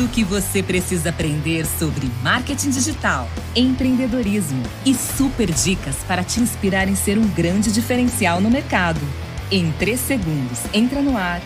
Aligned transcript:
Tudo 0.00 0.08
o 0.08 0.14
que 0.14 0.24
você 0.24 0.62
precisa 0.62 1.10
aprender 1.10 1.66
sobre 1.66 2.06
marketing 2.22 2.70
digital, 2.70 3.28
empreendedorismo 3.54 4.62
e 4.86 4.94
super 4.94 5.52
dicas 5.52 5.96
para 6.08 6.24
te 6.24 6.40
inspirar 6.40 6.88
em 6.88 6.96
ser 6.96 7.18
um 7.18 7.28
grande 7.28 7.70
diferencial 7.70 8.40
no 8.40 8.50
mercado. 8.50 8.98
Em 9.50 9.70
3 9.72 10.00
segundos, 10.00 10.60
entra 10.72 11.02
no 11.02 11.18
ar. 11.18 11.42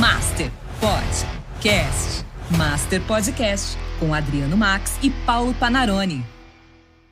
Master 0.00 0.50
Podcast. 0.80 2.24
Master 2.50 3.00
Podcast 3.02 3.78
com 4.00 4.12
Adriano 4.12 4.56
Max 4.56 4.94
e 5.00 5.08
Paulo 5.08 5.54
Panarone. 5.54 6.26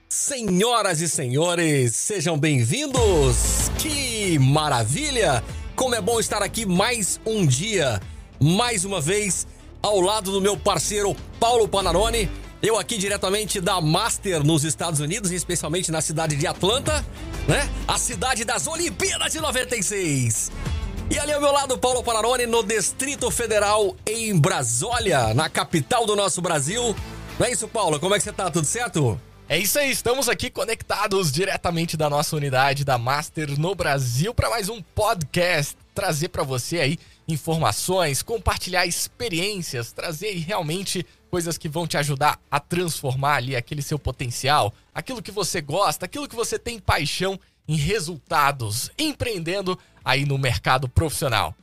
Senhoras 0.09 1.01
e 1.01 1.09
senhores, 1.09 1.95
sejam 1.95 2.37
bem-vindos! 2.37 3.71
Que 3.79 4.41
maravilha! 4.41 5.41
Como 5.77 5.95
é 5.95 6.01
bom 6.01 6.19
estar 6.19 6.43
aqui 6.43 6.67
mais 6.67 7.21
um 7.25 7.47
dia, 7.47 8.01
mais 8.41 8.85
uma 8.85 9.01
vez, 9.01 9.47
ao 9.83 10.01
lado 10.01 10.31
do 10.33 10.41
meu 10.41 10.57
parceiro 10.57 11.17
Paulo 11.39 11.69
Panarone. 11.69 12.31
Eu 12.63 12.79
aqui 12.79 12.99
diretamente 12.99 13.61
da 13.61 13.81
Master 13.81 14.45
nos 14.45 14.65
Estados 14.65 15.01
Unidos, 15.01 15.31
especialmente 15.31 15.91
na 15.91 16.03
cidade 16.03 16.37
de 16.37 16.47
Atlanta, 16.47 17.05
né? 17.49 17.69
A 17.89 17.99
cidade 17.99 18.45
das 18.45 18.67
Olimpíadas 18.67 19.33
de 19.33 19.41
96. 19.41 20.53
E 21.11 21.19
ali 21.19 21.33
ao 21.33 21.41
meu 21.41 21.51
lado, 21.51 21.79
Paulo 21.79 22.03
Panarone, 22.03 22.47
no 22.47 22.63
Distrito 22.63 23.31
Federal, 23.31 23.97
em 24.07 24.39
Brasólia, 24.39 25.33
na 25.33 25.49
capital 25.49 26.07
do 26.07 26.15
nosso 26.15 26.43
Brasil. 26.43 26.95
Não 27.39 27.47
é 27.47 27.51
isso, 27.51 27.67
Paulo? 27.67 27.99
Como 27.99 28.15
é 28.15 28.19
que 28.19 28.25
você 28.25 28.33
tá? 28.33 28.51
Tudo 28.51 28.67
certo? 28.67 29.19
É 29.49 29.59
isso 29.59 29.79
aí, 29.79 29.91
estamos 29.91 30.29
aqui 30.29 30.49
conectados 30.49 31.33
diretamente 31.33 31.97
da 31.97 32.09
nossa 32.09 32.37
unidade 32.37 32.85
da 32.85 32.97
Master 32.97 33.59
no 33.59 33.75
Brasil 33.75 34.33
para 34.33 34.49
mais 34.49 34.69
um 34.69 34.81
podcast, 34.81 35.77
trazer 35.93 36.29
para 36.29 36.45
você 36.45 36.79
aí 36.79 36.99
informações, 37.31 38.23
compartilhar 38.23 38.87
experiências, 38.87 39.93
trazer 39.93 40.33
realmente 40.39 41.07
coisas 41.31 41.57
que 41.57 41.69
vão 41.69 41.87
te 41.87 41.97
ajudar 41.97 42.41
a 42.51 42.59
transformar 42.59 43.37
ali 43.37 43.55
aquele 43.55 43.83
seu 43.83 43.99
potencial, 43.99 44.75
aquilo 44.93 45.23
que 45.23 45.31
você 45.31 45.61
gosta, 45.61 46.05
aquilo 46.05 46.29
que 46.29 46.37
você 46.37 46.59
tem 46.59 46.79
paixão 46.79 47.39
em 47.69 47.77
resultados, 47.77 48.91
empreendendo 48.99 49.79
aí 50.05 50.27
no 50.27 50.37
mercado 50.37 50.89
profissional. 50.89 51.55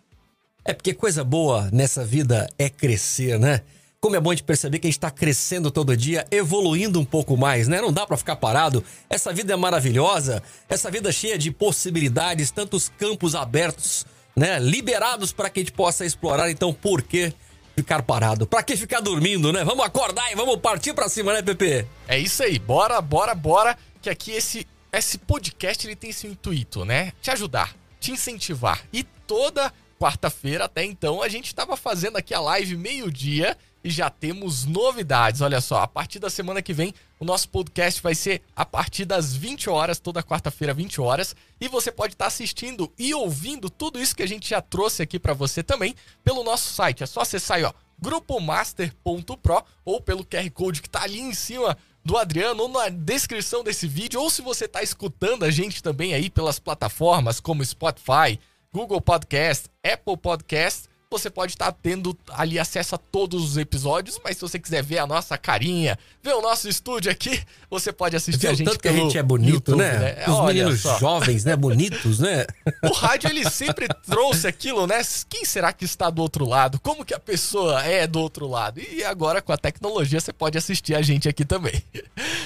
É 0.64 0.74
porque 0.74 0.94
coisa 0.94 1.24
boa 1.24 1.70
nessa 1.72 2.06
vida 2.06 2.50
é 2.58 2.70
crescer, 2.70 3.40
né? 3.40 3.62
Como 4.00 4.16
é 4.16 4.20
bom 4.20 4.34
de 4.34 4.44
perceber 4.44 4.80
que 4.80 4.88
a 4.88 4.90
gente 4.90 4.98
está 4.98 5.10
crescendo 5.10 5.72
todo 5.72 5.98
dia, 5.98 6.26
evoluindo 6.30 7.00
um 7.00 7.06
pouco 7.06 7.36
mais, 7.36 7.68
né? 7.68 7.82
Não 7.82 7.92
dá 7.92 8.06
para 8.06 8.16
ficar 8.16 8.36
parado. 8.36 8.84
Essa 9.10 9.34
vida 9.34 9.54
é 9.54 9.56
maravilhosa, 9.56 10.42
essa 10.70 10.92
vida 10.92 11.12
cheia 11.12 11.38
de 11.38 11.52
possibilidades, 11.52 12.52
tantos 12.52 12.90
campos 12.90 13.34
abertos, 13.34 14.06
né? 14.38 14.60
Liberados 14.60 15.34
para 15.34 15.50
que 15.50 15.60
a 15.60 15.64
gente 15.64 15.74
possa 15.74 16.06
explorar. 16.06 16.52
Então, 16.52 16.72
por 16.72 17.02
que 17.02 17.34
ficar 17.76 18.04
parado? 18.04 18.46
Para 18.46 18.62
que 18.62 18.78
ficar 18.78 19.00
dormindo, 19.00 19.52
né? 19.52 19.64
Vamos 19.64 19.84
acordar 19.84 20.32
e 20.32 20.36
vamos 20.36 20.58
partir 20.58 20.94
para 20.94 21.10
cima, 21.10 21.34
né, 21.34 21.42
Pepe? 21.42 21.88
É 22.08 22.20
isso 22.20 22.44
aí. 22.44 22.60
Bora, 22.60 23.02
bora, 23.02 23.34
bora, 23.34 23.76
que 24.00 24.10
aqui 24.10 24.32
esse 24.32 24.68
esse 24.94 25.18
podcast 25.18 25.86
ele 25.86 25.96
tem 25.96 26.12
esse 26.12 26.28
intuito, 26.28 26.86
né? 26.86 27.12
Te 27.22 27.32
ajudar, 27.32 27.76
te 28.00 28.12
incentivar. 28.12 28.82
E 28.94 29.04
toda 29.04 29.74
quarta-feira 30.00 30.66
até 30.66 30.84
então 30.84 31.22
a 31.22 31.28
gente 31.28 31.48
estava 31.48 31.76
fazendo 31.76 32.18
aqui 32.18 32.34
a 32.34 32.40
live 32.40 32.78
meio-dia 32.78 33.58
e 33.84 33.90
já 33.90 34.10
temos 34.10 34.66
novidades. 34.66 35.42
Olha 35.42 35.60
só, 35.60 35.82
a 35.82 35.88
partir 35.88 36.20
da 36.20 36.30
semana 36.30 36.62
que 36.62 36.74
vem, 36.74 36.94
o 37.20 37.26
nosso 37.26 37.50
podcast 37.50 38.02
vai 38.02 38.14
ser 38.14 38.42
a 38.56 38.66
partir 38.66 39.06
das 39.06 39.36
20 39.36 39.70
horas, 39.70 40.00
toda 40.00 40.24
quarta-feira, 40.24 40.74
20 40.74 41.02
horas. 41.02 41.36
E 41.60 41.68
você 41.68 41.92
pode 41.92 42.14
estar 42.14 42.28
assistindo 42.28 42.92
e 42.98 43.14
ouvindo 43.14 43.70
tudo 43.70 44.00
isso 44.00 44.16
que 44.16 44.24
a 44.24 44.28
gente 44.28 44.50
já 44.50 44.62
trouxe 44.62 45.02
aqui 45.02 45.18
para 45.20 45.34
você 45.34 45.64
também 45.64 45.96
pelo 46.24 46.44
nosso 46.44 46.74
site. 46.74 47.04
É 47.04 47.06
só 47.06 47.22
acessar 47.22 47.58
aí, 47.58 47.64
ó, 47.64 47.74
grupomaster.pro 48.00 49.64
ou 49.84 50.00
pelo 50.00 50.24
QR 50.24 50.50
Code 50.52 50.82
que 50.82 50.90
tá 50.90 51.04
ali 51.04 51.20
em 51.20 51.34
cima 51.34 51.78
do 52.06 52.16
Adriano 52.16 52.64
ou 52.64 52.70
na 52.70 52.88
descrição 52.88 53.64
desse 53.64 53.86
vídeo, 53.86 54.22
ou 54.22 54.30
se 54.30 54.42
você 54.42 54.64
está 54.66 54.82
escutando 54.82 55.44
a 55.44 55.52
gente 55.52 55.84
também 55.84 56.14
aí 56.14 56.30
pelas 56.30 56.58
plataformas 56.58 57.42
como 57.42 57.66
Spotify, 57.66 58.40
Google 58.72 59.02
Podcast, 59.02 59.68
Apple 59.84 60.16
Podcast 60.16 60.88
você 61.10 61.30
pode 61.30 61.54
estar 61.54 61.72
tá 61.72 61.78
tendo 61.82 62.18
ali 62.30 62.60
acesso 62.60 62.96
a 62.96 62.98
todos 62.98 63.42
os 63.44 63.58
episódios, 63.58 64.20
mas 64.24 64.36
se 64.36 64.42
você 64.42 64.60
quiser 64.60 64.84
ver 64.84 64.98
a 64.98 65.08
nossa 65.08 65.38
carinha, 65.38 65.98
ver 66.22 66.34
o 66.34 66.42
nosso 66.42 66.68
estúdio 66.68 67.10
aqui, 67.10 67.42
você 67.70 67.94
pode 67.94 68.16
assistir 68.16 68.42
Viu 68.42 68.52
a 68.52 68.54
gente 68.54 68.68
tanto 68.68 68.80
que 68.80 68.88
a 68.90 68.92
gente 68.92 69.18
é 69.18 69.24
bonito, 69.24 69.54
YouTube, 69.54 69.78
né? 69.78 70.00
né? 70.00 70.24
Os 70.28 70.34
Olha 70.34 70.54
meninos 70.54 70.82
só. 70.82 71.00
jovens, 71.00 71.46
né? 71.46 71.56
Bonitos, 71.56 72.20
né? 72.20 72.46
O 72.84 72.92
rádio 72.92 73.30
ele 73.30 73.50
sempre 73.50 73.88
trouxe 74.06 74.48
aquilo, 74.48 74.86
né? 74.86 75.02
Quem 75.30 75.46
será 75.46 75.72
que 75.72 75.86
está 75.86 76.10
do 76.10 76.22
outro 76.22 76.46
lado? 76.46 76.78
Como 76.82 77.06
que 77.06 77.14
a 77.14 77.20
pessoa 77.20 77.82
é 77.84 78.06
do 78.06 78.20
outro 78.20 78.46
lado? 78.46 78.82
E 78.82 79.04
agora 79.04 79.42
com 79.42 79.54
a 79.54 79.58
tecnologia 79.58 80.20
você 80.20 80.34
pode 80.34 80.58
assistir 80.58 80.94
a 80.94 81.02
gente 81.02 81.30
aqui 81.30 81.46
também. 81.46 81.82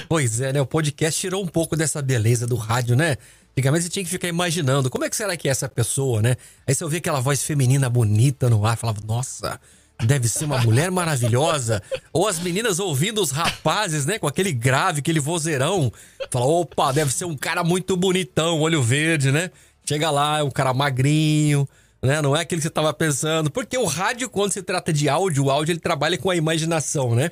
Pois 0.07 0.39
é, 0.41 0.53
né? 0.53 0.61
O 0.61 0.65
podcast 0.65 1.19
tirou 1.19 1.43
um 1.43 1.47
pouco 1.47 1.75
dessa 1.75 2.01
beleza 2.01 2.45
do 2.45 2.55
rádio, 2.55 2.95
né? 2.95 3.17
Antigamente 3.51 3.83
você 3.83 3.89
tinha 3.89 4.03
que 4.03 4.09
ficar 4.09 4.27
imaginando 4.27 4.89
como 4.89 5.03
é 5.03 5.09
que 5.09 5.15
será 5.15 5.35
que 5.35 5.47
é 5.47 5.51
essa 5.51 5.67
pessoa, 5.67 6.21
né? 6.21 6.35
Aí 6.65 6.73
você 6.73 6.83
ouvia 6.83 6.99
aquela 6.99 7.19
voz 7.19 7.43
feminina 7.43 7.89
bonita 7.89 8.49
no 8.49 8.65
ar, 8.65 8.77
falava, 8.77 9.01
nossa, 9.05 9.59
deve 10.05 10.27
ser 10.27 10.45
uma 10.45 10.59
mulher 10.59 10.89
maravilhosa. 10.89 11.81
Ou 12.13 12.27
as 12.27 12.39
meninas 12.39 12.79
ouvindo 12.79 13.21
os 13.21 13.31
rapazes, 13.31 14.05
né? 14.05 14.17
Com 14.17 14.27
aquele 14.27 14.51
grave, 14.51 14.99
aquele 14.99 15.19
vozeirão. 15.19 15.91
Fala, 16.29 16.45
opa, 16.45 16.91
deve 16.91 17.13
ser 17.13 17.25
um 17.25 17.35
cara 17.35 17.63
muito 17.63 17.97
bonitão, 17.97 18.61
olho 18.61 18.81
verde, 18.81 19.31
né? 19.31 19.51
Chega 19.85 20.09
lá, 20.09 20.39
é 20.39 20.43
um 20.43 20.51
cara 20.51 20.73
magrinho, 20.73 21.67
né? 22.01 22.21
Não 22.21 22.35
é 22.35 22.41
aquele 22.41 22.61
que 22.61 22.67
você 22.67 22.73
tava 22.73 22.93
pensando. 22.93 23.51
Porque 23.51 23.77
o 23.77 23.85
rádio, 23.85 24.29
quando 24.29 24.53
se 24.53 24.63
trata 24.63 24.93
de 24.93 25.09
áudio, 25.09 25.45
o 25.45 25.51
áudio 25.51 25.73
ele 25.73 25.79
trabalha 25.79 26.17
com 26.17 26.29
a 26.29 26.35
imaginação, 26.35 27.15
né? 27.15 27.31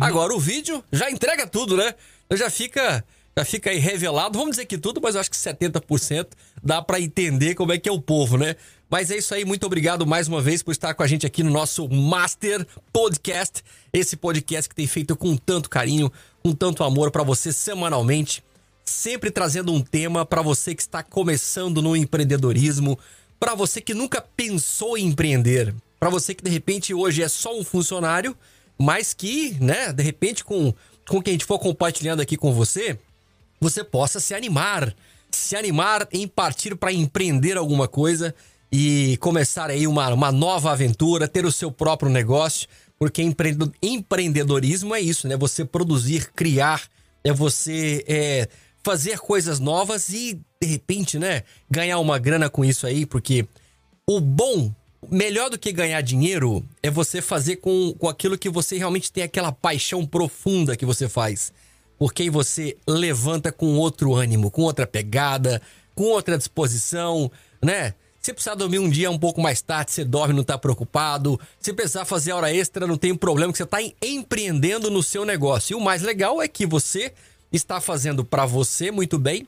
Agora 0.00 0.34
o 0.34 0.40
vídeo 0.40 0.82
já 0.92 1.10
entrega 1.10 1.46
tudo, 1.46 1.76
né? 1.76 1.94
Já 2.32 2.50
fica 2.50 3.04
já 3.36 3.44
fica 3.44 3.70
aí 3.70 3.78
revelado. 3.78 4.38
Vamos 4.38 4.52
dizer 4.52 4.66
que 4.66 4.78
tudo, 4.78 5.00
mas 5.00 5.14
eu 5.14 5.20
acho 5.20 5.30
que 5.30 5.36
70% 5.36 6.28
dá 6.62 6.82
para 6.82 7.00
entender 7.00 7.54
como 7.54 7.72
é 7.72 7.78
que 7.78 7.88
é 7.88 7.92
o 7.92 8.00
povo, 8.00 8.36
né? 8.36 8.56
Mas 8.88 9.10
é 9.10 9.16
isso 9.16 9.32
aí, 9.34 9.44
muito 9.44 9.64
obrigado 9.64 10.06
mais 10.06 10.26
uma 10.26 10.42
vez 10.42 10.62
por 10.62 10.72
estar 10.72 10.94
com 10.94 11.02
a 11.02 11.06
gente 11.06 11.24
aqui 11.24 11.42
no 11.42 11.50
nosso 11.50 11.88
Master 11.88 12.66
Podcast. 12.92 13.62
Esse 13.92 14.16
podcast 14.16 14.68
que 14.68 14.74
tem 14.74 14.86
feito 14.86 15.16
com 15.16 15.36
tanto 15.36 15.70
carinho, 15.70 16.12
com 16.42 16.52
tanto 16.52 16.82
amor 16.82 17.10
para 17.10 17.22
você 17.22 17.52
semanalmente, 17.52 18.42
sempre 18.84 19.30
trazendo 19.30 19.72
um 19.72 19.80
tema 19.80 20.26
para 20.26 20.42
você 20.42 20.74
que 20.74 20.82
está 20.82 21.02
começando 21.02 21.80
no 21.80 21.94
empreendedorismo, 21.94 22.98
para 23.38 23.54
você 23.54 23.80
que 23.80 23.94
nunca 23.94 24.20
pensou 24.20 24.98
em 24.98 25.06
empreender, 25.06 25.72
para 26.00 26.10
você 26.10 26.34
que 26.34 26.42
de 26.42 26.50
repente 26.50 26.92
hoje 26.92 27.22
é 27.22 27.28
só 27.28 27.56
um 27.56 27.62
funcionário, 27.62 28.36
mas 28.76 29.14
que, 29.14 29.56
né, 29.60 29.92
de 29.92 30.02
repente 30.02 30.44
com 30.44 30.74
com 31.10 31.18
o 31.18 31.22
que 31.22 31.30
a 31.30 31.32
gente 31.32 31.44
for 31.44 31.58
compartilhando 31.58 32.20
aqui 32.20 32.36
com 32.36 32.52
você, 32.52 32.96
você 33.60 33.84
possa 33.84 34.18
se 34.18 34.34
animar, 34.34 34.94
se 35.30 35.54
animar 35.54 36.08
em 36.12 36.26
partir 36.26 36.74
para 36.74 36.92
empreender 36.92 37.56
alguma 37.56 37.86
coisa 37.86 38.34
e 38.72 39.16
começar 39.18 39.68
aí 39.68 39.86
uma, 39.86 40.12
uma 40.14 40.32
nova 40.32 40.72
aventura, 40.72 41.28
ter 41.28 41.44
o 41.44 41.52
seu 41.52 41.70
próprio 41.70 42.10
negócio, 42.10 42.68
porque 42.98 43.22
empreende- 43.22 43.70
empreendedorismo 43.82 44.94
é 44.94 45.00
isso, 45.00 45.28
né? 45.28 45.36
Você 45.36 45.64
produzir, 45.64 46.32
criar, 46.32 46.82
é 47.22 47.32
você 47.32 48.04
é, 48.08 48.48
fazer 48.82 49.18
coisas 49.18 49.58
novas 49.58 50.08
e 50.08 50.40
de 50.62 50.68
repente, 50.68 51.18
né, 51.18 51.42
ganhar 51.70 51.98
uma 51.98 52.18
grana 52.18 52.48
com 52.50 52.64
isso 52.64 52.86
aí, 52.86 53.06
porque 53.06 53.46
o 54.06 54.20
bom, 54.20 54.72
melhor 55.10 55.48
do 55.48 55.58
que 55.58 55.72
ganhar 55.72 56.00
dinheiro, 56.02 56.64
é 56.82 56.90
você 56.90 57.22
fazer 57.22 57.56
com, 57.56 57.94
com 57.98 58.08
aquilo 58.08 58.36
que 58.36 58.48
você 58.48 58.76
realmente 58.76 59.10
tem 59.10 59.24
aquela 59.24 59.52
paixão 59.52 60.06
profunda 60.06 60.76
que 60.76 60.84
você 60.84 61.08
faz. 61.08 61.52
Porque 62.00 62.22
aí 62.22 62.30
você 62.30 62.78
levanta 62.88 63.52
com 63.52 63.76
outro 63.76 64.14
ânimo, 64.14 64.50
com 64.50 64.62
outra 64.62 64.86
pegada, 64.86 65.60
com 65.94 66.04
outra 66.04 66.38
disposição, 66.38 67.30
né? 67.62 67.92
Se 68.22 68.32
precisar 68.32 68.54
dormir 68.54 68.78
um 68.78 68.88
dia 68.88 69.10
um 69.10 69.18
pouco 69.18 69.38
mais 69.38 69.60
tarde, 69.60 69.92
você 69.92 70.02
dorme, 70.02 70.32
não 70.32 70.42
tá 70.42 70.56
preocupado. 70.56 71.38
Se 71.60 71.74
precisar 71.74 72.06
fazer 72.06 72.32
hora 72.32 72.50
extra, 72.54 72.86
não 72.86 72.96
tem 72.96 73.14
problema, 73.14 73.52
que 73.52 73.58
você 73.58 73.66
tá 73.66 73.82
em- 73.82 73.94
empreendendo 74.02 74.90
no 74.90 75.02
seu 75.02 75.26
negócio. 75.26 75.74
E 75.74 75.76
o 75.76 75.80
mais 75.80 76.00
legal 76.00 76.40
é 76.40 76.48
que 76.48 76.64
você 76.64 77.12
está 77.52 77.82
fazendo 77.82 78.24
para 78.24 78.46
você 78.46 78.90
muito 78.90 79.18
bem, 79.18 79.46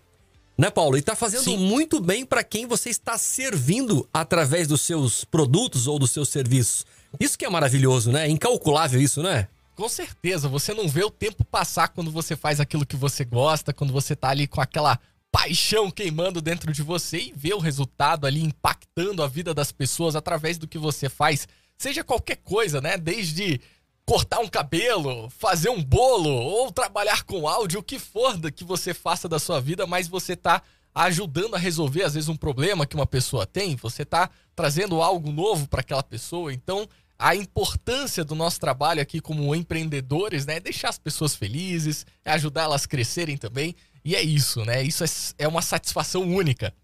né, 0.59 0.69
Paulo? 0.69 0.99
E 0.99 1.03
tá 1.03 1.17
fazendo 1.17 1.45
Sim. 1.45 1.57
muito 1.57 2.03
bem 2.03 2.23
para 2.27 2.45
quem 2.45 2.67
você 2.67 2.91
está 2.91 3.17
servindo 3.17 4.07
através 4.13 4.69
dos 4.69 4.83
seus 4.83 5.25
produtos 5.25 5.87
ou 5.87 5.99
dos 5.99 6.11
seus 6.11 6.29
serviços. 6.29 6.85
Isso 7.19 7.39
que 7.39 7.47
é 7.47 7.51
maravilhoso, 7.51 8.13
né? 8.13 8.27
É 8.27 8.31
incalculável 8.31 9.01
isso, 9.01 9.23
né? 9.23 9.49
Com 9.75 9.89
certeza, 9.89 10.49
você 10.49 10.75
não 10.75 10.87
vê 10.87 11.03
o 11.03 11.11
tempo 11.11 11.45
passar 11.45 11.89
quando 11.89 12.11
você 12.11 12.37
faz 12.37 12.61
aquilo 12.61 12.85
que 12.85 12.97
você 12.97 13.25
gosta, 13.25 13.73
quando 13.73 13.93
você 13.93 14.15
tá 14.15 14.29
ali 14.29 14.47
com 14.47 14.61
aquela 14.61 14.99
paixão 15.31 15.91
queimando 15.91 16.43
dentro 16.43 16.71
de 16.73 16.83
você 16.83 17.19
e 17.19 17.33
vê 17.35 17.55
o 17.55 17.59
resultado 17.59 18.27
ali 18.27 18.43
impactando 18.43 19.23
a 19.23 19.27
vida 19.27 19.55
das 19.55 19.73
pessoas 19.73 20.15
através 20.15 20.59
do 20.59 20.69
que 20.69 20.77
você 20.77 21.09
faz, 21.09 21.49
seja 21.79 22.05
qualquer 22.05 22.37
coisa, 22.37 22.83
né? 22.83 22.99
Desde 22.99 23.59
cortar 24.05 24.41
um 24.41 24.49
cabelo, 24.49 25.31
fazer 25.31 25.71
um 25.71 25.83
bolo 25.83 26.29
ou 26.29 26.71
trabalhar 26.71 27.23
com 27.23 27.49
áudio, 27.49 27.81
o 27.81 27.83
que 27.83 27.99
for 27.99 28.39
que 28.51 28.65
você 28.65 28.93
faça 28.93 29.27
da 29.27 29.39
sua 29.39 29.59
vida, 29.59 29.87
mas 29.87 30.07
você 30.07 30.37
tá 30.37 30.63
ajudando 30.95 31.55
a 31.55 31.59
resolver 31.59 32.03
às 32.03 32.13
vezes 32.13 32.29
um 32.29 32.37
problema 32.37 32.87
que 32.87 32.95
uma 32.95 33.07
pessoa 33.07 33.47
tem, 33.47 33.75
você 33.77 34.05
tá 34.05 34.29
trazendo 34.55 35.01
algo 35.01 35.33
novo 35.33 35.67
para 35.67 35.81
aquela 35.81 36.03
pessoa. 36.03 36.53
Então, 36.53 36.87
a 37.23 37.37
importância 37.37 38.25
do 38.25 38.35
nosso 38.35 38.59
trabalho 38.59 39.01
aqui 39.01 39.21
como 39.21 39.55
empreendedores, 39.55 40.45
né? 40.45 40.57
É 40.57 40.61
deixar 40.61 40.89
as 40.89 40.99
pessoas 40.99 41.37
felizes, 41.37 42.05
é 42.25 42.33
ajudar 42.33 42.63
elas 42.63 42.85
a 42.85 42.89
crescerem 42.89 43.37
também. 43.37 43.77
E 44.05 44.17
é 44.17 44.23
isso, 44.23 44.65
né? 44.65 44.83
Isso 44.83 45.05
é, 45.05 45.07
é 45.39 45.49
uma 45.49 45.63
satisfação 45.63 46.23
única. 46.23 46.75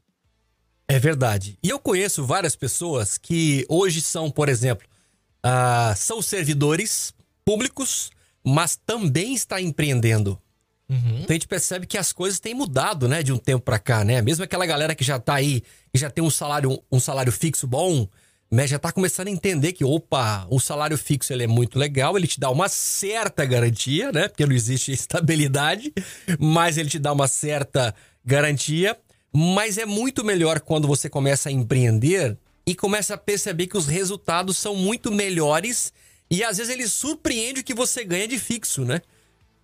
É 0.86 0.98
verdade. 0.98 1.58
E 1.62 1.68
eu 1.68 1.78
conheço 1.78 2.24
várias 2.24 2.54
pessoas 2.54 3.18
que 3.18 3.66
hoje 3.68 4.00
são, 4.00 4.30
por 4.30 4.48
exemplo, 4.48 4.86
uh, 5.44 5.94
são 5.96 6.22
servidores 6.22 7.12
públicos, 7.44 8.10
mas 8.44 8.76
também 8.76 9.34
está 9.34 9.60
empreendendo. 9.60 10.40
Uhum. 10.88 11.18
Então 11.18 11.30
a 11.30 11.32
gente 11.34 11.48
percebe 11.48 11.86
que 11.86 11.98
as 11.98 12.12
coisas 12.12 12.40
têm 12.40 12.54
mudado, 12.54 13.08
né, 13.08 13.22
de 13.22 13.32
um 13.32 13.36
tempo 13.36 13.62
para 13.62 13.78
cá, 13.78 14.04
né? 14.04 14.22
Mesmo 14.22 14.44
aquela 14.44 14.64
galera 14.64 14.94
que 14.94 15.04
já 15.04 15.18
tá 15.18 15.34
aí, 15.34 15.62
que 15.92 15.98
já 15.98 16.08
tem 16.08 16.24
um 16.24 16.30
salário, 16.30 16.82
um 16.90 17.00
salário 17.00 17.32
fixo 17.32 17.66
bom, 17.66 18.08
né, 18.50 18.66
já 18.66 18.78
tá 18.78 18.90
começando 18.90 19.28
a 19.28 19.30
entender 19.30 19.72
que, 19.72 19.84
opa, 19.84 20.46
o 20.50 20.58
salário 20.58 20.96
fixo 20.96 21.32
ele 21.32 21.44
é 21.44 21.46
muito 21.46 21.78
legal, 21.78 22.16
ele 22.16 22.26
te 22.26 22.40
dá 22.40 22.50
uma 22.50 22.68
certa 22.68 23.44
garantia, 23.44 24.10
né? 24.10 24.28
Porque 24.28 24.46
não 24.46 24.54
existe 24.54 24.90
estabilidade, 24.92 25.92
mas 26.38 26.78
ele 26.78 26.88
te 26.88 26.98
dá 26.98 27.12
uma 27.12 27.28
certa 27.28 27.94
garantia. 28.24 28.96
Mas 29.30 29.76
é 29.76 29.84
muito 29.84 30.24
melhor 30.24 30.60
quando 30.60 30.88
você 30.88 31.10
começa 31.10 31.50
a 31.50 31.52
empreender 31.52 32.38
e 32.66 32.74
começa 32.74 33.14
a 33.14 33.18
perceber 33.18 33.66
que 33.66 33.76
os 33.76 33.86
resultados 33.86 34.56
são 34.56 34.74
muito 34.74 35.12
melhores 35.12 35.92
e 36.30 36.42
às 36.42 36.56
vezes 36.56 36.72
ele 36.72 36.88
surpreende 36.88 37.60
o 37.60 37.64
que 37.64 37.74
você 37.74 38.04
ganha 38.04 38.26
de 38.26 38.38
fixo, 38.38 38.84
né? 38.84 39.02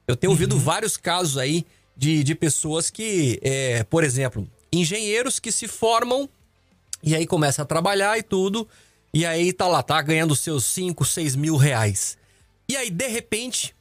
Eu 0.06 0.16
tenho 0.16 0.30
ouvido 0.30 0.54
uhum. 0.54 0.60
vários 0.60 0.96
casos 0.96 1.38
aí 1.38 1.64
de, 1.96 2.22
de 2.22 2.34
pessoas 2.34 2.90
que, 2.90 3.38
é, 3.42 3.84
por 3.84 4.04
exemplo, 4.04 4.46
engenheiros 4.70 5.38
que 5.38 5.50
se 5.50 5.66
formam 5.66 6.28
e 7.04 7.14
aí 7.14 7.26
começa 7.26 7.62
a 7.62 7.64
trabalhar 7.64 8.18
e 8.18 8.22
tudo. 8.22 8.66
E 9.12 9.24
aí 9.24 9.52
tá 9.52 9.66
lá, 9.68 9.82
tá 9.82 10.00
ganhando 10.02 10.34
seus 10.34 10.64
5, 10.64 11.04
6 11.04 11.36
mil 11.36 11.56
reais. 11.56 12.16
E 12.68 12.76
aí, 12.76 12.90
de 12.90 13.06
repente, 13.06 13.74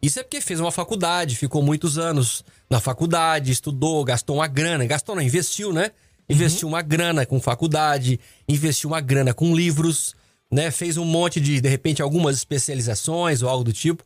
isso 0.00 0.18
é 0.18 0.22
porque 0.22 0.40
fez 0.40 0.60
uma 0.60 0.72
faculdade, 0.72 1.36
ficou 1.36 1.62
muitos 1.62 1.98
anos 1.98 2.44
na 2.70 2.80
faculdade, 2.80 3.52
estudou, 3.52 4.04
gastou 4.04 4.36
uma 4.36 4.46
grana. 4.46 4.86
Gastou, 4.86 5.14
não, 5.14 5.22
investiu, 5.22 5.72
né? 5.72 5.90
Investiu 6.28 6.68
uhum. 6.68 6.74
uma 6.74 6.82
grana 6.82 7.26
com 7.26 7.40
faculdade, 7.40 8.18
investiu 8.48 8.90
uma 8.90 9.00
grana 9.00 9.34
com 9.34 9.54
livros, 9.54 10.14
né? 10.50 10.70
Fez 10.70 10.96
um 10.96 11.04
monte 11.04 11.40
de, 11.40 11.60
de 11.60 11.68
repente, 11.68 12.00
algumas 12.00 12.36
especializações 12.36 13.42
ou 13.42 13.48
algo 13.48 13.64
do 13.64 13.72
tipo. 13.72 14.04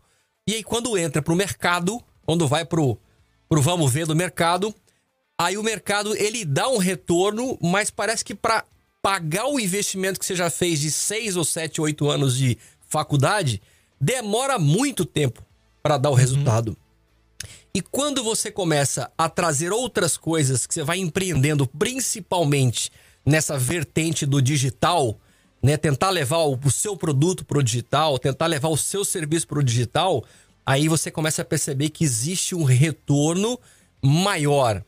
E 0.48 0.54
aí, 0.54 0.64
quando 0.64 0.96
entra 0.98 1.22
pro 1.22 1.36
mercado, 1.36 2.02
quando 2.24 2.48
vai 2.48 2.64
pro, 2.64 2.98
pro 3.48 3.62
vamos 3.62 3.92
ver 3.92 4.06
do 4.06 4.16
mercado, 4.16 4.74
Aí 5.38 5.58
o 5.58 5.62
mercado 5.62 6.16
ele 6.16 6.44
dá 6.44 6.68
um 6.68 6.78
retorno, 6.78 7.58
mas 7.60 7.90
parece 7.90 8.24
que 8.24 8.34
para 8.34 8.64
pagar 9.02 9.46
o 9.46 9.60
investimento 9.60 10.18
que 10.18 10.26
você 10.26 10.34
já 10.34 10.50
fez 10.50 10.80
de 10.80 10.90
6 10.90 11.36
ou 11.36 11.44
7, 11.44 11.80
8 11.80 12.10
anos 12.10 12.36
de 12.36 12.58
faculdade, 12.88 13.60
demora 14.00 14.58
muito 14.58 15.04
tempo 15.04 15.44
para 15.82 15.98
dar 15.98 16.08
o 16.08 16.12
uhum. 16.12 16.18
resultado. 16.18 16.76
E 17.74 17.82
quando 17.82 18.24
você 18.24 18.50
começa 18.50 19.12
a 19.18 19.28
trazer 19.28 19.70
outras 19.70 20.16
coisas 20.16 20.66
que 20.66 20.72
você 20.72 20.82
vai 20.82 20.98
empreendendo, 20.98 21.66
principalmente 21.66 22.90
nessa 23.24 23.58
vertente 23.58 24.24
do 24.24 24.40
digital, 24.40 25.20
né, 25.62 25.76
tentar 25.76 26.08
levar 26.08 26.38
o 26.38 26.70
seu 26.70 26.96
produto 26.96 27.44
para 27.44 27.58
o 27.58 27.62
digital, 27.62 28.18
tentar 28.18 28.46
levar 28.46 28.68
o 28.68 28.76
seu 28.76 29.04
serviço 29.04 29.46
para 29.46 29.58
o 29.58 29.62
digital, 29.62 30.24
aí 30.64 30.88
você 30.88 31.10
começa 31.10 31.42
a 31.42 31.44
perceber 31.44 31.90
que 31.90 32.02
existe 32.02 32.54
um 32.54 32.64
retorno 32.64 33.60
maior. 34.02 34.82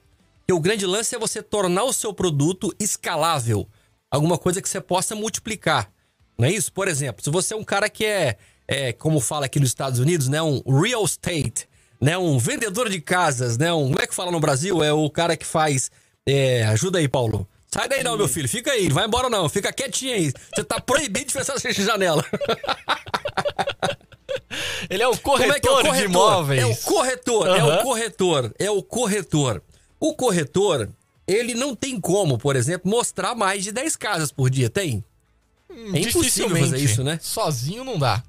E 0.50 0.52
o 0.54 0.58
grande 0.58 0.86
lance 0.86 1.14
é 1.14 1.18
você 1.18 1.42
tornar 1.42 1.84
o 1.84 1.92
seu 1.92 2.10
produto 2.14 2.74
escalável. 2.80 3.68
Alguma 4.10 4.38
coisa 4.38 4.62
que 4.62 4.68
você 4.68 4.80
possa 4.80 5.14
multiplicar. 5.14 5.92
Não 6.38 6.48
é 6.48 6.50
isso? 6.50 6.72
Por 6.72 6.88
exemplo, 6.88 7.22
se 7.22 7.28
você 7.28 7.52
é 7.52 7.56
um 7.56 7.62
cara 7.62 7.90
que 7.90 8.06
é, 8.06 8.38
é 8.66 8.94
como 8.94 9.20
fala 9.20 9.44
aqui 9.44 9.60
nos 9.60 9.68
Estados 9.68 10.00
Unidos, 10.00 10.26
né? 10.26 10.40
Um 10.40 10.62
real 10.80 11.04
estate, 11.04 11.68
né? 12.00 12.16
Um 12.16 12.38
vendedor 12.38 12.88
de 12.88 12.98
casas, 12.98 13.58
né? 13.58 13.70
Um, 13.74 13.88
como 13.88 14.00
é 14.00 14.06
que 14.06 14.14
fala 14.14 14.30
no 14.30 14.40
Brasil? 14.40 14.82
É 14.82 14.90
o 14.90 15.10
cara 15.10 15.36
que 15.36 15.44
faz... 15.44 15.90
É, 16.26 16.64
ajuda 16.64 16.98
aí, 16.98 17.08
Paulo. 17.08 17.46
Sai 17.70 17.86
daí 17.86 18.02
não, 18.02 18.16
meu 18.16 18.28
filho. 18.28 18.48
Fica 18.48 18.72
aí. 18.72 18.88
Não 18.88 18.94
vai 18.94 19.04
embora 19.04 19.28
não. 19.28 19.50
Fica 19.50 19.70
quietinho 19.70 20.14
aí. 20.14 20.32
Você 20.54 20.64
tá 20.64 20.80
proibido 20.80 21.26
de 21.26 21.32
fechar 21.32 21.56
essa 21.56 21.72
janela. 21.72 22.24
Ele 24.88 25.02
é 25.02 25.08
o 25.08 25.16
corretor, 25.18 25.54
é 25.54 25.56
é 25.56 25.58
o 25.58 25.60
corretor? 25.60 25.96
de 25.96 26.04
imóveis. 26.04 26.62
É 26.62 26.66
o 26.66 26.76
corretor. 26.76 27.48
Uhum. 27.48 27.54
É 27.54 27.64
o 27.64 27.82
corretor. 27.82 28.54
É 28.58 28.70
o 28.70 28.82
corretor. 28.82 29.62
O 30.00 30.14
corretor, 30.14 30.88
ele 31.26 31.54
não 31.54 31.74
tem 31.74 32.00
como, 32.00 32.38
por 32.38 32.56
exemplo, 32.56 32.90
mostrar 32.90 33.34
mais 33.34 33.64
de 33.64 33.72
10 33.72 33.96
casas 33.96 34.32
por 34.32 34.48
dia, 34.48 34.70
tem? 34.70 35.04
Hum, 35.70 35.94
é 35.94 36.00
impossível 36.00 36.56
fazer 36.56 36.78
isso, 36.78 37.04
né? 37.04 37.18
Sozinho 37.20 37.84
não 37.84 37.98
dá. 37.98 38.22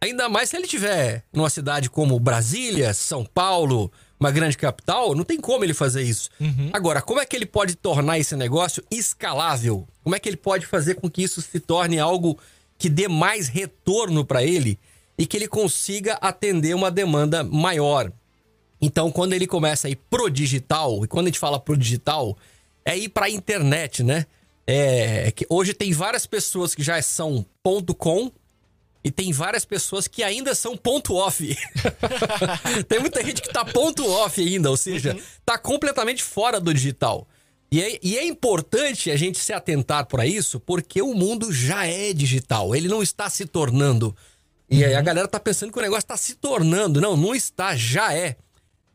Ainda 0.00 0.28
mais 0.28 0.50
se 0.50 0.56
ele 0.56 0.66
tiver 0.66 1.24
numa 1.32 1.48
cidade 1.48 1.88
como 1.88 2.18
Brasília, 2.20 2.92
São 2.92 3.24
Paulo, 3.24 3.90
uma 4.18 4.30
grande 4.30 4.56
capital, 4.56 5.14
não 5.14 5.24
tem 5.24 5.40
como 5.40 5.64
ele 5.64 5.72
fazer 5.72 6.02
isso. 6.02 6.28
Uhum. 6.40 6.70
Agora, 6.72 7.00
como 7.00 7.20
é 7.20 7.26
que 7.26 7.34
ele 7.34 7.46
pode 7.46 7.74
tornar 7.74 8.18
esse 8.18 8.36
negócio 8.36 8.82
escalável? 8.90 9.86
Como 10.02 10.14
é 10.14 10.18
que 10.18 10.28
ele 10.28 10.36
pode 10.36 10.66
fazer 10.66 10.96
com 10.96 11.10
que 11.10 11.22
isso 11.22 11.40
se 11.40 11.60
torne 11.60 11.98
algo 11.98 12.38
que 12.76 12.88
dê 12.88 13.08
mais 13.08 13.48
retorno 13.48 14.24
para 14.24 14.42
ele 14.42 14.78
e 15.16 15.26
que 15.26 15.36
ele 15.36 15.48
consiga 15.48 16.14
atender 16.14 16.74
uma 16.74 16.90
demanda 16.90 17.42
maior? 17.44 18.12
Então, 18.84 19.10
quando 19.10 19.32
ele 19.32 19.46
começa 19.46 19.88
a 19.88 19.90
ir 19.90 19.96
pro 19.96 20.28
digital, 20.28 21.02
e 21.02 21.08
quando 21.08 21.24
a 21.26 21.28
gente 21.30 21.38
fala 21.38 21.58
pro 21.58 21.74
digital, 21.74 22.36
é 22.84 22.94
ir 22.94 23.08
pra 23.08 23.30
internet, 23.30 24.02
né? 24.02 24.26
É, 24.66 25.30
que 25.30 25.46
hoje 25.48 25.72
tem 25.72 25.90
várias 25.90 26.26
pessoas 26.26 26.74
que 26.74 26.82
já 26.82 27.00
são 27.00 27.46
ponto 27.62 27.94
.com 27.94 28.30
e 29.02 29.10
tem 29.10 29.32
várias 29.32 29.64
pessoas 29.64 30.06
que 30.06 30.22
ainda 30.22 30.54
são 30.54 30.76
ponto 30.76 31.14
.off. 31.14 31.56
tem 32.86 33.00
muita 33.00 33.24
gente 33.24 33.40
que 33.40 33.48
tá 33.48 33.64
ponto 33.64 34.06
.off 34.06 34.38
ainda, 34.38 34.68
ou 34.68 34.76
seja, 34.76 35.14
uhum. 35.14 35.22
tá 35.46 35.56
completamente 35.56 36.22
fora 36.22 36.60
do 36.60 36.72
digital. 36.74 37.26
E 37.72 37.82
é, 37.82 37.98
e 38.02 38.18
é 38.18 38.26
importante 38.26 39.10
a 39.10 39.16
gente 39.16 39.38
se 39.38 39.54
atentar 39.54 40.04
para 40.04 40.26
isso, 40.26 40.60
porque 40.60 41.00
o 41.00 41.14
mundo 41.14 41.50
já 41.50 41.86
é 41.86 42.12
digital, 42.12 42.76
ele 42.76 42.88
não 42.88 43.02
está 43.02 43.30
se 43.30 43.46
tornando. 43.46 44.14
E 44.68 44.84
aí 44.84 44.94
a 44.94 44.98
uhum. 44.98 45.04
galera 45.04 45.28
tá 45.28 45.40
pensando 45.40 45.72
que 45.72 45.78
o 45.78 45.82
negócio 45.82 46.04
está 46.04 46.18
se 46.18 46.34
tornando. 46.34 47.00
Não, 47.00 47.16
não 47.16 47.34
está, 47.34 47.74
já 47.74 48.12
é 48.12 48.36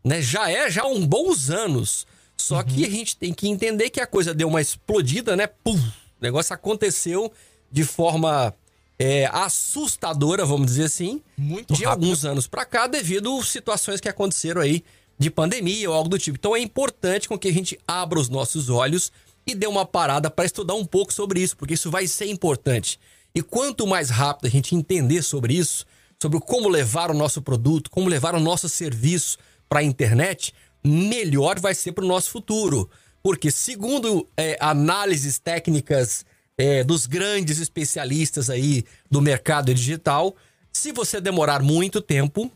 né? 0.03 0.21
Já 0.21 0.49
é 0.49 0.69
já 0.69 0.85
uns 0.85 1.05
bons 1.05 1.49
anos. 1.49 2.05
Só 2.37 2.57
uhum. 2.57 2.63
que 2.63 2.85
a 2.85 2.89
gente 2.89 3.17
tem 3.17 3.33
que 3.33 3.47
entender 3.49 3.89
que 3.89 3.99
a 3.99 4.07
coisa 4.07 4.33
deu 4.33 4.47
uma 4.47 4.61
explodida, 4.61 5.35
né? 5.35 5.47
Pum! 5.47 5.77
O 5.77 6.21
negócio 6.21 6.53
aconteceu 6.53 7.31
de 7.71 7.83
forma 7.83 8.53
é, 8.97 9.29
assustadora, 9.31 10.45
vamos 10.45 10.67
dizer 10.67 10.85
assim, 10.85 11.21
Muito 11.37 11.73
de 11.73 11.85
rápido. 11.85 12.03
alguns 12.03 12.25
anos 12.25 12.47
para 12.47 12.65
cá, 12.65 12.87
devido 12.87 13.37
a 13.37 13.43
situações 13.43 14.01
que 14.01 14.09
aconteceram 14.09 14.61
aí 14.61 14.83
de 15.17 15.29
pandemia 15.29 15.89
ou 15.89 15.95
algo 15.95 16.09
do 16.09 16.19
tipo. 16.19 16.37
Então 16.37 16.55
é 16.55 16.59
importante 16.59 17.27
com 17.27 17.37
que 17.37 17.47
a 17.47 17.53
gente 17.53 17.77
abra 17.87 18.19
os 18.19 18.29
nossos 18.29 18.69
olhos 18.69 19.11
e 19.45 19.55
dê 19.55 19.67
uma 19.67 19.85
parada 19.85 20.29
para 20.29 20.45
estudar 20.45 20.75
um 20.75 20.85
pouco 20.85 21.13
sobre 21.13 21.41
isso, 21.41 21.57
porque 21.57 21.73
isso 21.73 21.89
vai 21.89 22.07
ser 22.07 22.27
importante. 22.27 22.99
E 23.33 23.41
quanto 23.41 23.85
mais 23.85 24.09
rápido 24.09 24.47
a 24.47 24.49
gente 24.49 24.75
entender 24.75 25.21
sobre 25.21 25.53
isso, 25.53 25.85
sobre 26.21 26.39
como 26.39 26.67
levar 26.67 27.11
o 27.11 27.13
nosso 27.13 27.41
produto, 27.41 27.89
como 27.89 28.09
levar 28.09 28.35
o 28.35 28.39
nosso 28.39 28.67
serviço 28.67 29.37
para 29.69 29.79
a 29.79 29.83
internet, 29.83 30.53
melhor 30.83 31.59
vai 31.59 31.75
ser 31.75 31.91
para 31.91 32.03
o 32.03 32.07
nosso 32.07 32.31
futuro. 32.31 32.89
Porque, 33.21 33.51
segundo 33.51 34.27
é, 34.35 34.57
análises 34.59 35.39
técnicas 35.39 36.25
é, 36.57 36.83
dos 36.83 37.05
grandes 37.05 37.59
especialistas 37.59 38.49
aí 38.49 38.83
do 39.09 39.21
mercado 39.21 39.73
digital, 39.73 40.35
se 40.73 40.91
você 40.91 41.21
demorar 41.21 41.61
muito 41.61 42.01
tempo, 42.01 42.51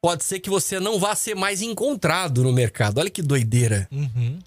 pode 0.00 0.24
ser 0.24 0.40
que 0.40 0.50
você 0.50 0.78
não 0.80 0.98
vá 0.98 1.14
ser 1.14 1.34
mais 1.34 1.62
encontrado 1.62 2.42
no 2.42 2.52
mercado. 2.52 2.98
Olha 2.98 3.10
que 3.10 3.22
doideira. 3.22 3.88
Uhum. 3.90 4.38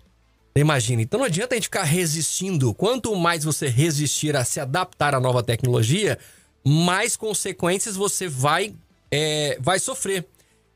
Imagina. 0.55 1.01
Então 1.01 1.19
não 1.19 1.25
adianta 1.25 1.53
a 1.53 1.57
gente 1.57 1.65
ficar 1.65 1.83
resistindo. 1.83 2.73
Quanto 2.73 3.15
mais 3.15 3.43
você 3.43 3.67
resistir 3.67 4.35
a 4.35 4.43
se 4.43 4.59
adaptar 4.59 5.13
à 5.13 5.19
nova 5.19 5.43
tecnologia, 5.43 6.17
mais 6.65 7.15
consequências 7.15 7.95
você 7.95 8.27
vai, 8.27 8.73
é, 9.11 9.57
vai 9.59 9.79
sofrer. 9.79 10.25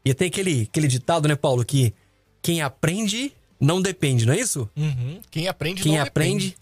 E 0.04 0.14
tem 0.14 0.28
aquele, 0.28 0.64
aquele 0.64 0.88
ditado, 0.88 1.28
né, 1.28 1.36
Paulo, 1.36 1.64
que 1.64 1.94
quem 2.42 2.62
aprende 2.62 3.34
não 3.60 3.82
depende, 3.82 4.26
não 4.26 4.34
é 4.34 4.40
isso? 4.40 4.70
Uhum. 4.76 5.20
Quem 5.30 5.48
aprende 5.48 5.84
quem 5.84 5.94
não 5.94 6.02
aprende 6.02 6.50
depende. 6.50 6.58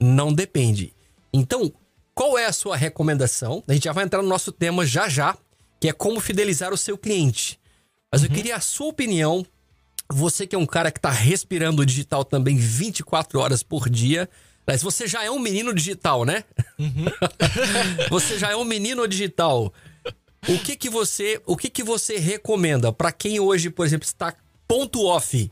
não 0.00 0.32
depende. 0.32 0.92
Então, 1.32 1.72
qual 2.14 2.38
é 2.38 2.46
a 2.46 2.52
sua 2.52 2.76
recomendação? 2.76 3.62
A 3.66 3.72
gente 3.72 3.84
já 3.84 3.92
vai 3.92 4.04
entrar 4.04 4.22
no 4.22 4.28
nosso 4.28 4.52
tema 4.52 4.86
já 4.86 5.08
já, 5.08 5.36
que 5.80 5.88
é 5.88 5.92
como 5.92 6.20
fidelizar 6.20 6.72
o 6.72 6.76
seu 6.76 6.96
cliente. 6.96 7.58
Mas 8.12 8.22
uhum. 8.22 8.28
eu 8.28 8.34
queria 8.34 8.56
a 8.56 8.60
sua 8.60 8.86
opinião. 8.86 9.44
Você 10.12 10.46
que 10.46 10.54
é 10.54 10.58
um 10.58 10.66
cara 10.66 10.92
que 10.92 10.98
está 10.98 11.10
respirando 11.10 11.82
o 11.82 11.86
digital 11.86 12.24
também 12.24 12.56
24 12.56 13.40
horas 13.40 13.62
por 13.64 13.90
dia. 13.90 14.28
Mas 14.64 14.80
você 14.80 15.08
já 15.08 15.24
é 15.24 15.30
um 15.30 15.38
menino 15.38 15.74
digital, 15.74 16.24
né? 16.24 16.44
Uhum. 16.78 17.06
você 18.08 18.38
já 18.38 18.50
é 18.52 18.56
um 18.56 18.64
menino 18.64 19.06
digital. 19.08 19.72
O 20.48 20.58
que 20.58 20.76
que 20.76 20.90
você, 20.90 21.40
o 21.46 21.56
que 21.56 21.70
que 21.70 21.82
você 21.82 22.18
recomenda 22.18 22.92
para 22.92 23.10
quem 23.12 23.40
hoje, 23.40 23.70
por 23.70 23.86
exemplo, 23.86 24.06
está 24.06 24.34
ponto 24.68 25.04
off? 25.04 25.50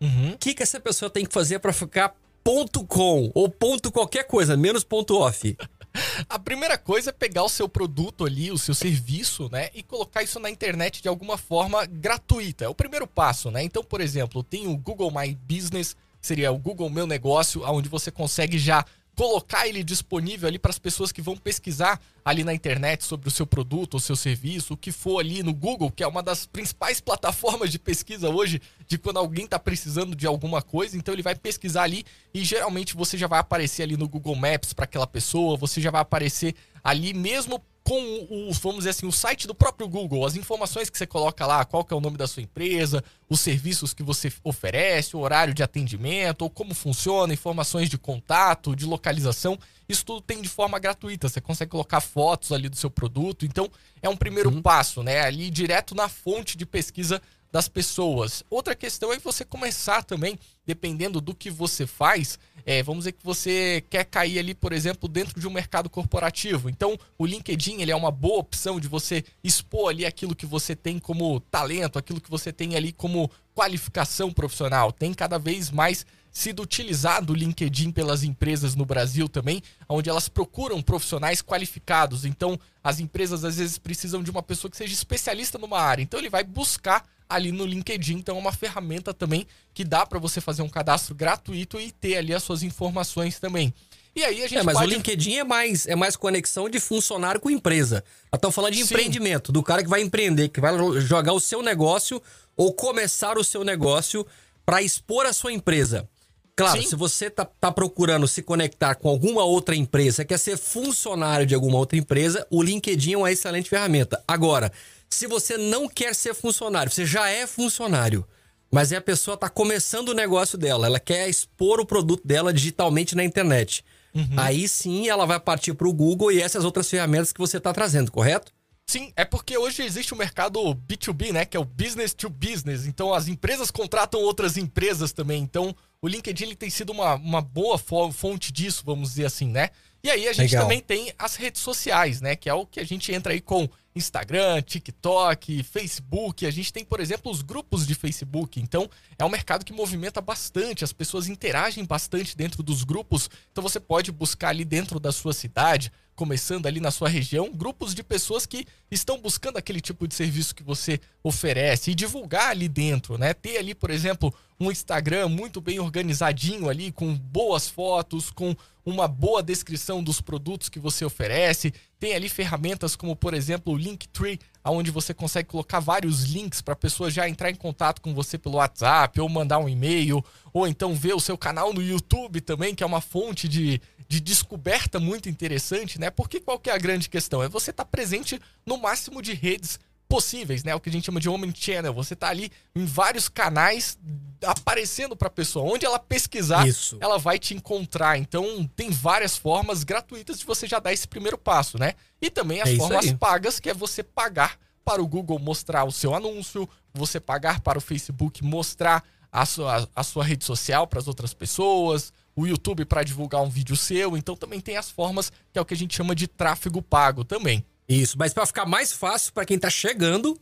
Uhum. 0.00 0.32
O 0.32 0.38
que 0.38 0.54
que 0.54 0.62
essa 0.62 0.80
pessoa 0.80 1.10
tem 1.10 1.24
que 1.24 1.32
fazer 1.32 1.58
para 1.60 1.72
ficar 1.72 2.14
ponto 2.42 2.84
com 2.84 3.30
ou 3.34 3.48
ponto 3.48 3.90
qualquer 3.92 4.24
coisa, 4.24 4.56
menos 4.56 4.84
ponto 4.84 5.16
off? 5.18 5.56
A 6.28 6.38
primeira 6.40 6.76
coisa 6.76 7.10
é 7.10 7.12
pegar 7.12 7.44
o 7.44 7.48
seu 7.48 7.68
produto 7.68 8.24
ali, 8.24 8.50
o 8.50 8.58
seu 8.58 8.74
serviço, 8.74 9.48
né, 9.52 9.70
e 9.72 9.82
colocar 9.82 10.24
isso 10.24 10.40
na 10.40 10.50
internet 10.50 11.00
de 11.00 11.08
alguma 11.08 11.38
forma 11.38 11.86
gratuita. 11.86 12.64
É 12.64 12.68
o 12.68 12.74
primeiro 12.74 13.06
passo, 13.06 13.48
né? 13.48 13.62
Então, 13.62 13.84
por 13.84 14.00
exemplo, 14.00 14.42
tem 14.42 14.66
o 14.66 14.76
Google 14.76 15.12
My 15.12 15.32
Business, 15.48 15.96
seria 16.20 16.50
o 16.50 16.58
Google 16.58 16.90
Meu 16.90 17.06
Negócio, 17.06 17.62
onde 17.64 17.88
você 17.88 18.10
consegue 18.10 18.58
já 18.58 18.84
colocar 19.14 19.66
ele 19.68 19.82
disponível 19.82 20.48
ali 20.48 20.58
para 20.58 20.70
as 20.70 20.78
pessoas 20.78 21.12
que 21.12 21.22
vão 21.22 21.36
pesquisar 21.36 22.00
ali 22.24 22.42
na 22.42 22.54
internet 22.54 23.04
sobre 23.04 23.28
o 23.28 23.30
seu 23.30 23.46
produto, 23.46 23.96
o 23.96 24.00
seu 24.00 24.16
serviço, 24.16 24.74
o 24.74 24.76
que 24.76 24.90
for 24.90 25.20
ali 25.20 25.42
no 25.42 25.52
Google, 25.52 25.90
que 25.90 26.02
é 26.02 26.06
uma 26.06 26.22
das 26.22 26.46
principais 26.46 27.00
plataformas 27.02 27.70
de 27.70 27.78
pesquisa 27.78 28.28
hoje, 28.28 28.60
de 28.88 28.98
quando 28.98 29.18
alguém 29.18 29.44
está 29.44 29.58
precisando 29.58 30.16
de 30.16 30.26
alguma 30.26 30.62
coisa, 30.62 30.96
então 30.96 31.14
ele 31.14 31.22
vai 31.22 31.34
pesquisar 31.34 31.82
ali 31.82 32.04
e 32.32 32.44
geralmente 32.44 32.94
você 32.94 33.16
já 33.16 33.26
vai 33.26 33.38
aparecer 33.38 33.82
ali 33.82 33.96
no 33.96 34.08
Google 34.08 34.36
Maps 34.36 34.72
para 34.72 34.84
aquela 34.84 35.06
pessoa, 35.06 35.56
você 35.56 35.80
já 35.80 35.90
vai 35.90 36.00
aparecer 36.00 36.54
ali 36.82 37.14
mesmo 37.14 37.62
com 37.84 38.00
o, 38.30 38.50
vamos 38.54 38.78
dizer 38.78 38.90
assim, 38.90 39.06
o 39.06 39.12
site 39.12 39.46
do 39.46 39.54
próprio 39.54 39.86
Google, 39.86 40.24
as 40.24 40.36
informações 40.36 40.88
que 40.88 40.96
você 40.96 41.06
coloca 41.06 41.46
lá, 41.46 41.66
qual 41.66 41.84
que 41.84 41.92
é 41.92 41.96
o 41.96 42.00
nome 42.00 42.16
da 42.16 42.26
sua 42.26 42.42
empresa, 42.42 43.04
os 43.28 43.40
serviços 43.40 43.92
que 43.92 44.02
você 44.02 44.32
oferece, 44.42 45.14
o 45.14 45.20
horário 45.20 45.52
de 45.52 45.62
atendimento, 45.62 46.42
ou 46.42 46.50
como 46.50 46.74
funciona, 46.74 47.34
informações 47.34 47.90
de 47.90 47.98
contato, 47.98 48.74
de 48.74 48.86
localização, 48.86 49.58
isso 49.86 50.02
tudo 50.02 50.22
tem 50.22 50.40
de 50.40 50.48
forma 50.48 50.78
gratuita. 50.78 51.28
Você 51.28 51.42
consegue 51.42 51.72
colocar 51.72 52.00
fotos 52.00 52.52
ali 52.52 52.70
do 52.70 52.76
seu 52.76 52.88
produto. 52.88 53.44
Então, 53.44 53.70
é 54.00 54.08
um 54.08 54.16
primeiro 54.16 54.50
uhum. 54.50 54.62
passo, 54.62 55.02
né? 55.02 55.20
Ali 55.20 55.50
direto 55.50 55.94
na 55.94 56.08
fonte 56.08 56.56
de 56.56 56.64
pesquisa 56.64 57.20
das 57.54 57.68
pessoas. 57.68 58.42
Outra 58.50 58.74
questão 58.74 59.12
é 59.12 59.18
você 59.20 59.44
começar 59.44 60.02
também, 60.02 60.36
dependendo 60.66 61.20
do 61.20 61.32
que 61.32 61.48
você 61.48 61.86
faz, 61.86 62.36
é, 62.66 62.82
vamos 62.82 63.04
dizer 63.04 63.12
que 63.12 63.24
você 63.24 63.84
quer 63.88 64.04
cair 64.06 64.40
ali, 64.40 64.56
por 64.56 64.72
exemplo, 64.72 65.08
dentro 65.08 65.38
de 65.38 65.46
um 65.46 65.52
mercado 65.52 65.88
corporativo. 65.88 66.68
Então, 66.68 66.98
o 67.16 67.24
LinkedIn 67.24 67.80
ele 67.80 67.92
é 67.92 67.96
uma 67.96 68.10
boa 68.10 68.40
opção 68.40 68.80
de 68.80 68.88
você 68.88 69.24
expor 69.44 69.90
ali 69.90 70.04
aquilo 70.04 70.34
que 70.34 70.44
você 70.44 70.74
tem 70.74 70.98
como 70.98 71.38
talento, 71.38 71.96
aquilo 71.96 72.20
que 72.20 72.28
você 72.28 72.52
tem 72.52 72.74
ali 72.74 72.92
como 72.92 73.30
qualificação 73.54 74.32
profissional. 74.32 74.90
Tem 74.90 75.14
cada 75.14 75.38
vez 75.38 75.70
mais 75.70 76.04
sido 76.32 76.60
utilizado 76.60 77.32
o 77.32 77.36
LinkedIn 77.36 77.92
pelas 77.92 78.24
empresas 78.24 78.74
no 78.74 78.84
Brasil 78.84 79.28
também, 79.28 79.62
onde 79.88 80.10
elas 80.10 80.28
procuram 80.28 80.82
profissionais 80.82 81.40
qualificados. 81.40 82.24
Então, 82.24 82.58
as 82.82 82.98
empresas 82.98 83.44
às 83.44 83.58
vezes 83.58 83.78
precisam 83.78 84.24
de 84.24 84.30
uma 84.32 84.42
pessoa 84.42 84.68
que 84.68 84.76
seja 84.76 84.92
especialista 84.92 85.56
numa 85.56 85.78
área. 85.78 86.02
Então, 86.02 86.18
ele 86.18 86.28
vai 86.28 86.42
buscar 86.42 87.13
ali 87.28 87.52
no 87.52 87.64
LinkedIn. 87.64 88.14
Então 88.14 88.36
é 88.36 88.40
uma 88.40 88.52
ferramenta 88.52 89.12
também 89.12 89.46
que 89.72 89.84
dá 89.84 90.04
para 90.06 90.18
você 90.18 90.40
fazer 90.40 90.62
um 90.62 90.68
cadastro 90.68 91.14
gratuito 91.14 91.80
e 91.80 91.90
ter 91.90 92.16
ali 92.16 92.34
as 92.34 92.42
suas 92.42 92.62
informações 92.62 93.38
também. 93.38 93.74
E 94.16 94.22
aí 94.24 94.44
a 94.44 94.46
gente 94.46 94.58
É, 94.58 94.62
mas 94.62 94.76
pode... 94.76 94.92
o 94.92 94.94
LinkedIn 94.94 95.38
é 95.38 95.44
mais, 95.44 95.86
é 95.86 95.96
mais 95.96 96.14
conexão 96.14 96.68
de 96.68 96.78
funcionário 96.78 97.40
com 97.40 97.50
empresa. 97.50 98.04
Estamos 98.32 98.54
falando 98.54 98.72
de 98.72 98.78
Sim. 98.78 98.84
empreendimento, 98.84 99.50
do 99.50 99.62
cara 99.62 99.82
que 99.82 99.88
vai 99.88 100.02
empreender, 100.02 100.48
que 100.48 100.60
vai 100.60 100.72
jogar 101.00 101.32
o 101.32 101.40
seu 101.40 101.62
negócio 101.62 102.22
ou 102.56 102.72
começar 102.72 103.36
o 103.36 103.42
seu 103.42 103.64
negócio 103.64 104.24
para 104.64 104.80
expor 104.82 105.26
a 105.26 105.32
sua 105.32 105.52
empresa. 105.52 106.08
Claro, 106.56 106.80
Sim. 106.80 106.88
se 106.88 106.94
você 106.94 107.28
tá, 107.28 107.44
tá, 107.44 107.72
procurando 107.72 108.28
se 108.28 108.40
conectar 108.40 108.94
com 108.94 109.08
alguma 109.08 109.42
outra 109.42 109.74
empresa, 109.74 110.24
quer 110.24 110.38
ser 110.38 110.56
funcionário 110.56 111.44
de 111.44 111.54
alguma 111.54 111.78
outra 111.78 111.98
empresa, 111.98 112.46
o 112.48 112.62
LinkedIn 112.62 113.14
é 113.14 113.18
uma 113.18 113.32
excelente 113.32 113.68
ferramenta. 113.68 114.22
Agora, 114.26 114.72
se 115.14 115.26
você 115.26 115.56
não 115.56 115.88
quer 115.88 116.14
ser 116.14 116.34
funcionário, 116.34 116.90
você 116.90 117.06
já 117.06 117.28
é 117.28 117.46
funcionário, 117.46 118.26
mas 118.70 118.92
é 118.92 118.96
a 118.96 119.00
pessoa 119.00 119.34
está 119.34 119.48
começando 119.48 120.08
o 120.08 120.14
negócio 120.14 120.58
dela, 120.58 120.86
ela 120.86 121.00
quer 121.00 121.28
expor 121.28 121.80
o 121.80 121.86
produto 121.86 122.26
dela 122.26 122.52
digitalmente 122.52 123.14
na 123.14 123.24
internet. 123.24 123.84
Uhum. 124.14 124.34
Aí 124.36 124.68
sim 124.68 125.08
ela 125.08 125.26
vai 125.26 125.40
partir 125.40 125.74
para 125.74 125.88
o 125.88 125.92
Google 125.92 126.32
e 126.32 126.40
essas 126.40 126.64
outras 126.64 126.88
ferramentas 126.88 127.32
que 127.32 127.38
você 127.38 127.58
está 127.58 127.72
trazendo, 127.72 128.10
correto? 128.10 128.52
Sim, 128.86 129.12
é 129.16 129.24
porque 129.24 129.56
hoje 129.56 129.82
existe 129.82 130.12
o 130.12 130.16
um 130.16 130.18
mercado 130.18 130.60
B2B, 130.74 131.32
né? 131.32 131.44
Que 131.44 131.56
é 131.56 131.60
o 131.60 131.64
business 131.64 132.12
to 132.12 132.28
business. 132.28 132.86
Então 132.86 133.14
as 133.14 133.28
empresas 133.28 133.70
contratam 133.70 134.20
outras 134.20 134.56
empresas 134.56 135.12
também. 135.12 135.42
Então 135.42 135.74
o 136.02 136.08
LinkedIn 136.08 136.44
ele 136.44 136.56
tem 136.56 136.68
sido 136.68 136.90
uma, 136.90 137.14
uma 137.14 137.40
boa 137.40 137.78
fonte 137.78 138.52
disso, 138.52 138.82
vamos 138.84 139.10
dizer 139.10 139.26
assim, 139.26 139.48
né? 139.48 139.70
E 140.02 140.10
aí 140.10 140.28
a 140.28 140.32
gente 140.32 140.50
Legal. 140.50 140.64
também 140.64 140.80
tem 140.80 141.12
as 141.18 141.34
redes 141.34 141.62
sociais, 141.62 142.20
né? 142.20 142.36
Que 142.36 142.48
é 142.48 142.54
o 142.54 142.66
que 142.66 142.78
a 142.78 142.84
gente 142.84 143.10
entra 143.10 143.32
aí 143.32 143.40
com 143.40 143.68
Instagram, 143.96 144.60
TikTok, 144.62 145.62
Facebook. 145.62 146.44
A 146.46 146.50
gente 146.50 146.72
tem, 146.72 146.84
por 146.84 146.98
exemplo, 146.98 147.30
os 147.30 147.42
grupos 147.42 147.86
de 147.86 147.94
Facebook. 147.94 148.60
Então, 148.60 148.90
é 149.18 149.24
um 149.24 149.28
mercado 149.28 149.64
que 149.64 149.72
movimenta 149.72 150.20
bastante, 150.20 150.82
as 150.82 150.92
pessoas 150.92 151.28
interagem 151.28 151.84
bastante 151.84 152.36
dentro 152.36 152.62
dos 152.62 152.82
grupos. 152.82 153.30
Então, 153.52 153.62
você 153.62 153.78
pode 153.78 154.10
buscar 154.10 154.48
ali 154.48 154.64
dentro 154.64 154.98
da 154.98 155.12
sua 155.12 155.32
cidade 155.32 155.92
começando 156.14 156.66
ali 156.66 156.80
na 156.80 156.90
sua 156.90 157.08
região, 157.08 157.50
grupos 157.52 157.94
de 157.94 158.02
pessoas 158.02 158.46
que 158.46 158.66
estão 158.90 159.20
buscando 159.20 159.56
aquele 159.56 159.80
tipo 159.80 160.06
de 160.06 160.14
serviço 160.14 160.54
que 160.54 160.62
você 160.62 161.00
oferece 161.22 161.90
e 161.90 161.94
divulgar 161.94 162.50
ali 162.50 162.68
dentro, 162.68 163.18
né? 163.18 163.34
Ter 163.34 163.58
ali, 163.58 163.74
por 163.74 163.90
exemplo, 163.90 164.32
um 164.58 164.70
Instagram 164.70 165.28
muito 165.28 165.60
bem 165.60 165.80
organizadinho 165.80 166.68
ali, 166.68 166.92
com 166.92 167.14
boas 167.14 167.68
fotos, 167.68 168.30
com 168.30 168.54
uma 168.84 169.08
boa 169.08 169.42
descrição 169.42 170.02
dos 170.02 170.20
produtos 170.20 170.68
que 170.68 170.78
você 170.78 171.04
oferece. 171.04 171.72
Tem 171.98 172.14
ali 172.14 172.28
ferramentas 172.28 172.94
como, 172.94 173.16
por 173.16 173.34
exemplo, 173.34 173.72
o 173.72 173.76
Linktree, 173.76 174.38
onde 174.70 174.90
você 174.90 175.12
consegue 175.12 175.48
colocar 175.48 175.80
vários 175.80 176.24
links 176.24 176.62
para 176.62 176.72
a 176.72 176.76
pessoa 176.76 177.10
já 177.10 177.28
entrar 177.28 177.50
em 177.50 177.54
contato 177.54 178.00
com 178.00 178.14
você 178.14 178.38
pelo 178.38 178.56
WhatsApp 178.56 179.20
ou 179.20 179.28
mandar 179.28 179.58
um 179.58 179.68
e-mail, 179.68 180.24
ou 180.52 180.66
então 180.66 180.94
ver 180.94 181.14
o 181.14 181.20
seu 181.20 181.36
canal 181.36 181.72
no 181.72 181.82
YouTube 181.82 182.40
também, 182.40 182.74
que 182.74 182.82
é 182.82 182.86
uma 182.86 183.00
fonte 183.00 183.46
de, 183.48 183.80
de 184.08 184.20
descoberta 184.20 184.98
muito 184.98 185.28
interessante, 185.28 186.00
né? 186.00 186.10
Porque 186.10 186.40
qual 186.40 186.58
que 186.58 186.70
é 186.70 186.72
a 186.72 186.78
grande 186.78 187.08
questão? 187.08 187.42
É 187.42 187.48
você 187.48 187.70
estar 187.70 187.84
tá 187.84 187.90
presente 187.90 188.40
no 188.64 188.78
máximo 188.78 189.20
de 189.20 189.34
redes 189.34 189.78
possíveis, 190.14 190.62
né? 190.62 190.72
O 190.72 190.78
que 190.78 190.88
a 190.88 190.92
gente 190.92 191.06
chama 191.06 191.18
de 191.18 191.28
omnichannel. 191.28 191.92
Você 191.92 192.14
tá 192.14 192.28
ali 192.28 192.48
em 192.72 192.84
vários 192.84 193.28
canais 193.28 193.98
aparecendo 194.46 195.16
para 195.16 195.26
a 195.26 195.30
pessoa. 195.30 195.68
Onde 195.68 195.84
ela 195.84 195.98
pesquisar, 195.98 196.68
Isso. 196.68 196.96
ela 197.00 197.18
vai 197.18 197.36
te 197.36 197.52
encontrar. 197.52 198.16
Então, 198.16 198.64
tem 198.76 198.90
várias 198.90 199.36
formas 199.36 199.82
gratuitas 199.82 200.38
de 200.38 200.44
você 200.44 200.68
já 200.68 200.78
dar 200.78 200.92
esse 200.92 201.08
primeiro 201.08 201.36
passo, 201.36 201.78
né? 201.80 201.94
E 202.22 202.30
também 202.30 202.60
as 202.60 202.70
é 202.70 202.76
formas 202.76 203.12
pagas, 203.14 203.58
que 203.58 203.68
é 203.68 203.74
você 203.74 204.04
pagar 204.04 204.56
para 204.84 205.02
o 205.02 205.08
Google 205.08 205.40
mostrar 205.40 205.82
o 205.82 205.90
seu 205.90 206.14
anúncio, 206.14 206.68
você 206.92 207.18
pagar 207.18 207.60
para 207.60 207.78
o 207.78 207.80
Facebook 207.80 208.44
mostrar 208.44 209.02
a 209.32 209.44
sua, 209.44 209.88
a 209.96 210.04
sua 210.04 210.22
rede 210.22 210.44
social 210.44 210.86
para 210.86 211.00
as 211.00 211.08
outras 211.08 211.34
pessoas, 211.34 212.12
o 212.36 212.46
YouTube 212.46 212.84
para 212.84 213.02
divulgar 213.02 213.42
um 213.42 213.48
vídeo 213.48 213.74
seu. 213.74 214.16
Então 214.16 214.36
também 214.36 214.60
tem 214.60 214.76
as 214.76 214.92
formas 214.92 215.32
que 215.52 215.58
é 215.58 215.60
o 215.60 215.64
que 215.64 215.74
a 215.74 215.76
gente 215.76 215.96
chama 215.96 216.14
de 216.14 216.28
tráfego 216.28 216.80
pago 216.80 217.24
também. 217.24 217.64
Isso, 217.88 218.16
mas 218.18 218.32
para 218.32 218.46
ficar 218.46 218.66
mais 218.66 218.92
fácil 218.92 219.32
para 219.32 219.44
quem 219.44 219.56
está 219.56 219.68
chegando, 219.68 220.38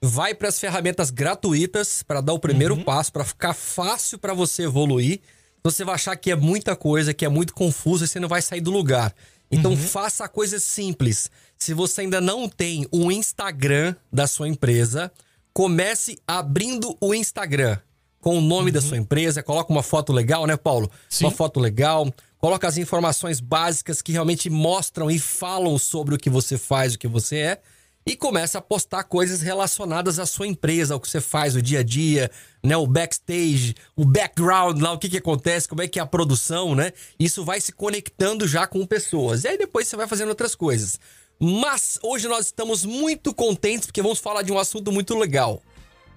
vai 0.00 0.34
para 0.34 0.48
as 0.48 0.58
ferramentas 0.58 1.10
gratuitas 1.10 2.02
para 2.02 2.20
dar 2.20 2.32
o 2.32 2.38
primeiro 2.38 2.74
uhum. 2.74 2.84
passo, 2.84 3.12
para 3.12 3.24
ficar 3.24 3.54
fácil 3.54 4.18
para 4.18 4.34
você 4.34 4.64
evoluir. 4.64 5.20
Você 5.62 5.84
vai 5.84 5.96
achar 5.96 6.16
que 6.16 6.30
é 6.30 6.36
muita 6.36 6.76
coisa, 6.76 7.12
que 7.12 7.24
é 7.24 7.28
muito 7.28 7.52
confuso 7.52 8.04
e 8.04 8.08
você 8.08 8.20
não 8.20 8.28
vai 8.28 8.40
sair 8.40 8.60
do 8.60 8.70
lugar. 8.70 9.14
Então 9.50 9.72
uhum. 9.72 9.76
faça 9.76 10.28
coisas 10.28 10.62
simples. 10.62 11.30
Se 11.58 11.74
você 11.74 12.02
ainda 12.02 12.20
não 12.20 12.48
tem 12.48 12.86
um 12.92 13.10
Instagram 13.10 13.94
da 14.12 14.26
sua 14.26 14.48
empresa, 14.48 15.10
comece 15.52 16.18
abrindo 16.26 16.96
o 17.00 17.14
Instagram 17.14 17.78
com 18.20 18.38
o 18.38 18.40
nome 18.40 18.70
uhum. 18.70 18.74
da 18.74 18.80
sua 18.80 18.96
empresa, 18.96 19.42
coloca 19.42 19.72
uma 19.72 19.82
foto 19.82 20.12
legal, 20.12 20.46
né, 20.46 20.56
Paulo? 20.56 20.90
Sim. 21.08 21.24
Uma 21.24 21.30
foto 21.30 21.60
legal, 21.60 22.12
coloca 22.38 22.66
as 22.66 22.76
informações 22.76 23.40
básicas 23.40 24.02
que 24.02 24.12
realmente 24.12 24.48
mostram 24.50 25.10
e 25.10 25.18
falam 25.18 25.78
sobre 25.78 26.14
o 26.14 26.18
que 26.18 26.30
você 26.30 26.58
faz, 26.58 26.94
o 26.94 26.98
que 26.98 27.08
você 27.08 27.36
é, 27.36 27.60
e 28.06 28.14
começa 28.14 28.58
a 28.58 28.62
postar 28.62 29.02
coisas 29.02 29.42
relacionadas 29.42 30.20
à 30.20 30.26
sua 30.26 30.46
empresa, 30.46 30.94
ao 30.94 31.00
que 31.00 31.08
você 31.08 31.20
faz 31.20 31.56
o 31.56 31.62
dia 31.62 31.80
a 31.80 31.82
dia, 31.82 32.30
né, 32.62 32.76
o 32.76 32.86
backstage, 32.86 33.74
o 33.96 34.04
background 34.04 34.80
lá, 34.80 34.92
o 34.92 34.98
que 34.98 35.08
que 35.08 35.16
acontece, 35.16 35.68
como 35.68 35.82
é 35.82 35.88
que 35.88 35.98
é 35.98 36.02
a 36.02 36.06
produção, 36.06 36.76
né? 36.76 36.92
Isso 37.18 37.44
vai 37.44 37.60
se 37.60 37.72
conectando 37.72 38.46
já 38.46 38.64
com 38.64 38.86
pessoas. 38.86 39.42
E 39.42 39.48
aí 39.48 39.58
depois 39.58 39.88
você 39.88 39.96
vai 39.96 40.06
fazendo 40.06 40.28
outras 40.28 40.54
coisas. 40.54 41.00
Mas 41.40 41.98
hoje 42.00 42.28
nós 42.28 42.46
estamos 42.46 42.84
muito 42.84 43.34
contentes 43.34 43.86
porque 43.86 44.00
vamos 44.00 44.20
falar 44.20 44.42
de 44.42 44.52
um 44.52 44.58
assunto 44.58 44.92
muito 44.92 45.18
legal 45.18 45.60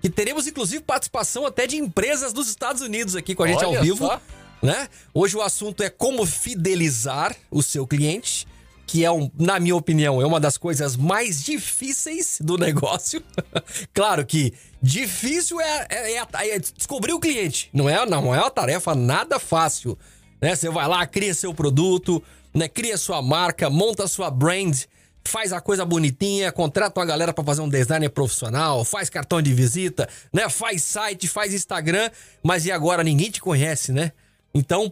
que 0.02 0.10
teremos 0.10 0.48
inclusive 0.48 0.82
participação 0.84 1.46
até 1.46 1.68
de 1.68 1.76
empresas 1.76 2.32
dos 2.32 2.48
Estados 2.48 2.82
Unidos 2.82 3.16
aqui 3.16 3.36
com 3.36 3.44
a 3.44 3.48
gente 3.48 3.66
Olha 3.66 3.80
ao 3.80 3.84
vivo. 3.84 4.06
Só. 4.06 4.22
Né? 4.62 4.90
Hoje 5.14 5.38
o 5.38 5.42
assunto 5.42 5.82
é 5.82 5.90
como 5.90 6.26
fidelizar 6.26 7.36
o 7.50 7.64
seu 7.64 7.88
cliente, 7.88 8.46
que 8.86 9.06
é, 9.06 9.12
um, 9.12 9.30
na 9.38 9.60
minha 9.60 9.76
opinião, 9.76 10.22
é 10.22 10.26
uma 10.26 10.40
das 10.40 10.58
coisas 10.58 10.96
mais 10.96 11.44
difíceis 11.44 12.40
do 12.42 12.58
negócio. 12.58 13.24
claro 13.94 14.26
que 14.26 14.54
difícil 14.82 15.62
é, 15.62 15.88
é, 15.90 16.14
é, 16.18 16.56
é, 16.56 16.60
descobrir 16.60 17.14
o 17.14 17.20
cliente. 17.20 17.70
Não 17.72 17.88
é, 17.88 18.04
não 18.06 18.34
é 18.34 18.40
uma 18.40 18.52
tarefa 18.52 18.96
nada 18.96 19.40
fácil. 19.40 19.98
Né? 20.42 20.56
Você 20.56 20.70
vai 20.70 20.88
lá, 20.88 21.06
cria 21.06 21.34
seu 21.34 21.54
produto, 21.54 22.22
né? 22.54 22.68
cria 22.68 22.98
sua 22.98 23.22
marca, 23.22 23.70
monta 23.70 24.08
sua 24.08 24.32
brand 24.32 24.76
faz 25.24 25.54
a 25.54 25.62
coisa 25.62 25.86
bonitinha, 25.86 26.52
contrata 26.52 27.00
uma 27.00 27.06
galera 27.06 27.34
para 27.34 27.44
fazer 27.44 27.62
um 27.62 27.70
design 27.70 28.08
profissional, 28.10 28.84
faz 28.84 29.10
cartão 29.10 29.42
de 29.42 29.54
visita, 29.54 30.10
né? 30.34 30.50
Faz 30.50 30.82
site, 30.84 31.28
faz 31.28 31.54
Instagram, 31.54 32.10
mas 32.42 32.66
e 32.66 32.72
agora 32.72 33.04
ninguém 33.04 33.30
te 33.30 33.40
conhece, 33.40 33.92
né? 33.92 34.12
Então, 34.54 34.92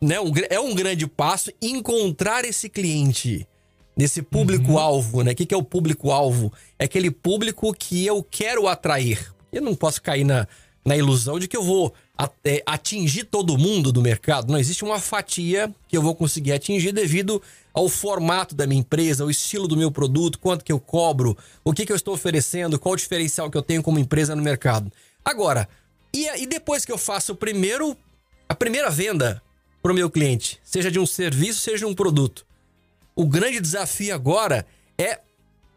né, 0.00 0.20
um, 0.20 0.32
é 0.50 0.60
um 0.60 0.74
grande 0.74 1.06
passo 1.06 1.50
encontrar 1.60 2.44
esse 2.44 2.68
cliente. 2.68 3.46
nesse 3.96 4.22
público-alvo, 4.22 5.22
né? 5.22 5.32
O 5.32 5.34
que, 5.34 5.46
que 5.46 5.54
é 5.54 5.56
o 5.56 5.62
público-alvo? 5.62 6.52
É 6.78 6.84
aquele 6.84 7.10
público 7.10 7.72
que 7.72 8.04
eu 8.04 8.22
quero 8.22 8.66
atrair. 8.66 9.32
Eu 9.52 9.62
não 9.62 9.74
posso 9.74 10.02
cair 10.02 10.24
na, 10.24 10.48
na 10.84 10.96
ilusão 10.96 11.38
de 11.38 11.46
que 11.46 11.56
eu 11.56 11.62
vou 11.62 11.94
é, 12.44 12.62
atingir 12.66 13.24
todo 13.24 13.56
mundo 13.56 13.92
do 13.92 14.02
mercado. 14.02 14.50
Não 14.50 14.58
existe 14.58 14.84
uma 14.84 14.98
fatia 14.98 15.72
que 15.88 15.96
eu 15.96 16.02
vou 16.02 16.14
conseguir 16.14 16.52
atingir 16.52 16.92
devido 16.92 17.40
ao 17.72 17.88
formato 17.88 18.54
da 18.54 18.66
minha 18.66 18.80
empresa, 18.80 19.24
ao 19.24 19.30
estilo 19.30 19.66
do 19.66 19.76
meu 19.76 19.90
produto, 19.90 20.38
quanto 20.38 20.64
que 20.64 20.72
eu 20.72 20.78
cobro, 20.78 21.36
o 21.64 21.72
que, 21.72 21.86
que 21.86 21.92
eu 21.92 21.96
estou 21.96 22.14
oferecendo, 22.14 22.78
qual 22.78 22.94
o 22.94 22.96
diferencial 22.96 23.50
que 23.50 23.56
eu 23.56 23.62
tenho 23.62 23.82
como 23.82 23.98
empresa 23.98 24.36
no 24.36 24.42
mercado. 24.42 24.92
Agora, 25.24 25.68
e, 26.12 26.42
e 26.42 26.46
depois 26.46 26.84
que 26.84 26.92
eu 26.92 26.98
faço 26.98 27.32
o 27.32 27.36
primeiro, 27.36 27.96
a 28.48 28.54
primeira 28.54 28.90
venda 28.90 29.42
para 29.82 29.92
o 29.92 29.94
meu 29.94 30.10
cliente, 30.10 30.60
seja 30.62 30.90
de 30.90 30.98
um 30.98 31.06
serviço, 31.06 31.60
seja 31.60 31.78
de 31.78 31.84
um 31.84 31.94
produto, 31.94 32.46
o 33.14 33.26
grande 33.26 33.60
desafio 33.60 34.14
agora 34.14 34.66
é 34.98 35.20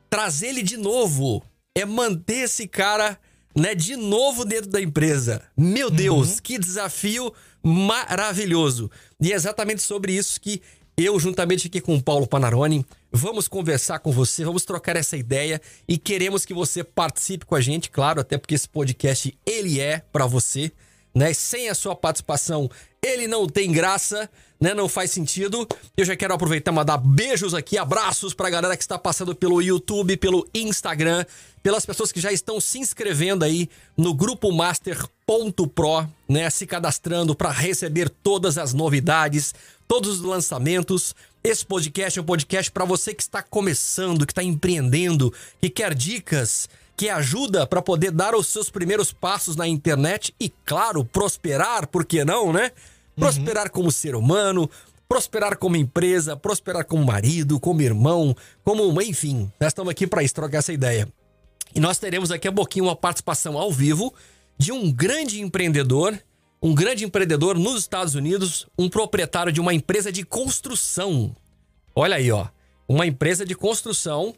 trazer 0.10 0.48
ele 0.48 0.64
de 0.64 0.78
novo, 0.78 1.44
é 1.76 1.86
manter 1.86 2.46
esse 2.46 2.68
cara 2.68 3.20
né, 3.56 3.76
de 3.76 3.96
novo 3.96 4.46
dentro 4.46 4.70
da 4.70 4.82
empresa. 4.82 5.44
Meu 5.56 5.90
Deus, 5.90 6.36
uhum. 6.36 6.38
que 6.44 6.58
desafio 6.58 7.34
maravilhoso. 7.62 8.90
E 9.20 9.32
é 9.32 9.36
exatamente 9.36 9.82
sobre 9.82 10.14
isso 10.14 10.40
que 10.40 10.62
eu, 10.96 11.20
juntamente 11.20 11.68
aqui 11.68 11.80
com 11.80 11.96
o 11.96 12.02
Paulo 12.02 12.26
Panarone, 12.26 12.86
vamos 13.12 13.48
conversar 13.48 14.00
com 14.00 14.12
você, 14.12 14.44
vamos 14.44 14.66
trocar 14.66 14.96
essa 14.96 15.16
ideia 15.16 15.62
e 15.88 15.98
queremos 15.98 16.44
que 16.44 16.54
você 16.54 16.84
participe 16.84 17.46
com 17.46 17.54
a 17.54 17.62
gente, 17.62 17.92
claro, 17.92 18.20
até 18.20 18.38
porque 18.38 18.56
esse 18.56 18.68
podcast 18.68 19.38
ele 19.46 19.80
é 19.80 20.00
para 20.12 20.26
você, 20.26 20.72
né? 21.18 21.34
Sem 21.34 21.68
a 21.68 21.76
sua 21.76 21.96
participação, 21.96 22.70
ele 23.04 23.28
não 23.28 23.48
tem 23.48 23.72
graça, 23.72 24.30
né? 24.60 24.74
Não 24.74 24.88
faz 24.88 25.12
sentido. 25.12 25.68
Eu 25.96 26.06
já 26.06 26.16
quero 26.16 26.34
aproveitar 26.34 26.72
e 26.72 26.76
mandar 26.76 26.98
beijos 26.98 27.54
aqui, 27.54 27.78
abraços 27.78 28.34
pra 28.34 28.50
galera 28.50 28.78
que 28.78 28.84
está 28.84 29.00
passando 29.00 29.36
pelo 29.36 29.62
YouTube, 29.62 30.16
pelo 30.18 30.48
Instagram, 30.54 31.26
pelas 31.64 31.86
pessoas 31.86 32.12
que 32.12 32.22
já 32.22 32.32
estão 32.32 32.62
se 32.62 32.78
inscrevendo 32.80 33.44
aí 33.44 33.68
no 33.98 34.14
grupo 34.14 34.52
master.pro, 34.52 36.08
né? 36.30 36.50
Se 36.50 36.68
cadastrando 36.68 37.36
para 37.36 37.50
receber 37.50 38.10
todas 38.10 38.58
as 38.58 38.74
novidades, 38.74 39.56
todos 39.88 40.20
os 40.20 40.22
lançamentos. 40.22 41.16
Esse 41.44 41.66
podcast 41.66 42.20
é 42.20 42.22
um 42.22 42.26
podcast 42.26 42.72
para 42.72 42.86
você 42.86 43.14
que 43.14 43.24
está 43.24 43.42
começando, 43.42 44.26
que 44.26 44.34
está 44.34 44.44
empreendendo, 44.44 45.34
que 45.60 45.70
quer 45.70 45.96
dicas, 45.96 46.70
que 46.98 47.10
ajuda 47.10 47.68
para 47.68 47.82
poder 47.82 48.12
dar 48.12 48.36
os 48.36 48.48
seus 48.48 48.70
primeiros 48.70 49.14
passos 49.14 49.56
na 49.56 49.68
internet 49.68 50.34
e, 50.40 50.50
claro, 50.66 51.06
prosperar, 51.06 51.88
por 51.88 52.04
que 52.04 52.26
não, 52.26 52.52
né? 52.52 52.72
Prosperar 53.16 53.68
uhum. 53.68 53.72
como 53.72 53.92
ser 53.92 54.16
humano, 54.16 54.70
prosperar 55.08 55.58
como 55.58 55.76
empresa, 55.76 56.36
prosperar 56.36 56.86
como 56.86 57.06
marido, 57.06 57.60
como 57.60 57.82
irmão, 57.82 58.36
como, 58.64 59.00
enfim, 59.02 59.52
nós 59.60 59.68
estamos 59.68 59.92
aqui 59.92 60.08
para 60.08 60.24
isso, 60.24 60.34
trocar 60.34 60.58
essa 60.58 60.74
ideia. 60.74 61.08
E 61.76 61.80
nós 61.80 62.00
teremos 62.00 62.32
aqui 62.32 62.48
a 62.48 62.52
pouquinho 62.52 62.86
uma 62.86 62.96
participação 62.96 63.58
ao 63.58 63.72
vivo 63.72 64.14
de 64.58 64.72
um 64.72 64.92
grande 64.92 65.40
empreendedor 65.40 66.20
um 66.62 66.74
grande 66.74 67.06
empreendedor 67.06 67.58
nos 67.58 67.82
Estados 67.82 68.16
Unidos, 68.16 68.68
um 68.78 68.90
proprietário 68.90 69.52
de 69.52 69.62
uma 69.62 69.74
empresa 69.74 70.12
de 70.12 70.26
construção. 70.26 71.36
Olha 71.96 72.16
aí, 72.16 72.32
ó. 72.32 72.48
Uma 72.88 73.06
empresa 73.06 73.46
de 73.46 73.54
construção. 73.54 74.34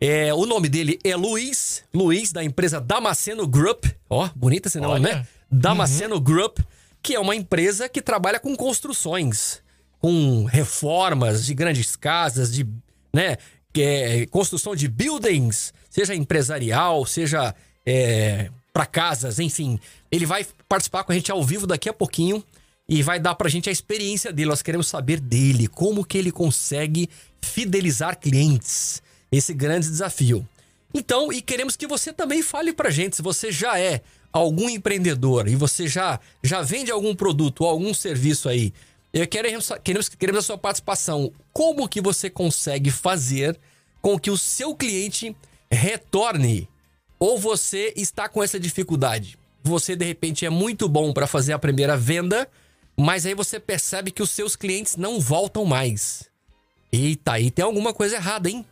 É, 0.00 0.32
o 0.32 0.46
nome 0.46 0.68
dele 0.68 0.98
é 1.04 1.14
Luiz, 1.14 1.84
Luiz 1.92 2.32
da 2.32 2.42
empresa 2.42 2.80
Damasceno 2.80 3.46
Group. 3.46 3.84
Ó, 4.08 4.28
bonita 4.34 4.68
esse 4.68 4.80
nome, 4.80 5.00
né? 5.00 5.26
Damasceno 5.50 6.14
uhum. 6.14 6.20
Group, 6.22 6.60
que 7.02 7.14
é 7.14 7.20
uma 7.20 7.36
empresa 7.36 7.86
que 7.86 8.00
trabalha 8.00 8.40
com 8.40 8.56
construções, 8.56 9.60
com 9.98 10.44
reformas 10.44 11.44
de 11.44 11.52
grandes 11.52 11.96
casas, 11.96 12.50
de, 12.50 12.66
né, 13.12 13.36
é, 13.76 14.24
construção 14.26 14.74
de 14.74 14.88
buildings, 14.88 15.74
seja 15.90 16.14
empresarial, 16.14 17.04
seja 17.04 17.54
é, 17.84 18.50
para 18.72 18.86
casas, 18.86 19.38
enfim. 19.38 19.78
Ele 20.10 20.24
vai 20.24 20.46
participar 20.66 21.04
com 21.04 21.12
a 21.12 21.14
gente 21.14 21.30
ao 21.30 21.44
vivo 21.44 21.66
daqui 21.66 21.90
a 21.90 21.92
pouquinho 21.92 22.42
e 22.88 23.02
vai 23.02 23.20
dar 23.20 23.34
pra 23.34 23.50
gente 23.50 23.68
a 23.68 23.72
experiência 23.72 24.32
dele. 24.32 24.48
Nós 24.48 24.62
queremos 24.62 24.88
saber 24.88 25.20
dele, 25.20 25.66
como 25.66 26.04
que 26.04 26.16
ele 26.16 26.32
consegue 26.32 27.08
fidelizar 27.42 28.18
clientes. 28.18 29.02
Esse 29.30 29.54
grande 29.54 29.88
desafio. 29.88 30.46
Então, 30.92 31.32
e 31.32 31.40
queremos 31.40 31.76
que 31.76 31.86
você 31.86 32.12
também 32.12 32.42
fale 32.42 32.72
pra 32.72 32.90
gente 32.90 33.16
se 33.16 33.22
você 33.22 33.52
já 33.52 33.78
é 33.78 34.02
algum 34.32 34.68
empreendedor 34.68 35.48
e 35.48 35.54
você 35.54 35.86
já 35.86 36.18
já 36.42 36.62
vende 36.62 36.90
algum 36.90 37.14
produto 37.14 37.62
ou 37.62 37.68
algum 37.68 37.94
serviço 37.94 38.48
aí. 38.48 38.72
Eu 39.12 39.26
queremos, 39.26 39.70
queremos, 39.82 40.08
queremos 40.08 40.44
a 40.44 40.46
sua 40.46 40.58
participação. 40.58 41.32
Como 41.52 41.88
que 41.88 42.00
você 42.00 42.28
consegue 42.30 42.90
fazer 42.90 43.58
com 44.00 44.18
que 44.18 44.30
o 44.30 44.38
seu 44.38 44.74
cliente 44.74 45.34
retorne 45.70 46.68
ou 47.18 47.38
você 47.38 47.92
está 47.96 48.28
com 48.28 48.42
essa 48.42 48.58
dificuldade. 48.58 49.38
Você 49.62 49.94
de 49.94 50.04
repente 50.04 50.46
é 50.46 50.50
muito 50.50 50.88
bom 50.88 51.12
para 51.12 51.26
fazer 51.26 51.52
a 51.52 51.58
primeira 51.58 51.96
venda, 51.96 52.48
mas 52.96 53.26
aí 53.26 53.34
você 53.34 53.60
percebe 53.60 54.10
que 54.10 54.22
os 54.22 54.30
seus 54.30 54.56
clientes 54.56 54.96
não 54.96 55.20
voltam 55.20 55.64
mais. 55.64 56.30
Eita, 56.90 57.32
aí 57.32 57.50
tem 57.50 57.64
alguma 57.64 57.92
coisa 57.92 58.16
errada, 58.16 58.48
hein? 58.48 58.64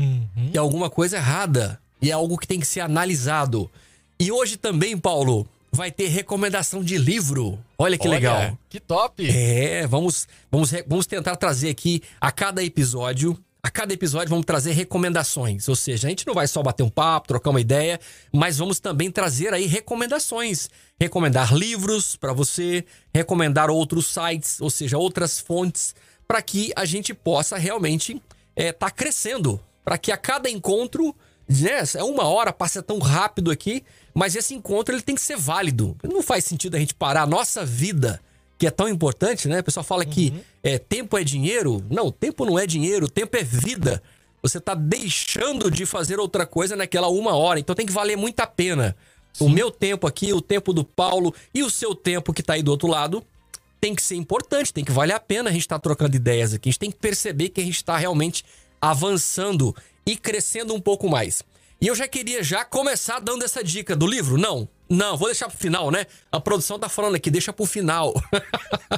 Uhum. 0.00 0.50
Tem 0.50 0.60
alguma 0.60 0.88
coisa 0.88 1.16
errada. 1.16 1.80
E 2.02 2.10
é 2.10 2.12
algo 2.12 2.38
que 2.38 2.46
tem 2.46 2.58
que 2.58 2.66
ser 2.66 2.80
analisado. 2.80 3.70
E 4.18 4.32
hoje 4.32 4.56
também, 4.56 4.96
Paulo, 4.96 5.46
vai 5.70 5.90
ter 5.90 6.08
recomendação 6.08 6.82
de 6.82 6.96
livro. 6.96 7.58
Olha 7.78 7.98
que 7.98 8.08
Olha, 8.08 8.14
legal. 8.14 8.58
Que 8.68 8.80
top! 8.80 9.28
É, 9.28 9.86
vamos, 9.86 10.26
vamos, 10.50 10.70
vamos 10.86 11.06
tentar 11.06 11.36
trazer 11.36 11.68
aqui 11.68 12.02
a 12.20 12.32
cada 12.32 12.62
episódio 12.64 13.38
a 13.62 13.70
cada 13.70 13.92
episódio 13.92 14.30
vamos 14.30 14.46
trazer 14.46 14.72
recomendações, 14.72 15.68
ou 15.68 15.76
seja, 15.76 16.06
a 16.06 16.10
gente 16.10 16.26
não 16.26 16.32
vai 16.32 16.48
só 16.48 16.62
bater 16.62 16.82
um 16.82 16.88
papo, 16.88 17.28
trocar 17.28 17.50
uma 17.50 17.60
ideia, 17.60 18.00
mas 18.32 18.56
vamos 18.56 18.80
também 18.80 19.10
trazer 19.10 19.52
aí 19.52 19.66
recomendações, 19.66 20.70
recomendar 20.98 21.54
livros 21.54 22.16
para 22.16 22.32
você, 22.32 22.84
recomendar 23.14 23.68
outros 23.68 24.06
sites, 24.06 24.62
ou 24.62 24.70
seja, 24.70 24.96
outras 24.96 25.38
fontes, 25.38 25.94
para 26.26 26.40
que 26.40 26.72
a 26.74 26.86
gente 26.86 27.12
possa 27.12 27.58
realmente 27.58 28.12
estar 28.12 28.22
é, 28.56 28.72
tá 28.72 28.90
crescendo, 28.90 29.60
para 29.90 29.98
que 29.98 30.12
a 30.12 30.16
cada 30.16 30.48
encontro, 30.48 31.12
né, 31.48 31.82
é 31.96 32.04
uma 32.04 32.22
hora 32.22 32.52
passa 32.52 32.80
tão 32.80 33.00
rápido 33.00 33.50
aqui, 33.50 33.82
mas 34.14 34.36
esse 34.36 34.54
encontro 34.54 34.94
ele 34.94 35.02
tem 35.02 35.16
que 35.16 35.20
ser 35.20 35.36
válido. 35.36 35.96
Não 36.04 36.22
faz 36.22 36.44
sentido 36.44 36.76
a 36.76 36.78
gente 36.78 36.94
parar 36.94 37.22
a 37.22 37.26
nossa 37.26 37.66
vida 37.66 38.20
que 38.56 38.68
é 38.68 38.70
tão 38.70 38.88
importante, 38.88 39.48
né? 39.48 39.58
O 39.58 39.64
pessoal 39.64 39.82
fala 39.82 40.04
uhum. 40.04 40.10
que 40.10 40.32
é, 40.62 40.78
tempo 40.78 41.18
é 41.18 41.24
dinheiro. 41.24 41.84
Não, 41.90 42.12
tempo 42.12 42.46
não 42.46 42.56
é 42.56 42.68
dinheiro, 42.68 43.08
tempo 43.08 43.36
é 43.36 43.42
vida. 43.42 44.00
Você 44.40 44.58
está 44.58 44.74
deixando 44.74 45.68
de 45.72 45.84
fazer 45.84 46.20
outra 46.20 46.46
coisa 46.46 46.76
naquela 46.76 47.08
uma 47.08 47.34
hora, 47.34 47.58
então 47.58 47.74
tem 47.74 47.84
que 47.84 47.92
valer 47.92 48.16
muito 48.16 48.38
a 48.38 48.46
pena. 48.46 48.94
Sim. 49.32 49.46
O 49.46 49.48
meu 49.48 49.72
tempo 49.72 50.06
aqui, 50.06 50.32
o 50.32 50.40
tempo 50.40 50.72
do 50.72 50.84
Paulo 50.84 51.34
e 51.52 51.64
o 51.64 51.70
seu 51.70 51.96
tempo 51.96 52.32
que 52.32 52.42
está 52.42 52.52
aí 52.52 52.62
do 52.62 52.70
outro 52.70 52.86
lado 52.86 53.24
tem 53.80 53.92
que 53.92 54.02
ser 54.02 54.14
importante, 54.14 54.72
tem 54.72 54.84
que 54.84 54.92
valer 54.92 55.14
a 55.14 55.20
pena 55.20 55.50
a 55.50 55.52
gente 55.52 55.62
estar 55.62 55.80
tá 55.80 55.82
trocando 55.82 56.14
ideias 56.14 56.54
aqui. 56.54 56.68
A 56.68 56.70
gente 56.70 56.78
tem 56.78 56.90
que 56.92 56.98
perceber 56.98 57.48
que 57.48 57.60
a 57.60 57.64
gente 57.64 57.76
está 57.76 57.96
realmente 57.96 58.44
avançando 58.80 59.74
e 60.06 60.16
crescendo 60.16 60.74
um 60.74 60.80
pouco 60.80 61.08
mais. 61.08 61.42
E 61.80 61.86
eu 61.86 61.94
já 61.94 62.06
queria 62.06 62.42
já 62.42 62.64
começar 62.64 63.20
dando 63.20 63.44
essa 63.44 63.64
dica 63.64 63.96
do 63.96 64.06
livro. 64.06 64.36
Não, 64.36 64.68
não, 64.90 65.16
vou 65.16 65.28
deixar 65.28 65.48
pro 65.48 65.56
final, 65.56 65.88
né? 65.90 66.04
A 66.32 66.40
produção 66.40 66.76
tá 66.76 66.88
falando 66.88 67.14
aqui, 67.14 67.30
deixa 67.30 67.52
pro 67.52 67.64
final. 67.64 68.12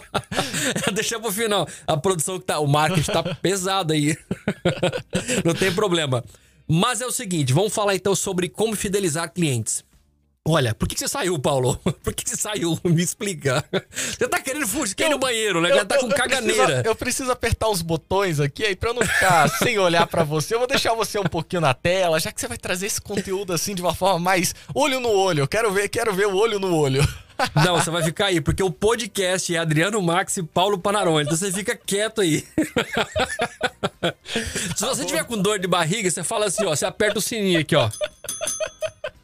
deixa 0.94 1.20
pro 1.20 1.30
final. 1.30 1.68
A 1.86 1.98
produção 1.98 2.40
que 2.40 2.46
tá. 2.46 2.58
O 2.58 2.66
marketing 2.66 3.12
tá 3.12 3.22
pesado 3.42 3.92
aí. 3.92 4.16
Não 5.44 5.54
tem 5.54 5.72
problema. 5.74 6.24
Mas 6.66 7.02
é 7.02 7.06
o 7.06 7.12
seguinte, 7.12 7.52
vamos 7.52 7.74
falar 7.74 7.94
então 7.94 8.14
sobre 8.14 8.48
como 8.48 8.74
fidelizar 8.74 9.30
clientes. 9.30 9.84
Olha, 10.44 10.74
por 10.74 10.88
que, 10.88 10.98
você 10.98 11.06
saiu, 11.06 11.38
Paulo? 11.38 11.76
Por 12.02 12.12
que, 12.12 12.28
você 12.28 12.34
saiu? 12.36 12.76
Me 12.82 13.00
explica. 13.00 13.64
Você 13.88 14.26
tá 14.26 14.40
querendo 14.40 14.66
fugir 14.66 15.08
no 15.08 15.16
banheiro, 15.16 15.60
né? 15.60 15.68
Já 15.68 15.84
tá 15.84 15.98
com 15.98 16.06
eu, 16.06 16.16
caganeira. 16.16 16.64
Preciso, 16.64 16.86
eu 16.88 16.94
preciso 16.96 17.30
apertar 17.30 17.68
os 17.68 17.80
botões 17.80 18.40
aqui 18.40 18.64
aí 18.64 18.74
pra 18.74 18.90
eu 18.90 18.94
não 18.94 19.02
ficar 19.02 19.48
sem 19.62 19.78
olhar 19.78 20.04
para 20.08 20.24
você. 20.24 20.54
Eu 20.54 20.58
vou 20.58 20.66
deixar 20.66 20.94
você 20.94 21.16
um 21.16 21.24
pouquinho 21.24 21.62
na 21.62 21.72
tela, 21.72 22.18
já 22.18 22.32
que 22.32 22.40
você 22.40 22.48
vai 22.48 22.58
trazer 22.58 22.86
esse 22.86 23.00
conteúdo 23.00 23.52
assim 23.52 23.72
de 23.72 23.82
uma 23.82 23.94
forma 23.94 24.18
mais 24.18 24.52
olho 24.74 24.98
no 24.98 25.10
olho. 25.10 25.42
Eu 25.42 25.48
quero 25.48 25.70
ver, 25.70 25.88
quero 25.88 26.12
ver 26.12 26.26
o 26.26 26.34
olho 26.34 26.58
no 26.58 26.74
olho. 26.74 27.06
Não, 27.64 27.80
você 27.80 27.90
vai 27.90 28.02
ficar 28.02 28.26
aí, 28.26 28.40
porque 28.40 28.62
o 28.62 28.70
podcast 28.70 29.54
é 29.54 29.58
Adriano 29.58 30.02
Max 30.02 30.36
e 30.38 30.42
Paulo 30.42 30.76
Panarone. 30.76 31.24
Então 31.24 31.36
você 31.36 31.52
fica 31.52 31.76
quieto 31.76 32.20
aí. 32.20 32.44
Se 34.76 34.84
você 34.84 35.04
tiver 35.04 35.24
com 35.24 35.40
dor 35.40 35.58
de 35.58 35.68
barriga, 35.68 36.10
você 36.10 36.24
fala 36.24 36.46
assim, 36.46 36.64
ó. 36.64 36.74
Você 36.74 36.84
aperta 36.84 37.18
o 37.18 37.22
sininho 37.22 37.60
aqui, 37.60 37.76
ó. 37.76 37.88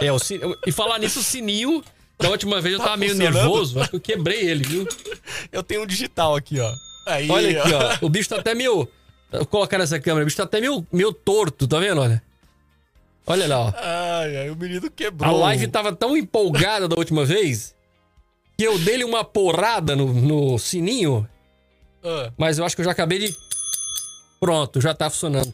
É, 0.00 0.12
o 0.12 0.18
sin... 0.18 0.40
E 0.66 0.72
falar 0.72 0.98
nisso, 0.98 1.20
o 1.20 1.22
sininho. 1.22 1.82
Da 2.18 2.30
última 2.30 2.60
vez 2.60 2.74
eu 2.74 2.80
tá 2.80 2.86
tava 2.86 2.96
meio 2.96 3.14
nervoso, 3.14 3.78
acho 3.78 3.90
que 3.90 3.96
eu 3.96 4.00
quebrei 4.00 4.40
ele, 4.40 4.64
viu? 4.64 4.88
Eu 5.52 5.62
tenho 5.62 5.84
um 5.84 5.86
digital 5.86 6.34
aqui, 6.34 6.58
ó. 6.58 6.72
Aí, 7.06 7.30
Olha 7.30 7.62
aqui, 7.62 7.72
ó. 7.72 8.06
O 8.06 8.08
bicho 8.08 8.28
tá 8.28 8.36
até 8.36 8.54
meio. 8.54 8.88
Vou 9.30 9.46
colocar 9.46 9.78
nessa 9.78 10.00
câmera, 10.00 10.24
o 10.24 10.26
bicho 10.26 10.36
tá 10.36 10.42
até 10.42 10.60
meio, 10.60 10.84
meio 10.92 11.12
torto, 11.12 11.68
tá 11.68 11.78
vendo? 11.78 12.00
Olha. 12.00 12.20
Olha 13.24 13.46
lá, 13.46 13.60
ó. 13.60 13.72
Ai, 13.76 14.36
ai, 14.36 14.50
o 14.50 14.56
menino 14.56 14.90
quebrou. 14.90 15.28
A 15.28 15.38
live 15.46 15.68
tava 15.68 15.92
tão 15.92 16.16
empolgada 16.16 16.88
da 16.88 16.96
última 16.96 17.24
vez 17.24 17.74
que 18.56 18.64
eu 18.64 18.78
dei 18.78 19.04
uma 19.04 19.22
porrada 19.22 19.94
no, 19.94 20.12
no 20.12 20.58
sininho. 20.58 21.28
Uh. 22.02 22.32
Mas 22.36 22.58
eu 22.58 22.64
acho 22.64 22.74
que 22.74 22.80
eu 22.80 22.84
já 22.84 22.92
acabei 22.92 23.18
de. 23.18 23.36
Pronto, 24.40 24.80
já 24.80 24.92
tá 24.92 25.08
funcionando. 25.08 25.52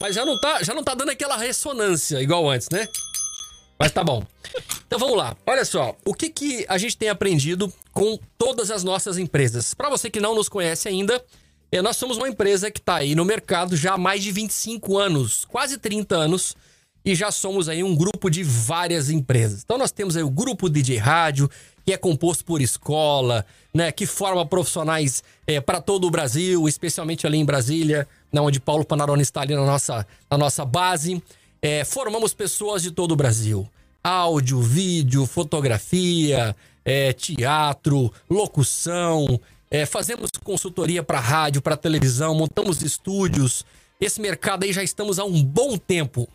Mas 0.00 0.14
já 0.14 0.24
não 0.24 0.38
tá, 0.38 0.62
já 0.62 0.74
não 0.74 0.82
tá 0.82 0.94
dando 0.94 1.10
aquela 1.10 1.36
ressonância 1.36 2.20
igual 2.20 2.50
antes, 2.50 2.68
né? 2.70 2.88
Mas 3.78 3.92
tá 3.92 4.04
bom. 4.04 4.22
Então 4.86 4.98
vamos 4.98 5.16
lá. 5.16 5.36
Olha 5.46 5.64
só, 5.64 5.96
o 6.04 6.14
que, 6.14 6.30
que 6.30 6.64
a 6.68 6.78
gente 6.78 6.96
tem 6.96 7.08
aprendido 7.08 7.72
com 7.92 8.18
todas 8.38 8.70
as 8.70 8.84
nossas 8.84 9.18
empresas? 9.18 9.74
Para 9.74 9.90
você 9.90 10.08
que 10.08 10.20
não 10.20 10.34
nos 10.34 10.48
conhece 10.48 10.88
ainda, 10.88 11.22
é, 11.72 11.82
nós 11.82 11.96
somos 11.96 12.16
uma 12.16 12.28
empresa 12.28 12.70
que 12.70 12.78
está 12.78 12.96
aí 12.96 13.14
no 13.14 13.24
mercado 13.24 13.76
já 13.76 13.94
há 13.94 13.98
mais 13.98 14.22
de 14.22 14.30
25 14.30 14.96
anos, 14.96 15.44
quase 15.44 15.76
30 15.76 16.14
anos, 16.14 16.56
e 17.04 17.14
já 17.14 17.30
somos 17.30 17.68
aí 17.68 17.82
um 17.82 17.94
grupo 17.94 18.30
de 18.30 18.42
várias 18.42 19.10
empresas. 19.10 19.62
Então 19.64 19.76
nós 19.76 19.90
temos 19.90 20.16
aí 20.16 20.22
o 20.22 20.30
grupo 20.30 20.70
DJ 20.70 20.96
Rádio, 20.96 21.50
que 21.84 21.92
é 21.92 21.96
composto 21.96 22.44
por 22.44 22.62
escola, 22.62 23.44
né, 23.74 23.92
que 23.92 24.06
forma 24.06 24.46
profissionais 24.46 25.22
é, 25.46 25.60
para 25.60 25.80
todo 25.80 26.06
o 26.06 26.10
Brasil, 26.10 26.66
especialmente 26.66 27.26
ali 27.26 27.38
em 27.38 27.44
Brasília, 27.44 28.08
né, 28.32 28.40
onde 28.40 28.58
Paulo 28.58 28.84
Panarone 28.84 29.22
está 29.22 29.42
ali 29.42 29.54
na 29.54 29.66
nossa, 29.66 30.06
na 30.30 30.38
nossa 30.38 30.64
base. 30.64 31.22
É, 31.66 31.82
formamos 31.82 32.34
pessoas 32.34 32.82
de 32.82 32.90
todo 32.90 33.12
o 33.12 33.16
Brasil. 33.16 33.66
Áudio, 34.02 34.60
vídeo, 34.60 35.24
fotografia, 35.24 36.54
é, 36.84 37.10
teatro, 37.14 38.12
locução, 38.28 39.40
é, 39.70 39.86
fazemos 39.86 40.30
consultoria 40.42 41.02
para 41.02 41.18
rádio, 41.18 41.62
para 41.62 41.74
televisão, 41.74 42.34
montamos 42.34 42.82
estúdios. 42.82 43.64
Esse 43.98 44.20
mercado 44.20 44.64
aí 44.64 44.74
já 44.74 44.82
estamos 44.82 45.18
há 45.18 45.24
um 45.24 45.42
bom 45.42 45.78
tempo. 45.78 46.28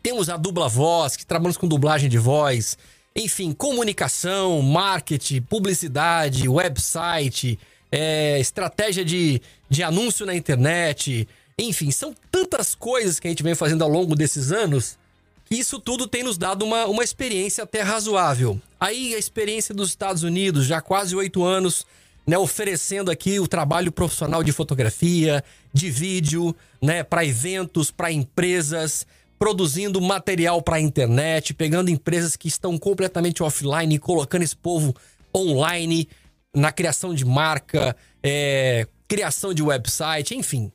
Temos 0.00 0.30
a 0.30 0.36
dubla 0.36 0.68
voz, 0.68 1.16
que 1.16 1.26
trabalhamos 1.26 1.56
com 1.56 1.66
dublagem 1.66 2.08
de 2.08 2.18
voz. 2.18 2.78
Enfim, 3.16 3.52
comunicação, 3.52 4.62
marketing, 4.62 5.42
publicidade, 5.42 6.48
website, 6.48 7.58
é, 7.90 8.38
estratégia 8.38 9.04
de, 9.04 9.42
de 9.68 9.82
anúncio 9.82 10.24
na 10.24 10.32
internet. 10.32 11.26
Enfim, 11.58 11.90
são 11.90 12.14
tantas 12.30 12.74
coisas 12.74 13.20
que 13.20 13.28
a 13.28 13.30
gente 13.30 13.42
vem 13.42 13.54
fazendo 13.54 13.82
ao 13.82 13.88
longo 13.88 14.14
desses 14.14 14.50
anos 14.50 14.98
que 15.44 15.54
isso 15.56 15.78
tudo 15.78 16.06
tem 16.06 16.22
nos 16.22 16.38
dado 16.38 16.64
uma, 16.64 16.86
uma 16.86 17.04
experiência 17.04 17.64
até 17.64 17.82
razoável. 17.82 18.60
Aí 18.80 19.14
a 19.14 19.18
experiência 19.18 19.74
dos 19.74 19.90
Estados 19.90 20.22
Unidos, 20.22 20.66
já 20.66 20.80
quase 20.80 21.14
oito 21.14 21.44
anos, 21.44 21.86
né, 22.26 22.38
oferecendo 22.38 23.10
aqui 23.10 23.38
o 23.38 23.46
trabalho 23.46 23.92
profissional 23.92 24.42
de 24.42 24.52
fotografia, 24.52 25.44
de 25.72 25.90
vídeo, 25.90 26.56
né, 26.80 27.02
para 27.02 27.24
eventos, 27.24 27.90
para 27.90 28.10
empresas, 28.10 29.06
produzindo 29.38 30.00
material 30.00 30.62
para 30.62 30.76
a 30.76 30.80
internet, 30.80 31.52
pegando 31.52 31.90
empresas 31.90 32.36
que 32.36 32.48
estão 32.48 32.78
completamente 32.78 33.42
offline 33.42 33.94
e 33.94 33.98
colocando 33.98 34.42
esse 34.42 34.56
povo 34.56 34.94
online 35.36 36.08
na 36.54 36.72
criação 36.72 37.12
de 37.14 37.24
marca, 37.24 37.94
é, 38.22 38.86
criação 39.06 39.52
de 39.52 39.62
website, 39.62 40.34
enfim. 40.34 40.72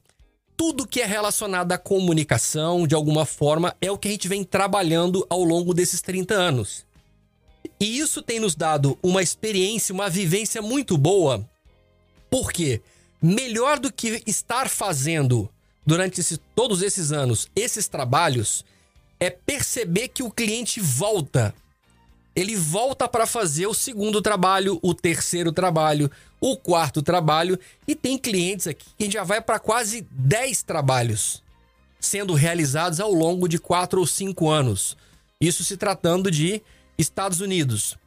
Tudo 0.60 0.86
que 0.86 1.00
é 1.00 1.06
relacionado 1.06 1.72
à 1.72 1.78
comunicação, 1.78 2.86
de 2.86 2.94
alguma 2.94 3.26
forma, 3.26 3.74
é 3.80 3.90
o 3.90 3.98
que 3.98 4.10
a 4.10 4.12
gente 4.12 4.28
vem 4.28 4.44
trabalhando 4.44 5.26
ao 5.30 5.42
longo 5.42 5.74
desses 5.74 6.02
30 6.02 6.34
anos. 6.34 6.86
E 7.80 7.98
isso 7.98 8.22
tem 8.22 8.42
nos 8.42 8.56
dado 8.56 9.00
uma 9.02 9.22
experiência, 9.24 9.96
uma 9.96 10.10
vivência 10.10 10.62
muito 10.62 10.98
boa. 10.98 11.50
Por 12.30 12.52
quê? 12.52 12.82
Melhor 13.22 13.80
do 13.80 13.90
que 13.90 14.22
estar 14.28 14.68
fazendo 14.68 15.50
durante 15.86 16.20
esse, 16.20 16.36
todos 16.54 16.82
esses 16.82 17.14
anos 17.14 17.50
esses 17.56 17.88
trabalhos 17.88 18.66
é 19.18 19.30
perceber 19.30 20.10
que 20.10 20.24
o 20.24 20.30
cliente 20.30 20.82
volta. 20.82 21.56
Ele 22.40 22.56
volta 22.56 23.06
para 23.06 23.26
fazer 23.26 23.68
o 23.68 23.74
segundo 23.74 24.22
trabalho, 24.22 24.80
o 24.82 24.94
terceiro 24.94 25.52
trabalho, 25.52 26.10
o 26.40 26.56
quarto 26.56 27.02
trabalho. 27.02 27.60
E 27.86 27.94
tem 27.94 28.18
clientes 28.18 28.66
aqui 28.66 28.86
que 28.98 29.12
já 29.12 29.26
vai 29.26 29.42
para 29.42 29.60
quase 29.60 30.08
10 30.10 30.64
trabalhos 30.64 31.44
sendo 32.00 32.34
realizados 32.34 33.02
ao 33.02 33.12
longo 33.12 33.46
de 33.46 33.60
4 33.60 34.00
ou 34.00 34.08
5 34.08 34.50
anos. 34.50 34.96
Isso 35.42 35.66
se 35.66 35.76
tratando 35.76 36.32
de 36.32 36.62
Estados 36.98 37.42
Unidos. 37.42 37.98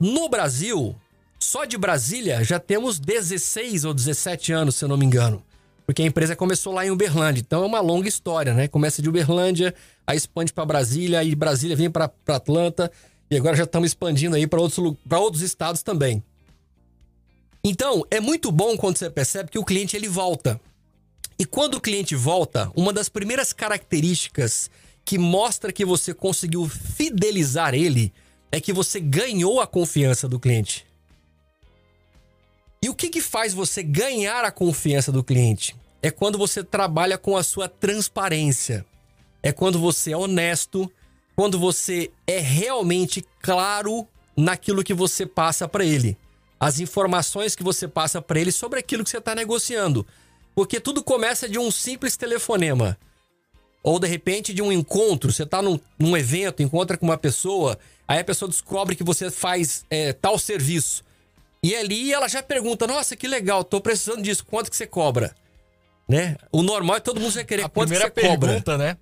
No 0.00 0.26
Brasil, 0.26 0.96
só 1.38 1.66
de 1.66 1.76
Brasília 1.76 2.42
já 2.42 2.58
temos 2.58 2.98
16 2.98 3.84
ou 3.84 3.92
17 3.92 4.54
anos, 4.54 4.76
se 4.76 4.86
eu 4.86 4.88
não 4.88 4.96
me 4.96 5.04
engano. 5.04 5.42
Porque 5.84 6.00
a 6.00 6.06
empresa 6.06 6.34
começou 6.34 6.72
lá 6.72 6.86
em 6.86 6.90
Uberlândia. 6.90 7.42
Então 7.42 7.62
é 7.62 7.66
uma 7.66 7.80
longa 7.80 8.08
história, 8.08 8.54
né? 8.54 8.68
Começa 8.68 9.02
de 9.02 9.08
Uberlândia, 9.10 9.74
aí 10.06 10.16
expande 10.16 10.50
para 10.50 10.64
Brasília, 10.64 11.18
aí 11.18 11.34
Brasília 11.34 11.76
vem 11.76 11.90
para 11.90 12.10
Atlanta 12.28 12.90
e 13.32 13.36
agora 13.38 13.56
já 13.56 13.64
estamos 13.64 13.88
expandindo 13.88 14.36
aí 14.36 14.46
para 14.46 14.60
outros, 14.60 14.94
outros 15.10 15.42
estados 15.42 15.82
também. 15.82 16.22
Então, 17.64 18.04
é 18.10 18.20
muito 18.20 18.52
bom 18.52 18.76
quando 18.76 18.98
você 18.98 19.08
percebe 19.08 19.50
que 19.50 19.58
o 19.58 19.64
cliente 19.64 19.96
ele 19.96 20.06
volta. 20.06 20.60
E 21.38 21.46
quando 21.46 21.76
o 21.76 21.80
cliente 21.80 22.14
volta, 22.14 22.70
uma 22.76 22.92
das 22.92 23.08
primeiras 23.08 23.52
características 23.54 24.70
que 25.02 25.16
mostra 25.16 25.72
que 25.72 25.82
você 25.82 26.12
conseguiu 26.12 26.68
fidelizar 26.68 27.74
ele 27.74 28.12
é 28.50 28.60
que 28.60 28.70
você 28.70 29.00
ganhou 29.00 29.62
a 29.62 29.66
confiança 29.66 30.28
do 30.28 30.38
cliente. 30.38 30.86
E 32.82 32.90
o 32.90 32.94
que, 32.94 33.08
que 33.08 33.22
faz 33.22 33.54
você 33.54 33.82
ganhar 33.82 34.44
a 34.44 34.52
confiança 34.52 35.10
do 35.10 35.24
cliente? 35.24 35.74
É 36.02 36.10
quando 36.10 36.36
você 36.36 36.62
trabalha 36.62 37.16
com 37.16 37.34
a 37.34 37.42
sua 37.42 37.66
transparência. 37.66 38.84
É 39.42 39.52
quando 39.52 39.78
você 39.78 40.12
é 40.12 40.16
honesto, 40.16 40.92
quando 41.36 41.58
você 41.58 42.10
é 42.26 42.38
realmente 42.38 43.24
claro 43.40 44.06
naquilo 44.36 44.84
que 44.84 44.94
você 44.94 45.26
passa 45.26 45.68
para 45.68 45.84
ele. 45.84 46.16
As 46.58 46.78
informações 46.78 47.56
que 47.56 47.62
você 47.62 47.88
passa 47.88 48.22
para 48.22 48.40
ele 48.40 48.52
sobre 48.52 48.78
aquilo 48.78 49.02
que 49.02 49.10
você 49.10 49.18
está 49.18 49.34
negociando. 49.34 50.06
Porque 50.54 50.78
tudo 50.78 51.02
começa 51.02 51.48
de 51.48 51.58
um 51.58 51.70
simples 51.70 52.16
telefonema. 52.16 52.96
Ou 53.82 53.98
de 53.98 54.06
repente 54.06 54.54
de 54.54 54.62
um 54.62 54.70
encontro. 54.70 55.32
Você 55.32 55.42
está 55.42 55.60
num, 55.60 55.80
num 55.98 56.16
evento, 56.16 56.62
encontra 56.62 56.96
com 56.96 57.06
uma 57.06 57.18
pessoa 57.18 57.78
Aí 58.12 58.18
a 58.18 58.24
pessoa 58.24 58.46
descobre 58.46 58.94
que 58.94 59.02
você 59.02 59.30
faz 59.30 59.86
é, 59.88 60.12
tal 60.12 60.38
serviço. 60.38 61.02
E 61.62 61.74
ali 61.74 62.12
ela 62.12 62.28
já 62.28 62.42
pergunta: 62.42 62.86
Nossa, 62.86 63.16
que 63.16 63.26
legal, 63.26 63.64
tô 63.64 63.80
precisando 63.80 64.22
disso, 64.22 64.44
quanto 64.44 64.70
que 64.70 64.76
você 64.76 64.86
cobra? 64.86 65.34
Né? 66.06 66.36
O 66.52 66.62
normal 66.62 66.96
é 66.96 67.00
todo 67.00 67.18
mundo 67.18 67.32
já 67.32 67.42
querer 67.42 67.64
a 67.64 67.68
quanto 67.70 67.88
primeira 67.88 68.12
você 68.12 68.28
cobra. 68.28 68.48
pergunta, 68.48 68.76
né? 68.76 68.98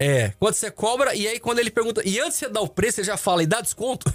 É, 0.00 0.32
quanto 0.38 0.54
você 0.54 0.70
cobra, 0.70 1.12
e 1.14 1.26
aí 1.26 1.40
quando 1.40 1.58
ele 1.58 1.70
pergunta, 1.70 2.02
e 2.04 2.20
antes 2.20 2.34
de 2.38 2.46
você 2.46 2.48
dar 2.48 2.60
o 2.60 2.68
preço, 2.68 2.96
você 2.96 3.04
já 3.04 3.16
fala, 3.16 3.42
e 3.42 3.46
dá 3.46 3.60
desconto? 3.60 4.12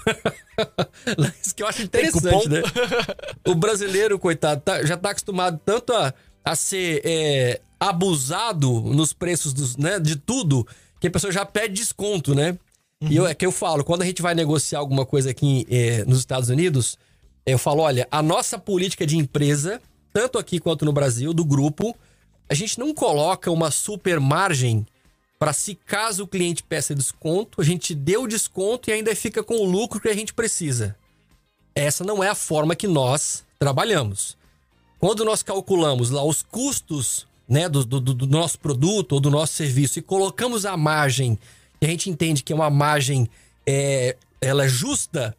Isso 1.43 1.53
que 1.53 1.61
eu 1.61 1.67
acho 1.67 1.81
interessante, 1.81 2.47
né? 2.47 2.61
o 3.45 3.53
brasileiro, 3.53 4.17
coitado, 4.17 4.61
tá, 4.61 4.83
já 4.85 4.95
tá 4.95 5.09
acostumado 5.09 5.59
tanto 5.65 5.91
a, 5.91 6.13
a 6.45 6.55
ser 6.55 7.01
é, 7.03 7.59
abusado 7.77 8.79
nos 8.79 9.11
preços 9.11 9.51
dos, 9.51 9.75
né, 9.75 9.99
de 9.99 10.15
tudo, 10.15 10.65
que 11.01 11.07
a 11.07 11.11
pessoa 11.11 11.33
já 11.33 11.45
pede 11.45 11.73
desconto, 11.73 12.33
né? 12.33 12.57
Uhum. 13.01 13.11
E 13.11 13.15
eu, 13.17 13.27
é 13.27 13.35
que 13.35 13.45
eu 13.45 13.51
falo, 13.51 13.83
quando 13.83 14.03
a 14.03 14.05
gente 14.05 14.21
vai 14.21 14.33
negociar 14.33 14.79
alguma 14.79 15.05
coisa 15.05 15.31
aqui 15.31 15.67
é, 15.69 16.05
nos 16.05 16.19
Estados 16.19 16.47
Unidos, 16.47 16.97
eu 17.45 17.57
falo, 17.57 17.81
olha, 17.81 18.07
a 18.09 18.21
nossa 18.21 18.57
política 18.57 19.05
de 19.05 19.17
empresa, 19.17 19.81
tanto 20.13 20.39
aqui 20.39 20.59
quanto 20.59 20.85
no 20.85 20.93
Brasil, 20.93 21.33
do 21.33 21.43
grupo, 21.43 21.93
a 22.49 22.53
gente 22.53 22.79
não 22.79 22.93
coloca 22.93 23.51
uma 23.51 23.69
super 23.69 24.17
margem 24.21 24.85
para 25.43 25.51
se 25.51 25.75
caso 25.75 26.23
o 26.23 26.27
cliente 26.27 26.63
peça 26.63 26.95
desconto, 26.95 27.59
a 27.59 27.65
gente 27.65 27.93
dê 27.93 28.15
o 28.15 28.27
desconto 28.27 28.89
e 28.89 28.93
ainda 28.93 29.13
fica 29.13 29.43
com 29.43 29.55
o 29.55 29.65
lucro 29.65 29.99
que 29.99 30.07
a 30.07 30.13
gente 30.13 30.33
precisa. 30.33 30.95
Essa 31.75 32.01
não 32.05 32.23
é 32.23 32.29
a 32.29 32.33
forma 32.33 32.77
que 32.77 32.87
nós 32.87 33.43
trabalhamos. 33.59 34.37
Quando 35.01 35.25
nós 35.25 35.43
calculamos 35.43 36.11
lá 36.11 36.23
os 36.23 36.43
custos 36.43 37.27
né, 37.45 37.67
do, 37.67 37.83
do, 37.83 37.99
do 37.99 38.25
nosso 38.25 38.57
produto 38.57 39.11
ou 39.11 39.19
do 39.19 39.29
nosso 39.29 39.51
serviço 39.51 39.99
e 39.99 40.01
colocamos 40.01 40.65
a 40.65 40.77
margem 40.77 41.37
que 41.77 41.85
a 41.85 41.89
gente 41.89 42.09
entende 42.09 42.41
que 42.41 42.53
é 42.53 42.55
uma 42.55 42.69
margem 42.69 43.29
é, 43.67 44.15
ela 44.39 44.63
é 44.63 44.69
justa, 44.69 45.35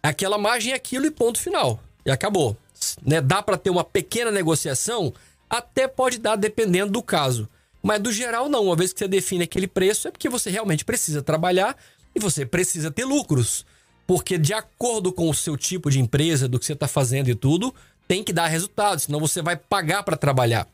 aquela 0.00 0.38
margem 0.38 0.72
é 0.72 0.76
aquilo 0.76 1.04
e 1.04 1.10
ponto 1.10 1.40
final. 1.40 1.82
E 2.06 2.12
acabou. 2.12 2.56
Né? 3.04 3.20
Dá 3.20 3.42
para 3.42 3.58
ter 3.58 3.70
uma 3.70 3.82
pequena 3.82 4.30
negociação? 4.30 5.12
Até 5.50 5.88
pode 5.88 6.18
dar, 6.18 6.36
dependendo 6.36 6.92
do 6.92 7.02
caso. 7.02 7.48
Mas 7.82 8.00
do 8.00 8.12
geral, 8.12 8.48
não. 8.48 8.64
Uma 8.64 8.76
vez 8.76 8.92
que 8.92 8.98
você 8.98 9.08
define 9.08 9.44
aquele 9.44 9.66
preço, 9.66 10.08
é 10.08 10.10
porque 10.10 10.28
você 10.28 10.50
realmente 10.50 10.84
precisa 10.84 11.22
trabalhar 11.22 11.76
e 12.14 12.20
você 12.20 12.46
precisa 12.46 12.90
ter 12.90 13.04
lucros. 13.04 13.66
Porque, 14.06 14.38
de 14.38 14.52
acordo 14.52 15.12
com 15.12 15.28
o 15.28 15.34
seu 15.34 15.56
tipo 15.56 15.90
de 15.90 16.00
empresa, 16.00 16.48
do 16.48 16.58
que 16.58 16.66
você 16.66 16.74
está 16.74 16.86
fazendo 16.86 17.28
e 17.28 17.34
tudo, 17.34 17.74
tem 18.06 18.22
que 18.22 18.32
dar 18.32 18.46
resultado, 18.46 19.00
senão 19.00 19.18
você 19.18 19.40
vai 19.40 19.56
pagar 19.56 20.02
para 20.02 20.16
trabalhar. 20.16 20.66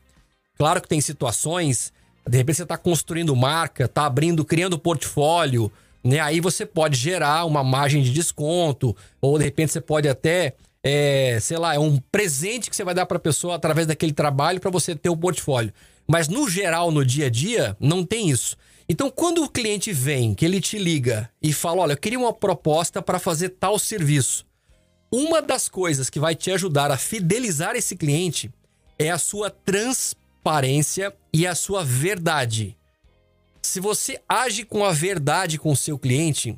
Claro 0.57 0.81
que 0.81 0.87
tem 0.87 0.99
situações 0.99 1.93
de 2.29 2.37
repente 2.37 2.57
você 2.57 2.63
está 2.63 2.77
construindo 2.77 3.35
marca, 3.35 3.85
está 3.85 4.05
abrindo, 4.05 4.45
criando 4.45 4.77
portfólio, 4.77 5.71
né? 6.03 6.19
Aí 6.19 6.39
você 6.39 6.63
pode 6.65 6.95
gerar 6.95 7.45
uma 7.45 7.63
margem 7.63 8.03
de 8.03 8.11
desconto, 8.11 8.95
ou 9.19 9.37
de 9.39 9.45
repente 9.45 9.71
você 9.71 9.81
pode 9.81 10.07
até, 10.07 10.53
é, 10.83 11.39
sei 11.41 11.57
lá, 11.57 11.73
é 11.73 11.79
um 11.79 11.97
presente 12.11 12.69
que 12.69 12.75
você 12.75 12.83
vai 12.83 12.93
dar 12.93 13.07
para 13.07 13.17
a 13.17 13.21
pessoa 13.21 13.55
através 13.55 13.87
daquele 13.87 14.13
trabalho 14.13 14.59
para 14.59 14.69
você 14.69 14.95
ter 14.95 15.09
o 15.09 15.17
portfólio. 15.17 15.73
Mas 16.09 16.27
no 16.27 16.49
geral, 16.49 16.89
no 16.89 17.05
dia 17.05 17.27
a 17.27 17.29
dia, 17.29 17.77
não 17.79 18.03
tem 18.03 18.29
isso. 18.31 18.57
Então, 18.89 19.11
quando 19.11 19.43
o 19.43 19.49
cliente 19.49 19.93
vem, 19.93 20.33
que 20.33 20.43
ele 20.43 20.59
te 20.59 20.79
liga 20.79 21.29
e 21.39 21.53
fala: 21.53 21.83
Olha, 21.83 21.93
eu 21.93 21.97
queria 21.97 22.17
uma 22.17 22.33
proposta 22.33 22.99
para 22.99 23.19
fazer 23.19 23.49
tal 23.49 23.77
serviço. 23.77 24.43
Uma 25.11 25.39
das 25.39 25.69
coisas 25.69 26.09
que 26.09 26.19
vai 26.19 26.33
te 26.33 26.49
ajudar 26.51 26.89
a 26.91 26.97
fidelizar 26.97 27.75
esse 27.75 27.95
cliente 27.95 28.51
é 28.97 29.11
a 29.11 29.19
sua 29.19 29.51
transparência 29.51 31.15
e 31.31 31.45
a 31.45 31.53
sua 31.53 31.83
verdade. 31.83 32.75
Se 33.61 33.79
você 33.79 34.19
age 34.27 34.63
com 34.63 34.83
a 34.83 34.91
verdade 34.91 35.59
com 35.59 35.71
o 35.71 35.75
seu 35.75 35.99
cliente, 35.99 36.57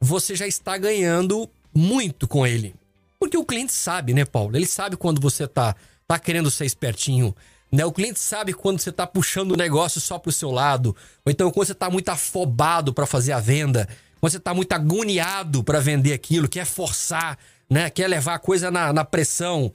você 0.00 0.34
já 0.34 0.46
está 0.46 0.78
ganhando 0.78 1.50
muito 1.74 2.26
com 2.26 2.46
ele. 2.46 2.74
Porque 3.18 3.36
o 3.36 3.44
cliente 3.44 3.72
sabe, 3.72 4.14
né, 4.14 4.24
Paulo? 4.24 4.56
Ele 4.56 4.66
sabe 4.66 4.96
quando 4.96 5.20
você 5.20 5.46
tá, 5.46 5.74
tá 6.06 6.18
querendo 6.18 6.50
ser 6.50 6.64
espertinho. 6.64 7.34
Né? 7.70 7.84
O 7.84 7.92
cliente 7.92 8.18
sabe 8.18 8.52
quando 8.52 8.80
você 8.80 8.92
tá 8.92 9.06
puxando 9.06 9.52
o 9.52 9.56
negócio 9.56 10.00
só 10.00 10.18
pro 10.18 10.32
seu 10.32 10.50
lado. 10.50 10.96
Ou 11.24 11.32
então 11.32 11.50
quando 11.50 11.66
você 11.66 11.74
tá 11.74 11.90
muito 11.90 12.08
afobado 12.08 12.92
para 12.92 13.06
fazer 13.06 13.32
a 13.32 13.40
venda. 13.40 13.88
Quando 14.20 14.32
você 14.32 14.40
tá 14.40 14.54
muito 14.54 14.72
agoniado 14.72 15.62
para 15.62 15.80
vender 15.80 16.12
aquilo, 16.12 16.48
quer 16.48 16.64
forçar, 16.64 17.38
né? 17.68 17.90
Quer 17.90 18.08
levar 18.08 18.34
a 18.34 18.38
coisa 18.38 18.70
na, 18.70 18.92
na 18.92 19.04
pressão. 19.04 19.72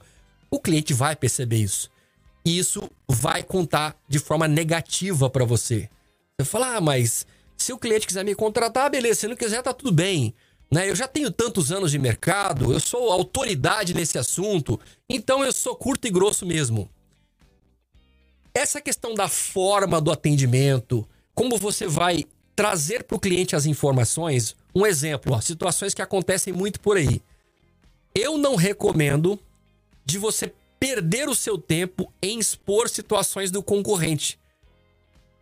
O 0.50 0.58
cliente 0.58 0.92
vai 0.92 1.14
perceber 1.14 1.58
isso. 1.58 1.90
E 2.44 2.58
isso 2.58 2.90
vai 3.08 3.42
contar 3.42 3.96
de 4.08 4.18
forma 4.18 4.48
negativa 4.48 5.30
para 5.30 5.44
você. 5.44 5.88
Você 6.38 6.44
fala, 6.44 6.76
ah, 6.76 6.80
mas 6.80 7.24
se 7.56 7.72
o 7.72 7.78
cliente 7.78 8.06
quiser 8.06 8.24
me 8.24 8.34
contratar, 8.34 8.90
beleza. 8.90 9.20
Se 9.20 9.28
não 9.28 9.36
quiser, 9.36 9.62
tá 9.62 9.72
tudo 9.72 9.92
bem. 9.92 10.34
Né? 10.72 10.88
Eu 10.88 10.96
já 10.96 11.06
tenho 11.06 11.30
tantos 11.30 11.70
anos 11.70 11.90
de 11.90 11.98
mercado, 11.98 12.72
eu 12.72 12.80
sou 12.80 13.12
autoridade 13.12 13.92
nesse 13.92 14.18
assunto, 14.18 14.80
então 15.06 15.44
eu 15.44 15.52
sou 15.52 15.76
curto 15.76 16.08
e 16.08 16.10
grosso 16.10 16.46
mesmo. 16.46 16.88
Essa 18.54 18.80
questão 18.80 19.14
da 19.14 19.28
forma 19.28 20.00
do 20.00 20.10
atendimento, 20.10 21.08
como 21.34 21.56
você 21.56 21.86
vai 21.86 22.24
trazer 22.54 23.04
para 23.04 23.16
o 23.16 23.20
cliente 23.20 23.56
as 23.56 23.66
informações, 23.66 24.54
um 24.74 24.86
exemplo, 24.86 25.34
ó, 25.34 25.40
situações 25.40 25.94
que 25.94 26.02
acontecem 26.02 26.52
muito 26.52 26.80
por 26.80 26.96
aí. 26.96 27.22
Eu 28.14 28.36
não 28.36 28.56
recomendo 28.56 29.38
de 30.04 30.18
você 30.18 30.52
perder 30.78 31.28
o 31.28 31.34
seu 31.34 31.56
tempo 31.56 32.12
em 32.20 32.38
expor 32.38 32.88
situações 32.88 33.50
do 33.50 33.62
concorrente 33.62 34.38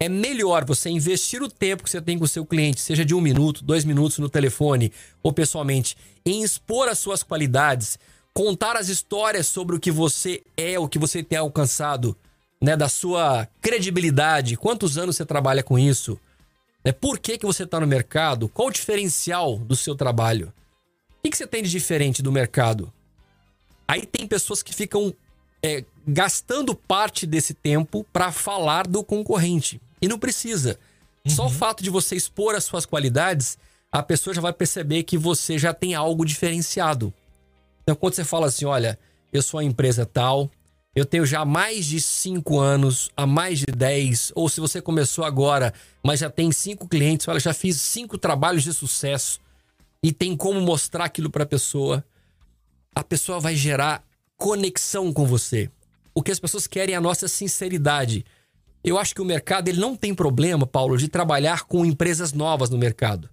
é 0.00 0.08
melhor 0.08 0.64
você 0.64 0.88
investir 0.88 1.42
o 1.42 1.48
tempo 1.48 1.84
que 1.84 1.90
você 1.90 2.00
tem 2.00 2.18
com 2.18 2.24
o 2.24 2.28
seu 2.28 2.46
cliente, 2.46 2.80
seja 2.80 3.04
de 3.04 3.14
um 3.14 3.20
minuto, 3.20 3.62
dois 3.62 3.84
minutos 3.84 4.18
no 4.18 4.30
telefone 4.30 4.90
ou 5.22 5.30
pessoalmente, 5.30 5.94
em 6.24 6.42
expor 6.42 6.88
as 6.88 6.98
suas 6.98 7.22
qualidades, 7.22 7.98
contar 8.32 8.78
as 8.78 8.88
histórias 8.88 9.46
sobre 9.46 9.76
o 9.76 9.78
que 9.78 9.90
você 9.90 10.42
é, 10.56 10.78
o 10.78 10.88
que 10.88 10.98
você 10.98 11.22
tem 11.22 11.38
alcançado, 11.38 12.16
né, 12.60 12.76
da 12.76 12.88
sua 12.88 13.48
credibilidade, 13.60 14.56
quantos 14.56 14.98
anos 14.98 15.16
você 15.16 15.24
trabalha 15.24 15.62
com 15.62 15.78
isso, 15.78 16.18
né, 16.84 16.92
por 16.92 17.18
que, 17.18 17.38
que 17.38 17.46
você 17.46 17.64
está 17.64 17.80
no 17.80 17.86
mercado, 17.86 18.48
qual 18.48 18.68
o 18.68 18.72
diferencial 18.72 19.58
do 19.58 19.74
seu 19.74 19.94
trabalho, 19.94 20.52
o 21.18 21.22
que, 21.22 21.30
que 21.30 21.36
você 21.36 21.46
tem 21.46 21.62
de 21.62 21.70
diferente 21.70 22.22
do 22.22 22.32
mercado. 22.32 22.92
Aí 23.86 24.06
tem 24.06 24.26
pessoas 24.26 24.62
que 24.62 24.72
ficam 24.72 25.12
é, 25.62 25.84
gastando 26.06 26.74
parte 26.74 27.26
desse 27.26 27.54
tempo 27.54 28.06
para 28.12 28.32
falar 28.32 28.86
do 28.86 29.02
concorrente. 29.04 29.80
E 30.00 30.08
não 30.08 30.18
precisa. 30.18 30.78
Uhum. 31.24 31.32
Só 31.32 31.42
o 31.42 31.46
uhum. 31.46 31.52
fato 31.52 31.82
de 31.82 31.90
você 31.90 32.16
expor 32.16 32.54
as 32.54 32.64
suas 32.64 32.86
qualidades, 32.86 33.58
a 33.92 34.02
pessoa 34.02 34.32
já 34.32 34.40
vai 34.40 34.52
perceber 34.52 35.02
que 35.02 35.18
você 35.18 35.58
já 35.58 35.74
tem 35.74 35.94
algo 35.94 36.24
diferenciado. 36.24 37.12
Então, 37.82 37.94
quando 37.94 38.14
você 38.14 38.24
fala 38.24 38.46
assim, 38.46 38.64
olha, 38.64 38.98
eu 39.32 39.42
sou 39.42 39.58
uma 39.58 39.64
empresa 39.64 40.06
tal, 40.06 40.50
eu 40.94 41.04
tenho 41.04 41.24
já 41.24 41.44
mais 41.44 41.86
de 41.86 42.00
5 42.00 42.58
anos, 42.58 43.10
há 43.16 43.26
mais 43.26 43.60
de 43.60 43.66
10, 43.66 44.32
ou 44.34 44.48
se 44.48 44.60
você 44.60 44.82
começou 44.82 45.24
agora, 45.24 45.72
mas 46.02 46.20
já 46.20 46.28
tem 46.28 46.50
5 46.50 46.88
clientes, 46.88 47.28
olha, 47.28 47.38
já 47.38 47.54
fiz 47.54 47.80
5 47.80 48.18
trabalhos 48.18 48.64
de 48.64 48.72
sucesso 48.72 49.40
e 50.02 50.12
tem 50.12 50.36
como 50.36 50.60
mostrar 50.60 51.04
aquilo 51.04 51.30
para 51.30 51.44
a 51.44 51.46
pessoa, 51.46 52.04
a 52.94 53.04
pessoa 53.04 53.38
vai 53.38 53.54
gerar 53.54 54.04
conexão 54.36 55.12
com 55.12 55.26
você. 55.26 55.70
O 56.14 56.22
que 56.22 56.32
as 56.32 56.40
pessoas 56.40 56.66
querem 56.66 56.94
é 56.94 56.98
a 56.98 57.00
nossa 57.00 57.28
sinceridade. 57.28 58.24
Eu 58.82 58.98
acho 58.98 59.14
que 59.14 59.20
o 59.20 59.24
mercado 59.24 59.68
ele 59.68 59.78
não 59.78 59.94
tem 59.94 60.14
problema, 60.14 60.66
Paulo, 60.66 60.96
de 60.96 61.06
trabalhar 61.06 61.64
com 61.64 61.84
empresas 61.84 62.32
novas 62.32 62.68
no 62.68 62.78
mercado. 62.78 63.28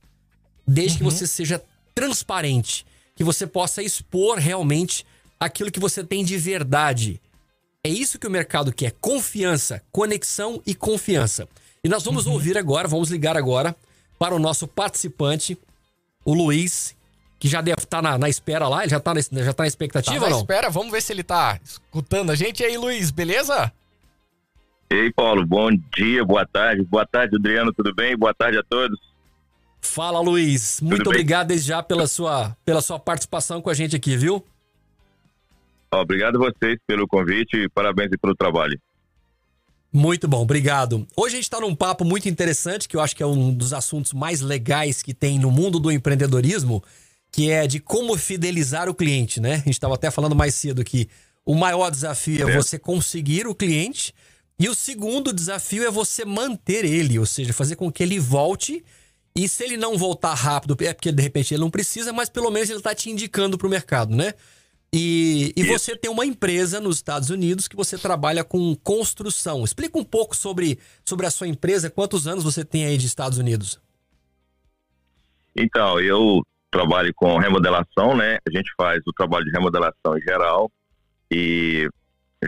Desde 0.67 1.01
uhum. 1.01 1.09
que 1.09 1.15
você 1.15 1.25
seja 1.25 1.63
transparente, 1.95 2.85
que 3.15 3.23
você 3.23 3.47
possa 3.47 3.81
expor 3.81 4.37
realmente 4.37 5.05
aquilo 5.39 5.71
que 5.71 5.79
você 5.79 6.03
tem 6.03 6.23
de 6.23 6.37
verdade. 6.37 7.19
É 7.88 7.89
isso 7.89 8.19
que 8.19 8.28
o 8.28 8.30
mercado 8.30 8.73
quer: 8.73 8.91
confiança, 9.00 9.82
conexão 9.93 10.62
e 10.65 10.76
confiança. 10.76 11.47
E 11.82 11.88
nós 11.88 12.04
vamos 12.04 12.26
uhum. 12.28 12.34
ouvir 12.34 12.58
agora, 12.58 12.86
vamos 12.86 13.10
ligar 13.10 13.38
agora 13.38 13.73
para 14.19 14.36
o 14.36 14.39
nosso 14.39 14.67
participante, 14.67 15.58
o 16.26 16.34
Luiz, 16.34 16.93
que 17.39 17.47
já 17.47 17.62
deve 17.62 17.84
estar 17.84 18.02
na, 18.02 18.17
na 18.17 18.28
espera 18.28 18.67
lá, 18.67 18.82
ele 18.82 18.89
já 18.89 18.97
está 18.97 19.13
na, 19.13 19.21
já 19.21 19.54
tá 19.54 19.63
na 19.63 19.67
expectativa, 19.67 20.19
tá 20.19 20.26
na 20.26 20.32
não? 20.32 20.39
espera, 20.39 20.69
vamos 20.69 20.91
ver 20.91 21.02
se 21.02 21.13
ele 21.13 21.21
está 21.21 21.58
escutando 21.63 22.30
a 22.30 22.36
gente. 22.36 22.62
E 22.62 22.65
aí, 22.65 22.78
Luiz, 22.78 23.10
beleza? 23.10 23.71
Ei, 24.89 25.10
Paulo, 25.13 25.45
bom 25.45 25.69
dia, 25.95 26.26
boa 26.26 26.45
tarde. 26.45 26.84
Boa 26.84 27.06
tarde, 27.06 27.38
Adriano, 27.38 27.71
tudo 27.71 27.95
bem? 27.95 28.17
Boa 28.17 28.34
tarde 28.34 28.58
a 28.58 28.63
todos. 28.63 29.00
Fala, 29.80 30.19
Luiz. 30.19 30.82
Muito 30.82 30.97
tudo 31.04 31.12
obrigado 31.12 31.47
desde 31.47 31.69
já 31.69 31.82
pela 31.82 32.06
sua, 32.06 32.54
pela 32.65 32.82
sua 32.82 33.00
participação 33.00 33.62
com 33.62 33.69
a 33.69 33.73
gente 33.73 33.95
aqui, 33.95 34.17
viu? 34.17 34.43
Obrigado 35.91 36.36
a 36.36 36.52
vocês 36.52 36.78
pelo 36.86 37.08
convite 37.08 37.56
e 37.56 37.69
parabéns 37.69 38.10
pelo 38.21 38.36
trabalho. 38.36 38.80
Muito 39.91 40.28
bom, 40.28 40.41
obrigado. 40.41 41.08
Hoje 41.15 41.36
a 41.36 41.38
gente 41.38 41.45
está 41.45 41.62
num 41.62 41.73
papo 41.73 42.04
muito 42.04 42.28
interessante, 42.28 42.88
que 42.88 42.95
eu 42.95 43.02
acho 43.02 43.15
que 43.15 43.23
é 43.23 43.26
um 43.26 43.54
dos 43.54 43.73
assuntos 43.73 44.13
mais 44.13 44.41
legais 44.41 45.02
que 45.02 45.13
tem 45.13 45.39
no 45.39 45.50
mundo 45.50 45.80
do 45.80 45.91
empreendedorismo, 45.91 46.84
que 47.32 47.50
é 47.50 47.65
de 47.65 47.80
como 47.80 48.17
fidelizar 48.17 48.89
o 48.89 48.93
cliente, 48.93 49.39
né? 49.39 49.54
A 49.54 49.58
gente 49.58 49.69
estava 49.71 49.95
até 49.95 50.12
falando 50.12 50.36
mais 50.36 50.56
cedo 50.56 50.84
que 50.84 51.10
o 51.45 51.56
maior 51.56 51.89
desafio 51.89 52.47
é, 52.47 52.52
é 52.52 52.56
você 52.56 52.78
conseguir 52.78 53.47
o 53.47 53.56
cliente 53.56 54.13
e 54.60 54.67
o 54.67 54.76
segundo 54.76 55.32
desafio 55.32 55.86
é 55.86 55.91
você 55.91 56.26
manter 56.26 56.84
ele, 56.84 57.17
ou 57.17 57.26
seja, 57.26 57.54
fazer 57.54 57.76
com 57.76 57.91
que 57.91 58.04
ele 58.04 58.19
volte. 58.19 58.84
E 59.36 59.47
se 59.47 59.63
ele 59.63 59.78
não 59.78 59.97
voltar 59.97 60.34
rápido, 60.34 60.76
é 60.82 60.93
porque 60.93 61.12
de 61.12 61.21
repente 61.21 61.54
ele 61.54 61.62
não 61.62 61.69
precisa, 61.69 62.12
mas 62.12 62.28
pelo 62.28 62.50
menos 62.50 62.69
ele 62.69 62.80
está 62.80 62.93
te 62.93 63.10
indicando 63.10 63.58
para 63.58 63.67
o 63.67 63.69
mercado, 63.69 64.15
né? 64.15 64.34
E, 64.99 65.53
e 65.55 65.63
você 65.63 65.95
tem 65.95 66.10
uma 66.10 66.25
empresa 66.25 66.81
nos 66.81 66.95
Estados 66.95 67.29
Unidos 67.29 67.67
que 67.67 67.75
você 67.75 67.99
trabalha 67.99 68.43
com 68.43 68.75
construção. 68.77 69.63
Explica 69.63 69.95
um 69.99 70.03
pouco 70.03 70.36
sobre, 70.36 70.79
sobre 71.05 71.27
a 71.27 71.29
sua 71.29 71.47
empresa, 71.47 71.88
quantos 71.88 72.25
anos 72.25 72.43
você 72.43 72.65
tem 72.65 72.83
aí 72.83 72.97
de 72.97 73.05
Estados 73.05 73.38
Unidos? 73.38 73.79
Então, 75.55 75.99
eu 75.99 76.41
trabalho 76.71 77.13
com 77.13 77.38
remodelação, 77.38 78.17
né? 78.17 78.39
A 78.47 78.49
gente 78.49 78.71
faz 78.75 78.99
o 79.05 79.13
trabalho 79.13 79.45
de 79.45 79.51
remodelação 79.51 80.17
em 80.17 80.21
geral 80.21 80.71
e 81.29 81.88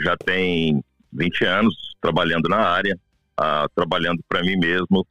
já 0.03 0.17
tem 0.17 0.83
20 1.13 1.45
anos 1.45 1.75
trabalhando 2.01 2.49
na 2.49 2.57
área, 2.57 2.97
uh, 3.39 3.69
trabalhando 3.75 4.23
para 4.27 4.41
mim 4.41 4.55
mesmo. 4.57 5.05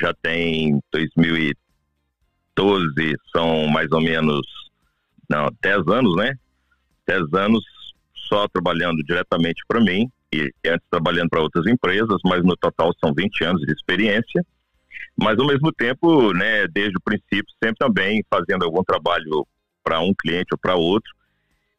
Já 0.00 0.14
tem 0.22 0.80
2012, 0.90 1.54
são 3.30 3.66
mais 3.66 3.92
ou 3.92 4.00
menos 4.00 4.40
não, 5.28 5.50
10 5.60 5.86
anos, 5.88 6.16
né? 6.16 6.34
10 7.08 7.32
anos 7.34 7.64
só 8.14 8.46
trabalhando 8.46 9.02
diretamente 9.02 9.62
para 9.66 9.80
mim 9.80 10.10
e 10.32 10.52
antes 10.66 10.86
trabalhando 10.90 11.30
para 11.30 11.40
outras 11.40 11.66
empresas, 11.66 12.18
mas 12.24 12.44
no 12.44 12.54
total 12.56 12.92
são 13.02 13.14
20 13.14 13.44
anos 13.44 13.62
de 13.62 13.72
experiência. 13.72 14.44
Mas 15.16 15.38
ao 15.38 15.46
mesmo 15.46 15.72
tempo, 15.72 16.32
né, 16.32 16.66
desde 16.68 16.96
o 16.96 17.00
princípio, 17.00 17.52
sempre 17.62 17.78
também 17.78 18.22
fazendo 18.30 18.64
algum 18.64 18.84
trabalho 18.84 19.46
para 19.82 20.00
um 20.00 20.12
cliente 20.14 20.48
ou 20.52 20.58
para 20.58 20.76
outro. 20.76 21.10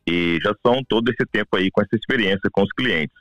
E 0.05 0.39
já 0.43 0.53
são 0.65 0.81
todo 0.89 1.09
esse 1.09 1.25
tempo 1.31 1.55
aí 1.55 1.69
com 1.71 1.81
essa 1.81 1.95
experiência 1.95 2.49
com 2.51 2.63
os 2.63 2.71
clientes. 2.71 3.15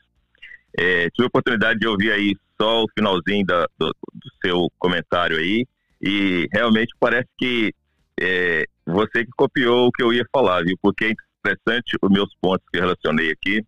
É, 0.76 1.10
tive 1.10 1.24
a 1.24 1.26
oportunidade 1.26 1.78
de 1.78 1.86
ouvir 1.86 2.12
aí 2.12 2.34
só 2.60 2.82
o 2.82 2.88
finalzinho 2.96 3.44
da, 3.44 3.66
do, 3.78 3.88
do, 3.88 4.30
seu 4.42 4.68
comentário 4.78 5.38
aí 5.38 5.66
e 6.00 6.46
realmente 6.52 6.94
parece 6.98 7.28
que 7.38 7.72
é, 8.20 8.64
você 8.86 9.24
que 9.24 9.30
copiou 9.36 9.86
o 9.86 9.92
que 9.92 10.02
eu 10.02 10.12
ia 10.12 10.24
falar, 10.32 10.64
viu? 10.64 10.76
Porque 10.82 11.14
interessante 11.38 11.96
os 12.02 12.10
meus 12.10 12.34
pontos 12.40 12.66
que 12.72 12.78
relacionei 12.78 13.30
aqui. 13.30 13.64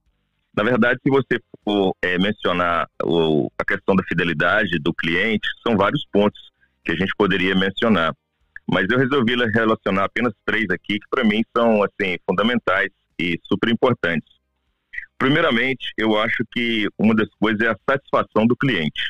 Na 0.56 0.64
verdade, 0.64 0.98
se 1.02 1.10
você 1.10 1.40
for 1.64 1.94
é, 2.02 2.18
mencionar 2.18 2.88
o, 3.04 3.50
a 3.58 3.64
questão 3.64 3.94
da 3.94 4.02
fidelidade 4.04 4.78
do 4.78 4.92
cliente, 4.92 5.48
são 5.66 5.76
vários 5.76 6.04
pontos 6.12 6.50
que 6.84 6.92
a 6.92 6.96
gente 6.96 7.12
poderia 7.16 7.54
mencionar. 7.54 8.14
Mas 8.68 8.86
eu 8.90 8.98
resolvi 8.98 9.34
relacionar 9.52 10.04
apenas 10.04 10.32
três 10.44 10.66
aqui 10.70 10.98
que 10.98 11.08
para 11.10 11.24
mim 11.24 11.42
são 11.56 11.82
assim 11.82 12.18
fundamentais 12.26 12.90
e 13.18 13.38
super 13.44 13.70
importantes. 13.70 14.28
Primeiramente, 15.18 15.92
eu 15.96 16.18
acho 16.18 16.44
que 16.52 16.88
uma 16.98 17.14
das 17.14 17.28
coisas 17.38 17.60
é 17.60 17.68
a 17.68 17.76
satisfação 17.88 18.46
do 18.46 18.56
cliente. 18.56 19.02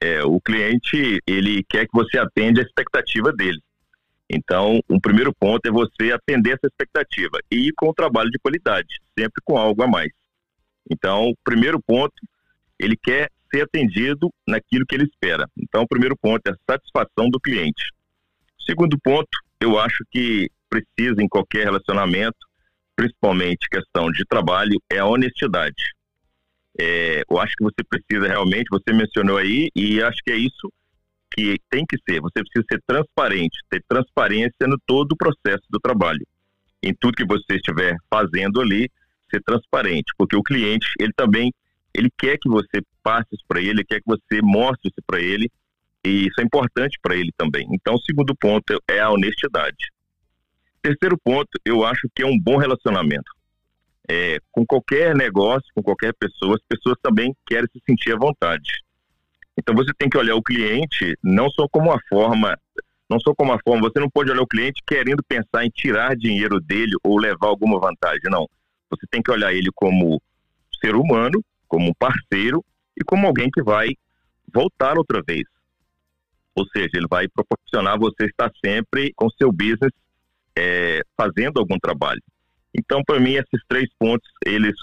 É, 0.00 0.24
o 0.24 0.40
cliente 0.40 1.20
ele 1.26 1.64
quer 1.68 1.86
que 1.86 1.92
você 1.92 2.18
atenda 2.18 2.60
a 2.60 2.64
expectativa 2.64 3.32
dele. 3.32 3.62
Então, 4.32 4.80
um 4.88 4.98
primeiro 4.98 5.32
ponto 5.34 5.66
é 5.66 5.70
você 5.70 6.10
atender 6.10 6.52
essa 6.52 6.66
expectativa 6.66 7.38
e 7.50 7.68
ir 7.68 7.72
com 7.76 7.88
o 7.90 7.94
trabalho 7.94 8.30
de 8.30 8.38
qualidade, 8.38 9.00
sempre 9.18 9.42
com 9.44 9.58
algo 9.58 9.82
a 9.82 9.86
mais. 9.86 10.10
Então, 10.90 11.28
o 11.28 11.36
primeiro 11.44 11.80
ponto, 11.80 12.14
ele 12.78 12.96
quer 12.96 13.30
ser 13.52 13.62
atendido 13.62 14.32
naquilo 14.48 14.86
que 14.86 14.94
ele 14.94 15.04
espera. 15.04 15.46
Então, 15.58 15.82
o 15.82 15.88
primeiro 15.88 16.16
ponto 16.16 16.40
é 16.46 16.52
a 16.52 16.72
satisfação 16.72 17.28
do 17.28 17.38
cliente. 17.38 17.90
O 18.58 18.62
segundo 18.62 18.98
ponto, 18.98 19.38
eu 19.60 19.78
acho 19.78 20.02
que 20.10 20.50
precisa 20.70 21.22
em 21.22 21.28
qualquer 21.28 21.64
relacionamento 21.64 22.38
principalmente 22.94 23.68
questão 23.70 24.10
de 24.10 24.24
trabalho, 24.24 24.80
é 24.90 24.98
a 24.98 25.06
honestidade. 25.06 25.94
É, 26.78 27.22
eu 27.28 27.38
acho 27.38 27.54
que 27.56 27.64
você 27.64 27.82
precisa 27.88 28.28
realmente, 28.28 28.68
você 28.70 28.92
mencionou 28.92 29.36
aí, 29.36 29.68
e 29.74 30.02
acho 30.02 30.18
que 30.24 30.30
é 30.30 30.36
isso 30.36 30.72
que 31.34 31.58
tem 31.70 31.84
que 31.86 31.96
ser. 32.08 32.20
Você 32.20 32.40
precisa 32.40 32.64
ser 32.70 32.82
transparente, 32.86 33.58
ter 33.70 33.82
transparência 33.88 34.66
no 34.66 34.78
todo 34.86 35.12
o 35.12 35.16
processo 35.16 35.64
do 35.70 35.80
trabalho. 35.80 36.26
Em 36.82 36.94
tudo 36.94 37.16
que 37.16 37.24
você 37.24 37.56
estiver 37.56 37.96
fazendo 38.10 38.60
ali, 38.60 38.90
ser 39.30 39.42
transparente, 39.42 40.12
porque 40.18 40.36
o 40.36 40.42
cliente, 40.42 40.86
ele 41.00 41.12
também, 41.16 41.52
ele 41.94 42.10
quer 42.18 42.36
que 42.38 42.48
você 42.48 42.82
passe 43.02 43.28
isso 43.32 43.44
para 43.48 43.60
ele, 43.60 43.84
quer 43.84 44.00
que 44.00 44.06
você 44.06 44.42
mostre 44.42 44.88
isso 44.88 45.02
para 45.06 45.20
ele, 45.20 45.50
e 46.04 46.26
isso 46.26 46.40
é 46.40 46.44
importante 46.44 46.98
para 47.00 47.16
ele 47.16 47.30
também. 47.36 47.66
Então, 47.72 47.94
o 47.94 48.02
segundo 48.02 48.34
ponto 48.36 48.78
é 48.88 49.00
a 49.00 49.10
honestidade. 49.10 49.90
Terceiro 50.82 51.16
ponto, 51.16 51.50
eu 51.64 51.84
acho 51.84 52.08
que 52.14 52.22
é 52.22 52.26
um 52.26 52.38
bom 52.38 52.56
relacionamento. 52.56 53.30
É, 54.08 54.38
com 54.50 54.66
qualquer 54.66 55.14
negócio, 55.14 55.68
com 55.74 55.82
qualquer 55.82 56.12
pessoa, 56.14 56.56
as 56.56 56.62
pessoas 56.68 56.96
também 57.00 57.34
querem 57.46 57.68
se 57.72 57.80
sentir 57.86 58.12
à 58.12 58.18
vontade. 58.18 58.82
Então 59.58 59.74
você 59.74 59.92
tem 59.98 60.08
que 60.08 60.16
olhar 60.16 60.34
o 60.34 60.42
cliente 60.42 61.16
não 61.22 61.50
só 61.50 61.68
como 61.68 61.90
uma 61.90 62.00
forma, 62.08 62.56
não 63.08 63.20
só 63.20 63.34
como 63.34 63.52
uma 63.52 63.60
forma, 63.62 63.88
você 63.88 64.00
não 64.00 64.08
pode 64.08 64.30
olhar 64.30 64.42
o 64.42 64.46
cliente 64.46 64.82
querendo 64.86 65.22
pensar 65.22 65.64
em 65.64 65.70
tirar 65.70 66.16
dinheiro 66.16 66.60
dele 66.60 66.92
ou 67.04 67.18
levar 67.18 67.48
alguma 67.48 67.78
vantagem, 67.78 68.30
não. 68.30 68.48
Você 68.90 69.06
tem 69.10 69.22
que 69.22 69.30
olhar 69.30 69.52
ele 69.52 69.70
como 69.74 70.20
ser 70.80 70.94
humano, 70.94 71.42
como 71.68 71.90
um 71.90 71.94
parceiro 71.94 72.64
e 72.96 73.04
como 73.04 73.26
alguém 73.26 73.50
que 73.50 73.62
vai 73.62 73.90
voltar 74.52 74.98
outra 74.98 75.22
vez. 75.26 75.44
Ou 76.54 76.66
seja, 76.66 76.90
ele 76.94 77.06
vai 77.08 77.26
proporcionar 77.28 77.98
você 77.98 78.26
estar 78.26 78.50
sempre 78.64 79.12
com 79.14 79.30
seu 79.30 79.50
business 79.50 79.92
é, 80.56 81.00
fazendo 81.16 81.58
algum 81.58 81.78
trabalho. 81.78 82.20
Então, 82.74 83.02
para 83.04 83.20
mim, 83.20 83.32
esses 83.32 83.60
três 83.68 83.88
pontos, 83.98 84.28
eles 84.44 84.74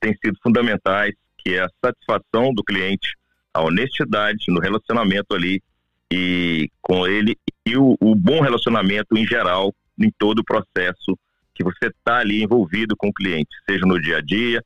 têm 0.00 0.14
sido 0.24 0.38
fundamentais, 0.42 1.14
que 1.38 1.54
é 1.54 1.60
a 1.60 1.70
satisfação 1.84 2.52
do 2.54 2.62
cliente, 2.62 3.16
a 3.52 3.62
honestidade 3.62 4.44
no 4.48 4.60
relacionamento 4.60 5.34
ali 5.34 5.62
e 6.10 6.70
com 6.80 7.06
ele 7.06 7.36
e 7.66 7.76
o, 7.76 7.96
o 8.00 8.14
bom 8.14 8.40
relacionamento 8.40 9.16
em 9.16 9.26
geral 9.26 9.74
em 9.98 10.10
todo 10.18 10.40
o 10.40 10.44
processo 10.44 11.18
que 11.54 11.64
você 11.64 11.86
está 11.86 12.18
ali 12.18 12.42
envolvido 12.42 12.96
com 12.96 13.08
o 13.08 13.12
cliente, 13.12 13.50
seja 13.68 13.84
no 13.84 14.00
dia 14.00 14.18
a 14.18 14.20
dia, 14.20 14.62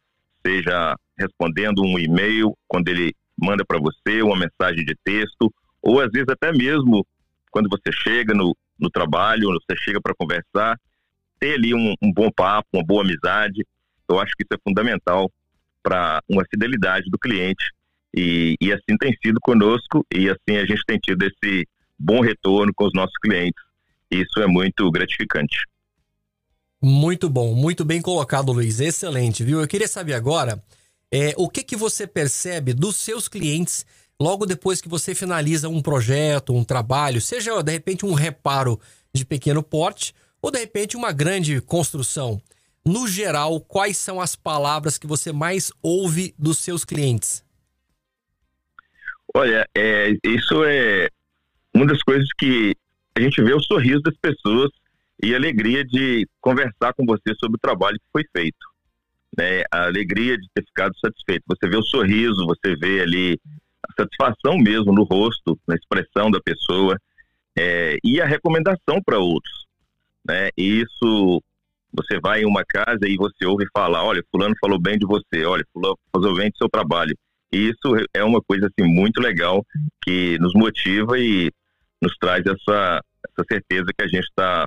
seja 0.46 0.96
respondendo 1.18 1.82
um 1.82 1.98
e-mail 1.98 2.56
quando 2.68 2.88
ele 2.88 3.14
manda 3.40 3.64
para 3.64 3.78
você 3.78 4.22
uma 4.22 4.36
mensagem 4.36 4.84
de 4.84 4.94
texto, 5.02 5.52
ou 5.80 6.00
às 6.00 6.10
vezes 6.10 6.28
até 6.28 6.52
mesmo 6.52 7.04
quando 7.50 7.68
você 7.68 7.90
chega 7.92 8.34
no, 8.34 8.56
no 8.78 8.90
trabalho, 8.90 9.48
você 9.52 9.76
chega 9.76 10.00
para 10.00 10.14
conversar, 10.14 10.78
ter 11.38 11.54
ali 11.54 11.74
um, 11.74 11.94
um, 12.02 12.12
bom 12.12 12.30
papo, 12.30 12.68
uma 12.72 12.84
boa 12.84 13.02
amizade. 13.02 13.66
Eu 14.08 14.20
acho 14.20 14.32
que 14.36 14.42
isso 14.42 14.54
é 14.54 14.62
fundamental 14.62 15.30
para 15.82 16.22
uma 16.28 16.44
fidelidade 16.48 17.10
do 17.10 17.18
cliente. 17.18 17.72
E, 18.14 18.56
e 18.60 18.72
assim 18.72 18.96
tem 18.98 19.16
sido 19.24 19.38
conosco, 19.40 20.04
e 20.14 20.28
assim 20.28 20.56
a 20.56 20.66
gente 20.66 20.82
tem 20.86 20.98
tido 20.98 21.22
esse 21.24 21.66
bom 21.98 22.20
retorno 22.20 22.72
com 22.74 22.86
os 22.86 22.92
nossos 22.94 23.16
clientes. 23.22 23.62
Isso 24.10 24.40
é 24.40 24.46
muito 24.46 24.90
gratificante. 24.90 25.56
Muito 26.82 27.30
bom, 27.30 27.54
muito 27.54 27.84
bem 27.84 28.02
colocado, 28.02 28.52
Luiz. 28.52 28.80
Excelente, 28.80 29.44
viu? 29.44 29.60
Eu 29.60 29.68
queria 29.68 29.88
saber 29.88 30.14
agora 30.14 30.62
é, 31.10 31.32
o 31.36 31.48
que, 31.48 31.62
que 31.62 31.76
você 31.76 32.06
percebe 32.06 32.74
dos 32.74 32.96
seus 32.96 33.28
clientes 33.28 33.86
logo 34.20 34.46
depois 34.46 34.80
que 34.80 34.88
você 34.88 35.14
finaliza 35.14 35.68
um 35.68 35.80
projeto, 35.80 36.54
um 36.54 36.64
trabalho, 36.64 37.20
seja 37.20 37.62
de 37.62 37.72
repente 37.72 38.04
um 38.04 38.14
reparo 38.14 38.80
de 39.14 39.24
pequeno 39.24 39.62
porte 39.62 40.14
ou 40.40 40.50
de 40.50 40.58
repente 40.58 40.96
uma 40.96 41.12
grande 41.12 41.60
construção. 41.60 42.40
No 42.84 43.06
geral, 43.06 43.60
quais 43.60 43.96
são 43.96 44.20
as 44.20 44.34
palavras 44.34 44.98
que 44.98 45.06
você 45.06 45.32
mais 45.32 45.70
ouve 45.82 46.34
dos 46.36 46.58
seus 46.58 46.84
clientes? 46.84 47.44
Olha, 49.34 49.66
é, 49.74 50.14
isso 50.24 50.62
é 50.64 51.08
uma 51.74 51.86
das 51.86 52.02
coisas 52.02 52.28
que 52.38 52.74
a 53.16 53.20
gente 53.20 53.42
vê 53.42 53.54
o 53.54 53.60
sorriso 53.60 54.02
das 54.02 54.16
pessoas 54.16 54.70
e 55.22 55.32
a 55.32 55.36
alegria 55.36 55.84
de 55.84 56.26
conversar 56.40 56.92
com 56.94 57.06
você 57.06 57.34
sobre 57.38 57.56
o 57.56 57.60
trabalho 57.60 57.98
que 57.98 58.12
foi 58.12 58.24
feito. 58.34 58.66
Né? 59.36 59.62
A 59.70 59.84
alegria 59.84 60.36
de 60.36 60.46
ter 60.54 60.64
ficado 60.64 60.96
satisfeito. 60.98 61.44
Você 61.46 61.68
vê 61.68 61.76
o 61.76 61.82
sorriso, 61.82 62.46
você 62.46 62.76
vê 62.76 63.00
ali 63.00 63.40
a 63.82 64.02
satisfação 64.02 64.58
mesmo 64.58 64.92
no 64.92 65.04
rosto, 65.04 65.58
na 65.66 65.74
expressão 65.74 66.30
da 66.30 66.40
pessoa 66.40 66.98
é, 67.56 67.96
e 68.04 68.20
a 68.20 68.26
recomendação 68.26 69.00
para 69.04 69.18
outros. 69.18 69.66
Né? 70.24 70.50
E 70.56 70.82
isso, 70.82 71.42
você 71.92 72.18
vai 72.20 72.42
em 72.42 72.46
uma 72.46 72.64
casa 72.64 73.06
e 73.06 73.16
você 73.16 73.46
ouve 73.46 73.66
falar, 73.72 74.04
olha, 74.04 74.22
fulano 74.30 74.54
falou 74.60 74.80
bem 74.80 74.98
de 74.98 75.06
você, 75.06 75.44
olha, 75.44 75.64
fulano 75.72 75.98
falou 76.12 76.34
bem 76.34 76.50
do 76.50 76.56
seu 76.56 76.68
trabalho. 76.68 77.16
E 77.52 77.68
isso 77.68 78.06
é 78.14 78.24
uma 78.24 78.40
coisa 78.40 78.66
assim 78.66 78.88
muito 78.88 79.20
legal 79.20 79.64
que 80.02 80.38
nos 80.38 80.54
motiva 80.54 81.18
e 81.18 81.50
nos 82.00 82.16
traz 82.18 82.44
essa, 82.46 83.04
essa 83.28 83.46
certeza 83.48 83.86
que 83.96 84.02
a 84.04 84.08
gente 84.08 84.24
está 84.24 84.66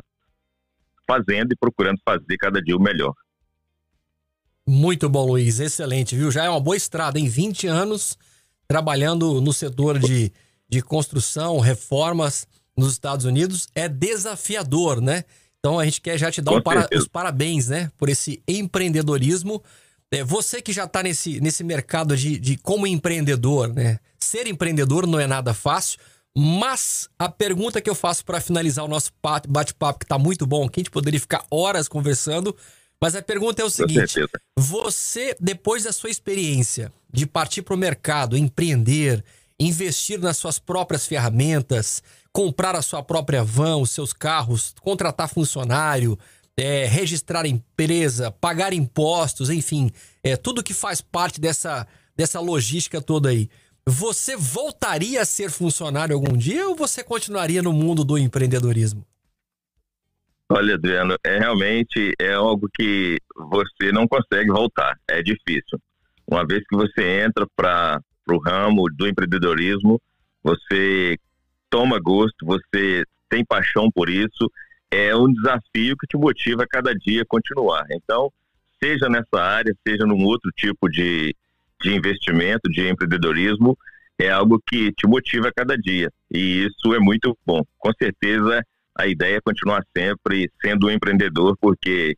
fazendo 1.08 1.52
e 1.52 1.58
procurando 1.58 2.00
fazer 2.06 2.38
cada 2.38 2.62
dia 2.62 2.76
o 2.76 2.82
melhor. 2.82 3.14
Muito 4.68 5.10
bom, 5.10 5.28
Luiz. 5.28 5.60
Excelente, 5.60 6.16
viu? 6.16 6.32
Já 6.32 6.46
é 6.46 6.50
uma 6.50 6.60
boa 6.60 6.78
estrada, 6.78 7.20
em 7.20 7.28
20 7.28 7.68
anos 7.68 8.18
trabalhando 8.68 9.40
no 9.42 9.54
setor 9.54 10.00
de, 10.00 10.32
de 10.68 10.82
construção, 10.82 11.60
reformas 11.60 12.48
nos 12.76 12.94
Estados 12.94 13.26
Unidos. 13.26 13.68
É 13.76 13.88
desafiador, 13.88 15.02
né? 15.02 15.24
Então 15.60 15.80
a 15.80 15.86
gente 15.86 16.02
quer 16.02 16.18
já 16.18 16.32
te 16.32 16.42
dar 16.42 16.52
um 16.52 16.62
para, 16.62 16.88
os 16.94 17.08
parabéns, 17.08 17.70
né? 17.70 17.92
Por 17.98 18.10
esse 18.10 18.42
empreendedorismo. 18.48 19.64
É, 20.12 20.24
você 20.24 20.62
que 20.62 20.72
já 20.72 20.86
está 20.86 21.02
nesse, 21.02 21.40
nesse 21.42 21.64
mercado 21.64 22.16
de, 22.16 22.40
de 22.40 22.58
como 22.58 22.88
empreendedor, 22.88 23.74
né? 23.74 24.00
Ser 24.20 24.48
empreendedor 24.48 25.06
não 25.08 25.20
é 25.20 25.28
nada 25.28 25.54
fácil. 25.54 26.00
Mas 26.38 27.10
a 27.18 27.30
pergunta 27.30 27.80
que 27.80 27.90
eu 27.90 27.96
faço 27.96 28.26
para 28.26 28.42
finalizar 28.42 28.84
o 28.84 28.90
nosso 28.90 29.10
bate-papo, 29.48 30.00
que 30.00 30.06
está 30.06 30.20
muito 30.20 30.46
bom, 30.46 30.68
que 30.68 30.80
a 30.80 30.82
gente 30.82 30.92
poderia 30.92 31.20
ficar 31.20 31.46
horas 31.50 31.88
conversando, 31.88 32.54
mas 33.02 33.16
a 33.16 33.22
pergunta 33.22 33.62
é 33.62 33.66
o 33.66 33.70
seguinte: 33.70 34.20
você, 34.58 35.36
depois 35.40 35.84
da 35.84 35.94
sua 35.94 36.10
experiência 36.10 36.92
de 37.12 37.26
partir 37.26 37.62
para 37.62 37.74
o 37.74 37.78
mercado, 37.78 38.36
empreender, 38.36 39.24
investir 39.58 40.20
nas 40.20 40.38
suas 40.38 40.60
próprias 40.60 41.06
ferramentas, 41.06 42.04
comprar 42.34 42.76
a 42.76 42.82
sua 42.82 43.02
própria 43.02 43.42
van, 43.42 43.78
os 43.78 43.92
seus 43.92 44.12
carros, 44.12 44.76
contratar 44.82 45.30
funcionário, 45.30 46.20
é, 46.58 46.86
registrar 46.86 47.46
empresa, 47.46 48.32
pagar 48.32 48.74
impostos, 48.74 49.50
enfim, 49.50 49.92
é, 50.24 50.38
tudo 50.38 50.64
que 50.64 50.74
faz 50.74 51.02
parte 51.02 51.40
dessa, 51.40 51.88
dessa 52.16 52.40
logística 52.40 53.02
toda 53.02 53.30
aí. 53.30 53.50
Você 53.88 54.36
voltaria 54.36 55.22
a 55.22 55.26
ser 55.26 55.52
funcionário 55.52 56.16
algum 56.16 56.36
dia 56.36 56.68
ou 56.68 56.76
você 56.76 57.04
continuaria 57.04 57.62
no 57.62 57.72
mundo 57.72 58.04
do 58.04 58.18
empreendedorismo? 58.18 59.06
Olha, 60.50 60.76
Adriano, 60.76 61.16
é 61.24 61.40
realmente 61.40 62.14
é 62.20 62.34
algo 62.34 62.70
que 62.74 63.18
você 63.36 63.92
não 63.92 64.08
consegue 64.08 64.50
voltar, 64.50 64.98
é 65.08 65.22
difícil. 65.22 65.80
Uma 66.28 66.46
vez 66.46 66.64
que 66.68 66.76
você 66.76 67.24
entra 67.24 67.48
para 67.56 68.00
o 68.30 68.38
ramo 68.38 68.88
do 68.92 69.08
empreendedorismo, 69.08 70.02
você 70.44 71.18
toma 71.70 72.00
gosto, 72.00 72.46
você 72.46 73.04
tem 73.30 73.44
paixão 73.44 73.90
por 73.92 74.10
isso, 74.10 74.50
é 74.96 75.16
um 75.16 75.32
desafio 75.32 75.98
que 75.98 76.08
te 76.08 76.16
motiva 76.16 76.64
a 76.64 76.68
cada 76.68 76.94
dia 76.94 77.24
a 77.24 77.26
continuar. 77.26 77.86
Então, 77.92 78.32
seja 78.82 79.10
nessa 79.10 79.42
área, 79.42 79.76
seja 79.86 80.06
num 80.06 80.24
outro 80.24 80.50
tipo 80.56 80.88
de, 80.88 81.36
de 81.82 81.94
investimento, 81.94 82.70
de 82.70 82.88
empreendedorismo, 82.88 83.78
é 84.18 84.30
algo 84.30 84.62
que 84.66 84.94
te 84.94 85.06
motiva 85.06 85.50
a 85.50 85.54
cada 85.54 85.78
dia. 85.78 86.10
E 86.32 86.66
isso 86.66 86.94
é 86.94 87.00
muito 87.00 87.38
bom. 87.46 87.62
Com 87.78 87.92
certeza, 88.02 88.64
a 88.98 89.06
ideia 89.06 89.36
é 89.36 89.42
continuar 89.42 89.84
sempre 89.96 90.50
sendo 90.62 90.88
um 90.88 90.92
empreendedor, 90.92 91.58
porque 91.60 92.16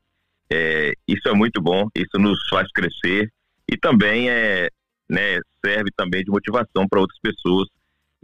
é, 0.47 0.93
isso 1.07 1.27
é 1.27 1.33
muito 1.33 1.59
bom, 1.59 1.87
isso 1.95 2.19
nos 2.19 2.47
faz 2.47 2.71
crescer 2.71 3.31
e 3.67 3.75
também 3.75 4.29
é, 4.29 4.69
né, 5.09 5.39
serve 5.65 5.89
também 5.97 6.23
de 6.23 6.29
motivação 6.29 6.87
para 6.87 7.01
outras 7.01 7.19
pessoas 7.19 7.67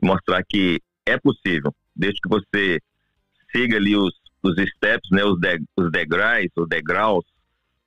mostrar 0.01 0.43
que 0.47 0.79
é 1.05 1.17
possível, 1.17 1.73
desde 1.95 2.21
que 2.21 2.29
você 2.29 2.79
siga 3.51 3.77
ali 3.77 3.95
os, 3.95 4.13
os 4.43 4.53
steps, 4.55 5.09
né, 5.11 5.23
os, 5.23 5.39
de, 5.39 5.59
os 5.77 5.91
degraus, 5.91 6.47
os 6.55 6.67
degraus 6.67 7.25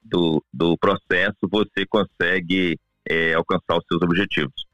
do, 0.02 0.42
do 0.52 0.76
processo, 0.78 1.36
você 1.50 1.84
consegue 1.86 2.78
é, 3.08 3.34
alcançar 3.34 3.76
os 3.76 3.84
seus 3.86 4.02
objetivos. 4.02 4.65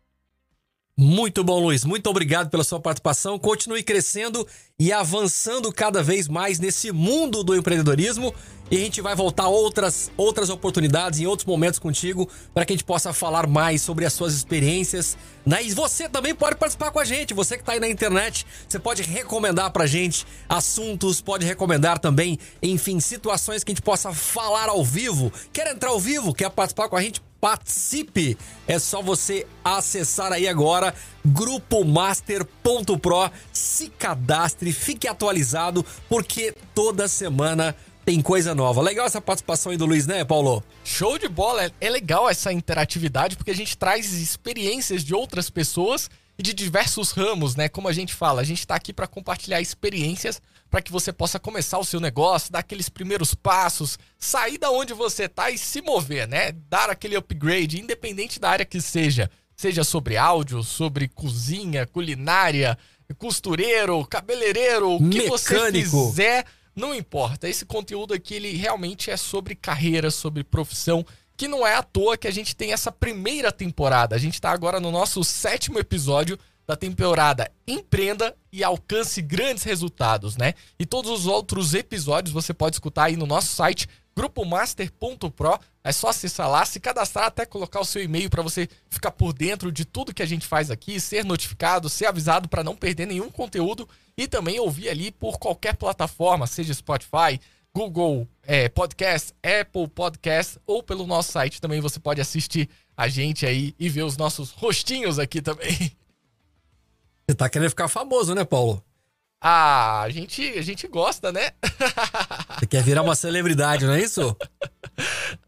Muito 0.96 1.42
bom, 1.42 1.58
Luiz. 1.58 1.84
Muito 1.84 2.06
obrigado 2.08 2.50
pela 2.50 2.62
sua 2.62 2.78
participação. 2.78 3.38
Continue 3.38 3.82
crescendo 3.82 4.46
e 4.78 4.92
avançando 4.92 5.72
cada 5.72 6.02
vez 6.02 6.28
mais 6.28 6.58
nesse 6.58 6.92
mundo 6.92 7.42
do 7.42 7.56
empreendedorismo. 7.56 8.34
E 8.70 8.76
a 8.76 8.78
gente 8.78 9.00
vai 9.00 9.14
voltar 9.14 9.48
outras 9.48 10.10
outras 10.18 10.50
oportunidades 10.50 11.18
em 11.18 11.26
outros 11.26 11.46
momentos 11.46 11.78
contigo 11.78 12.28
para 12.52 12.66
que 12.66 12.74
a 12.74 12.76
gente 12.76 12.84
possa 12.84 13.12
falar 13.12 13.46
mais 13.46 13.80
sobre 13.80 14.04
as 14.04 14.12
suas 14.12 14.34
experiências. 14.34 15.16
Né? 15.46 15.62
E 15.64 15.72
você 15.72 16.10
também 16.10 16.34
pode 16.34 16.56
participar 16.56 16.90
com 16.90 16.98
a 16.98 17.04
gente. 17.04 17.32
Você 17.32 17.56
que 17.56 17.62
está 17.62 17.72
aí 17.72 17.80
na 17.80 17.88
internet, 17.88 18.46
você 18.68 18.78
pode 18.78 19.02
recomendar 19.02 19.70
para 19.70 19.84
a 19.84 19.86
gente 19.86 20.26
assuntos, 20.46 21.22
pode 21.22 21.46
recomendar 21.46 21.98
também, 21.98 22.38
enfim, 22.62 23.00
situações 23.00 23.64
que 23.64 23.72
a 23.72 23.74
gente 23.74 23.82
possa 23.82 24.12
falar 24.12 24.68
ao 24.68 24.84
vivo. 24.84 25.32
Quer 25.54 25.68
entrar 25.68 25.88
ao 25.88 25.98
vivo? 25.98 26.34
Quer 26.34 26.50
participar 26.50 26.88
com 26.90 26.96
a 26.96 27.02
gente? 27.02 27.31
Participe. 27.42 28.38
É 28.68 28.78
só 28.78 29.02
você 29.02 29.44
acessar 29.64 30.32
aí 30.32 30.46
agora 30.46 30.94
grupomaster.pro, 31.26 33.32
se 33.52 33.88
cadastre, 33.88 34.72
fique 34.72 35.08
atualizado, 35.08 35.84
porque 36.08 36.54
toda 36.72 37.08
semana 37.08 37.74
tem 38.04 38.22
coisa 38.22 38.54
nova. 38.54 38.80
Legal 38.80 39.06
essa 39.06 39.20
participação 39.20 39.72
aí 39.72 39.78
do 39.78 39.86
Luiz, 39.86 40.06
né, 40.06 40.24
Paulo? 40.24 40.62
Show 40.84 41.18
de 41.18 41.28
bola. 41.28 41.68
É 41.80 41.90
legal 41.90 42.30
essa 42.30 42.52
interatividade 42.52 43.36
porque 43.36 43.50
a 43.50 43.56
gente 43.56 43.76
traz 43.76 44.12
experiências 44.12 45.02
de 45.02 45.12
outras 45.12 45.50
pessoas 45.50 46.08
e 46.38 46.44
de 46.44 46.54
diversos 46.54 47.10
ramos, 47.10 47.56
né? 47.56 47.68
Como 47.68 47.88
a 47.88 47.92
gente 47.92 48.14
fala, 48.14 48.40
a 48.40 48.44
gente 48.44 48.60
está 48.60 48.76
aqui 48.76 48.92
para 48.92 49.08
compartilhar 49.08 49.60
experiências 49.60 50.40
para 50.72 50.80
que 50.80 50.90
você 50.90 51.12
possa 51.12 51.38
começar 51.38 51.78
o 51.78 51.84
seu 51.84 52.00
negócio, 52.00 52.50
dar 52.50 52.60
aqueles 52.60 52.88
primeiros 52.88 53.34
passos, 53.34 53.98
sair 54.18 54.56
da 54.56 54.70
onde 54.70 54.94
você 54.94 55.24
está 55.24 55.50
e 55.50 55.58
se 55.58 55.82
mover, 55.82 56.26
né? 56.26 56.52
Dar 56.70 56.88
aquele 56.88 57.14
upgrade, 57.14 57.78
independente 57.78 58.40
da 58.40 58.48
área 58.48 58.64
que 58.64 58.80
seja. 58.80 59.30
Seja 59.54 59.84
sobre 59.84 60.16
áudio, 60.16 60.62
sobre 60.62 61.08
cozinha, 61.08 61.86
culinária, 61.86 62.78
costureiro, 63.18 64.02
cabeleireiro, 64.06 64.94
o 64.94 65.10
que 65.10 65.28
Mecânico. 65.28 65.90
você 65.90 66.08
quiser 66.08 66.46
não 66.74 66.94
importa, 66.94 67.46
esse 67.46 67.66
conteúdo 67.66 68.14
aqui 68.14 68.32
ele 68.32 68.52
realmente 68.56 69.10
é 69.10 69.16
sobre 69.18 69.54
carreira, 69.54 70.10
sobre 70.10 70.42
profissão, 70.42 71.04
que 71.36 71.46
não 71.46 71.66
é 71.66 71.74
à 71.74 71.82
toa 71.82 72.16
que 72.16 72.26
a 72.26 72.30
gente 72.30 72.56
tem 72.56 72.72
essa 72.72 72.90
primeira 72.90 73.52
temporada. 73.52 74.16
A 74.16 74.18
gente 74.18 74.34
está 74.34 74.50
agora 74.50 74.80
no 74.80 74.90
nosso 74.90 75.22
sétimo 75.22 75.78
episódio 75.78 76.38
da 76.66 76.76
temporada 76.76 77.50
Empreenda 77.66 78.36
e 78.52 78.62
alcance 78.62 79.20
grandes 79.22 79.64
resultados, 79.64 80.36
né? 80.36 80.54
E 80.78 80.84
todos 80.84 81.10
os 81.10 81.26
outros 81.26 81.74
episódios 81.74 82.32
você 82.32 82.52
pode 82.52 82.76
escutar 82.76 83.04
aí 83.04 83.16
no 83.16 83.26
nosso 83.26 83.54
site 83.54 83.88
grupomaster.pro. 84.14 85.58
É 85.84 85.90
só 85.90 86.08
acessar 86.08 86.48
lá, 86.48 86.64
se 86.64 86.78
cadastrar, 86.78 87.26
até 87.26 87.44
colocar 87.44 87.80
o 87.80 87.84
seu 87.84 88.02
e-mail 88.02 88.30
para 88.30 88.42
você 88.42 88.68
ficar 88.88 89.10
por 89.10 89.32
dentro 89.32 89.72
de 89.72 89.84
tudo 89.84 90.14
que 90.14 90.22
a 90.22 90.26
gente 90.26 90.46
faz 90.46 90.70
aqui, 90.70 91.00
ser 91.00 91.24
notificado, 91.24 91.88
ser 91.88 92.06
avisado 92.06 92.48
para 92.48 92.62
não 92.62 92.76
perder 92.76 93.06
nenhum 93.06 93.30
conteúdo 93.30 93.88
e 94.16 94.28
também 94.28 94.60
ouvir 94.60 94.88
ali 94.88 95.10
por 95.10 95.38
qualquer 95.38 95.76
plataforma, 95.76 96.46
seja 96.46 96.74
Spotify, 96.74 97.40
Google 97.74 98.28
é, 98.42 98.68
Podcast, 98.68 99.32
Apple 99.42 99.88
Podcast 99.88 100.58
ou 100.66 100.82
pelo 100.82 101.06
nosso 101.06 101.32
site 101.32 101.60
também 101.60 101.80
você 101.80 101.98
pode 101.98 102.20
assistir 102.20 102.68
a 102.94 103.08
gente 103.08 103.46
aí 103.46 103.74
e 103.78 103.88
ver 103.88 104.02
os 104.02 104.16
nossos 104.16 104.50
rostinhos 104.50 105.18
aqui 105.18 105.40
também. 105.40 105.92
Você 107.26 107.34
tá 107.36 107.48
querendo 107.48 107.70
ficar 107.70 107.88
famoso, 107.88 108.34
né, 108.34 108.44
Paulo? 108.44 108.82
Ah, 109.44 110.02
a 110.02 110.10
gente, 110.10 110.40
a 110.56 110.62
gente 110.62 110.86
gosta, 110.86 111.32
né? 111.32 111.50
Você 112.60 112.66
quer 112.66 112.82
virar 112.82 113.02
uma 113.02 113.16
celebridade, 113.16 113.84
não 113.84 113.94
é 113.94 114.00
isso? 114.00 114.36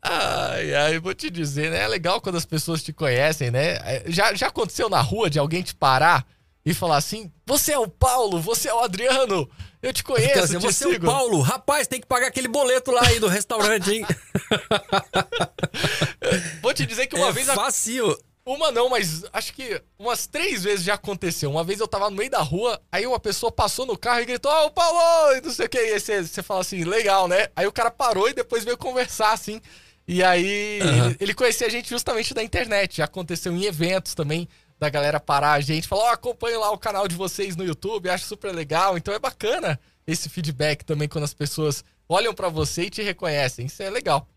Ai, 0.03 0.75
ai, 0.75 0.99
vou 0.99 1.14
te 1.14 1.31
dizer, 1.31 1.70
né? 1.70 1.85
É 1.85 1.87
legal 1.87 2.20
quando 2.20 2.35
as 2.35 2.45
pessoas 2.45 2.83
te 2.83 2.93
conhecem, 2.93 3.53
né? 3.53 3.75
É, 3.85 4.03
já, 4.09 4.35
já 4.35 4.49
aconteceu 4.49 4.89
na 4.89 5.01
rua 5.01 5.31
de 5.31 5.39
alguém 5.39 5.62
te 5.62 5.77
parar 5.77 6.27
e 6.66 6.75
falar 6.75 6.97
assim: 6.97 7.31
Você 7.47 7.72
é 7.72 7.79
o 7.79 7.87
Paulo, 7.87 8.41
você 8.41 8.68
é 8.68 8.75
o 8.75 8.81
Adriano, 8.81 9.49
eu 9.81 9.93
te 9.93 10.03
conheço. 10.03 10.41
Dizer, 10.41 10.59
te 10.59 10.66
você 10.66 10.85
sigo. 10.91 11.07
é 11.07 11.09
o 11.09 11.12
Paulo, 11.12 11.41
rapaz, 11.41 11.87
tem 11.87 12.01
que 12.01 12.07
pagar 12.07 12.27
aquele 12.27 12.49
boleto 12.49 12.91
lá 12.91 13.07
aí 13.07 13.20
do 13.20 13.29
restaurante, 13.29 13.93
hein? 13.93 14.05
vou 16.61 16.75
te 16.75 16.85
dizer 16.85 17.07
que 17.07 17.14
uma 17.14 17.29
é 17.29 17.33
vez. 17.33 17.47
Fácil. 17.47 18.18
Uma 18.47 18.70
não, 18.70 18.90
mas 18.90 19.24
acho 19.32 19.55
que 19.55 19.80
umas 19.99 20.26
três 20.26 20.64
vezes 20.64 20.84
já 20.84 20.95
aconteceu. 20.95 21.51
Uma 21.51 21.64
vez 21.64 21.80
eu 21.80 21.88
tava 21.88 22.11
no 22.11 22.16
meio 22.16 22.30
da 22.30 22.42
rua, 22.42 22.78
aí 22.92 23.07
uma 23.07 23.18
pessoa 23.18 23.51
passou 23.51 23.86
no 23.86 23.97
carro 23.97 24.20
e 24.20 24.26
gritou, 24.26 24.53
ó, 24.53 24.66
oh, 24.66 24.70
Paulo! 24.70 25.36
E 25.36 25.40
não 25.40 25.51
sei 25.51 25.64
o 25.64 25.68
que. 25.68 25.78
E 25.78 25.95
aí 25.95 26.01
você, 26.01 26.22
você 26.22 26.42
fala 26.42 26.61
assim, 26.61 26.84
legal, 26.84 27.26
né? 27.26 27.49
Aí 27.57 27.66
o 27.66 27.72
cara 27.72 27.90
parou 27.90 28.28
e 28.28 28.34
depois 28.34 28.62
veio 28.62 28.76
conversar, 28.76 29.32
assim. 29.32 29.62
E 30.07 30.22
aí 30.22 30.78
uhum. 30.82 31.07
ele, 31.07 31.16
ele, 31.20 31.34
conhecia 31.34 31.66
a 31.66 31.70
gente 31.70 31.88
justamente 31.88 32.34
da 32.34 32.42
internet. 32.42 32.99
Já 32.99 33.07
aconteceu 33.07 33.51
em 33.51 33.64
eventos 33.64 34.14
também, 34.14 34.47
da 34.78 34.90
galera 34.90 35.18
parar 35.18 35.53
a 35.53 35.61
gente, 35.62 35.88
falar, 35.88 36.03
ó, 36.03 36.07
oh, 36.09 36.11
acompanho 36.11 36.61
lá 36.61 36.70
o 36.70 36.76
canal 36.76 37.09
de 37.09 37.16
vocês 37.16 37.57
no 37.57 37.64
YouTube, 37.64 38.11
acho 38.11 38.26
super 38.26 38.55
legal. 38.55 38.99
Então 38.99 39.14
é 39.14 39.18
bacana 39.18 39.80
esse 40.07 40.28
feedback 40.28 40.84
também 40.84 41.09
quando 41.09 41.24
as 41.24 41.32
pessoas 41.32 41.82
olham 42.07 42.34
para 42.34 42.51
você 42.51 42.82
e 42.82 42.90
te 42.90 43.03
reconhecem. 43.03 43.64
Isso 43.64 43.82
é 43.82 43.88
legal. 43.88 44.28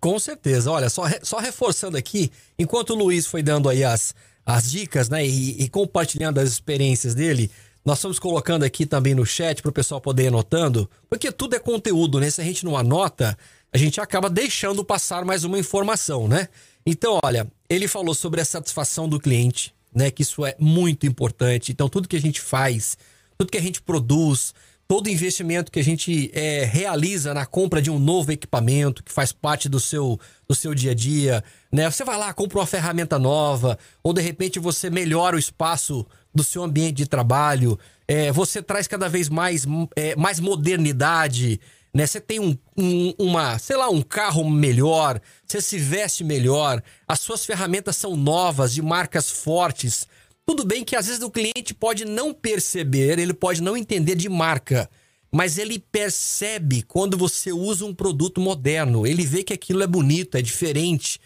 Com 0.00 0.18
certeza. 0.18 0.70
Olha, 0.70 0.88
só, 0.88 1.04
só 1.22 1.38
reforçando 1.38 1.96
aqui, 1.96 2.30
enquanto 2.58 2.90
o 2.90 2.96
Luiz 2.96 3.26
foi 3.26 3.42
dando 3.42 3.68
aí 3.68 3.82
as, 3.82 4.14
as 4.46 4.70
dicas, 4.70 5.08
né, 5.08 5.26
e, 5.26 5.62
e 5.62 5.68
compartilhando 5.68 6.38
as 6.38 6.48
experiências 6.48 7.14
dele, 7.14 7.50
nós 7.84 7.98
estamos 7.98 8.18
colocando 8.18 8.64
aqui 8.64 8.84
também 8.84 9.14
no 9.14 9.24
chat 9.24 9.62
para 9.62 9.70
o 9.70 9.72
pessoal 9.72 10.00
poder 10.00 10.24
ir 10.24 10.28
anotando, 10.28 10.90
porque 11.08 11.32
tudo 11.32 11.56
é 11.56 11.58
conteúdo, 11.58 12.20
né? 12.20 12.28
Se 12.28 12.40
a 12.40 12.44
gente 12.44 12.64
não 12.64 12.76
anota, 12.76 13.36
a 13.72 13.78
gente 13.78 14.00
acaba 14.00 14.28
deixando 14.28 14.84
passar 14.84 15.24
mais 15.24 15.42
uma 15.44 15.58
informação, 15.58 16.28
né? 16.28 16.48
Então, 16.84 17.18
olha, 17.24 17.50
ele 17.68 17.88
falou 17.88 18.14
sobre 18.14 18.40
a 18.40 18.44
satisfação 18.44 19.08
do 19.08 19.18
cliente, 19.18 19.74
né? 19.94 20.10
Que 20.10 20.22
isso 20.22 20.44
é 20.44 20.54
muito 20.58 21.06
importante. 21.06 21.72
Então, 21.72 21.88
tudo 21.88 22.08
que 22.08 22.16
a 22.16 22.20
gente 22.20 22.40
faz, 22.40 22.98
tudo 23.38 23.50
que 23.50 23.58
a 23.58 23.62
gente 23.62 23.80
produz, 23.80 24.52
todo 24.88 25.10
investimento 25.10 25.70
que 25.70 25.78
a 25.78 25.84
gente 25.84 26.30
é, 26.32 26.64
realiza 26.64 27.34
na 27.34 27.44
compra 27.44 27.82
de 27.82 27.90
um 27.90 27.98
novo 27.98 28.32
equipamento 28.32 29.04
que 29.04 29.12
faz 29.12 29.30
parte 29.30 29.68
do 29.68 29.78
seu, 29.78 30.18
do 30.48 30.54
seu 30.54 30.74
dia 30.74 30.92
a 30.92 30.94
dia, 30.94 31.44
né? 31.70 31.90
Você 31.90 32.02
vai 32.04 32.16
lá, 32.16 32.32
compra 32.32 32.58
uma 32.58 32.66
ferramenta 32.66 33.18
nova, 33.18 33.78
ou 34.02 34.14
de 34.14 34.22
repente 34.22 34.58
você 34.58 34.88
melhora 34.88 35.36
o 35.36 35.38
espaço 35.38 36.06
do 36.34 36.42
seu 36.42 36.62
ambiente 36.62 36.96
de 36.96 37.06
trabalho, 37.06 37.78
é, 38.06 38.32
você 38.32 38.62
traz 38.62 38.88
cada 38.88 39.10
vez 39.10 39.28
mais, 39.28 39.66
é, 39.94 40.16
mais 40.16 40.40
modernidade, 40.40 41.60
né? 41.92 42.06
Você 42.06 42.18
tem 42.18 42.40
um, 42.40 42.56
um, 42.74 43.12
uma, 43.18 43.58
sei 43.58 43.76
lá, 43.76 43.90
um 43.90 44.00
carro 44.00 44.48
melhor, 44.48 45.20
você 45.46 45.60
se 45.60 45.76
veste 45.76 46.24
melhor, 46.24 46.82
as 47.06 47.20
suas 47.20 47.44
ferramentas 47.44 47.94
são 47.94 48.16
novas, 48.16 48.72
de 48.72 48.80
marcas 48.80 49.30
fortes, 49.30 50.08
tudo 50.48 50.64
bem 50.64 50.82
que 50.82 50.96
às 50.96 51.06
vezes 51.06 51.20
o 51.20 51.30
cliente 51.30 51.74
pode 51.74 52.06
não 52.06 52.32
perceber, 52.32 53.18
ele 53.18 53.34
pode 53.34 53.60
não 53.60 53.76
entender 53.76 54.14
de 54.14 54.30
marca, 54.30 54.88
mas 55.30 55.58
ele 55.58 55.78
percebe 55.78 56.80
quando 56.80 57.18
você 57.18 57.52
usa 57.52 57.84
um 57.84 57.94
produto 57.94 58.40
moderno. 58.40 59.06
Ele 59.06 59.26
vê 59.26 59.44
que 59.44 59.52
aquilo 59.52 59.82
é 59.82 59.86
bonito, 59.86 60.38
é 60.38 60.40
diferente. 60.40 61.20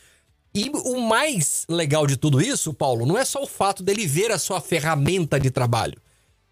E 0.52 0.68
o 0.70 0.98
mais 0.98 1.64
legal 1.68 2.04
de 2.04 2.16
tudo 2.16 2.42
isso, 2.42 2.74
Paulo, 2.74 3.06
não 3.06 3.16
é 3.16 3.24
só 3.24 3.40
o 3.40 3.46
fato 3.46 3.80
dele 3.80 4.08
ver 4.08 4.32
a 4.32 4.40
sua 4.40 4.60
ferramenta 4.60 5.38
de 5.38 5.52
trabalho, 5.52 6.02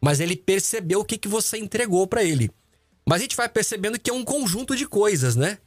mas 0.01 0.21
ele 0.21 0.37
percebeu 0.37 1.01
o 1.01 1.05
que, 1.05 1.19
que 1.19 1.27
você 1.27 1.59
entregou 1.59 2.07
para 2.07 2.23
ele. 2.23 2.53
Mas 3.05 3.19
a 3.19 3.23
gente 3.23 3.37
vai 3.37 3.49
percebendo 3.49 3.99
que 3.99 4.11
é 4.11 4.15
um 4.15 4.25
conjunto 4.25 4.77
de 4.77 4.87
coisas, 4.87 5.35
né? 5.35 5.59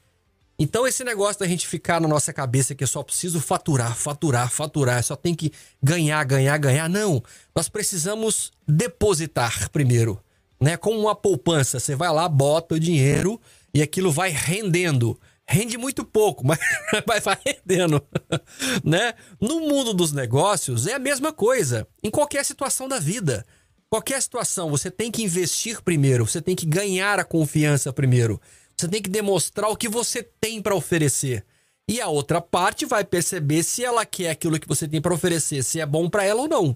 Então, 0.58 0.86
esse 0.86 1.04
negócio 1.04 1.40
da 1.40 1.48
gente 1.48 1.68
ficar 1.68 2.00
na 2.00 2.08
nossa 2.08 2.32
cabeça 2.32 2.76
que 2.76 2.84
eu 2.84 2.88
só 2.88 3.02
preciso 3.02 3.42
faturar, 3.42 3.96
faturar, 3.96 4.50
faturar, 4.52 5.04
só 5.04 5.16
tem 5.16 5.34
que 5.34 5.52
ganhar, 5.82 6.24
ganhar, 6.24 6.58
ganhar. 6.58 6.88
Não. 6.88 7.24
Nós 7.56 7.68
precisamos 7.68 8.52
depositar 8.68 9.70
primeiro, 9.72 10.22
né? 10.62 10.78
Como 10.78 11.00
uma 11.00 11.16
poupança. 11.16 11.80
Você 11.80 11.96
vai 11.96 12.12
lá, 12.12 12.30
bota 12.30 12.76
o 12.76 12.80
dinheiro 12.80 13.42
e 13.74 13.82
aquilo 13.82 14.12
vai 14.12 14.30
rendendo. 14.30 15.20
Rende 15.46 15.78
muito 15.78 16.06
pouco, 16.06 16.46
mas 16.48 17.24
vai 17.24 17.38
rendendo, 17.46 18.02
né? 18.86 19.14
No 19.42 19.60
mundo 19.60 19.94
dos 19.94 20.14
negócios 20.14 20.86
é 20.88 20.94
a 20.94 21.00
mesma 21.00 21.34
coisa. 21.34 21.88
Em 22.04 22.12
qualquer 22.12 22.46
situação 22.46 22.88
da 22.88 23.00
vida. 23.00 23.46
Qualquer 23.90 24.20
situação, 24.24 24.72
você 24.72 24.90
tem 24.90 25.12
que 25.12 25.22
investir 25.22 25.80
primeiro, 25.84 26.26
você 26.26 26.42
tem 26.42 26.56
que 26.56 26.66
ganhar 26.66 27.20
a 27.20 27.24
confiança 27.24 27.94
primeiro. 27.94 28.42
Você 28.84 28.90
tem 28.90 29.02
que 29.02 29.10
demonstrar 29.10 29.70
o 29.70 29.78
que 29.78 29.88
você 29.88 30.22
tem 30.22 30.62
para 30.62 30.76
oferecer. 30.76 31.46
E 31.88 32.02
a 32.02 32.10
outra 32.10 32.42
parte 32.42 32.86
vai 32.86 33.06
perceber 33.06 33.64
se 33.64 33.82
ela 33.82 34.06
quer 34.06 34.30
aquilo 34.30 34.60
que 34.60 34.68
você 34.68 34.86
tem 34.86 35.00
para 35.00 35.14
oferecer, 35.14 35.64
se 35.64 35.80
é 35.80 35.86
bom 35.86 36.10
para 36.10 36.26
ela 36.26 36.42
ou 36.42 36.50
não. 36.50 36.76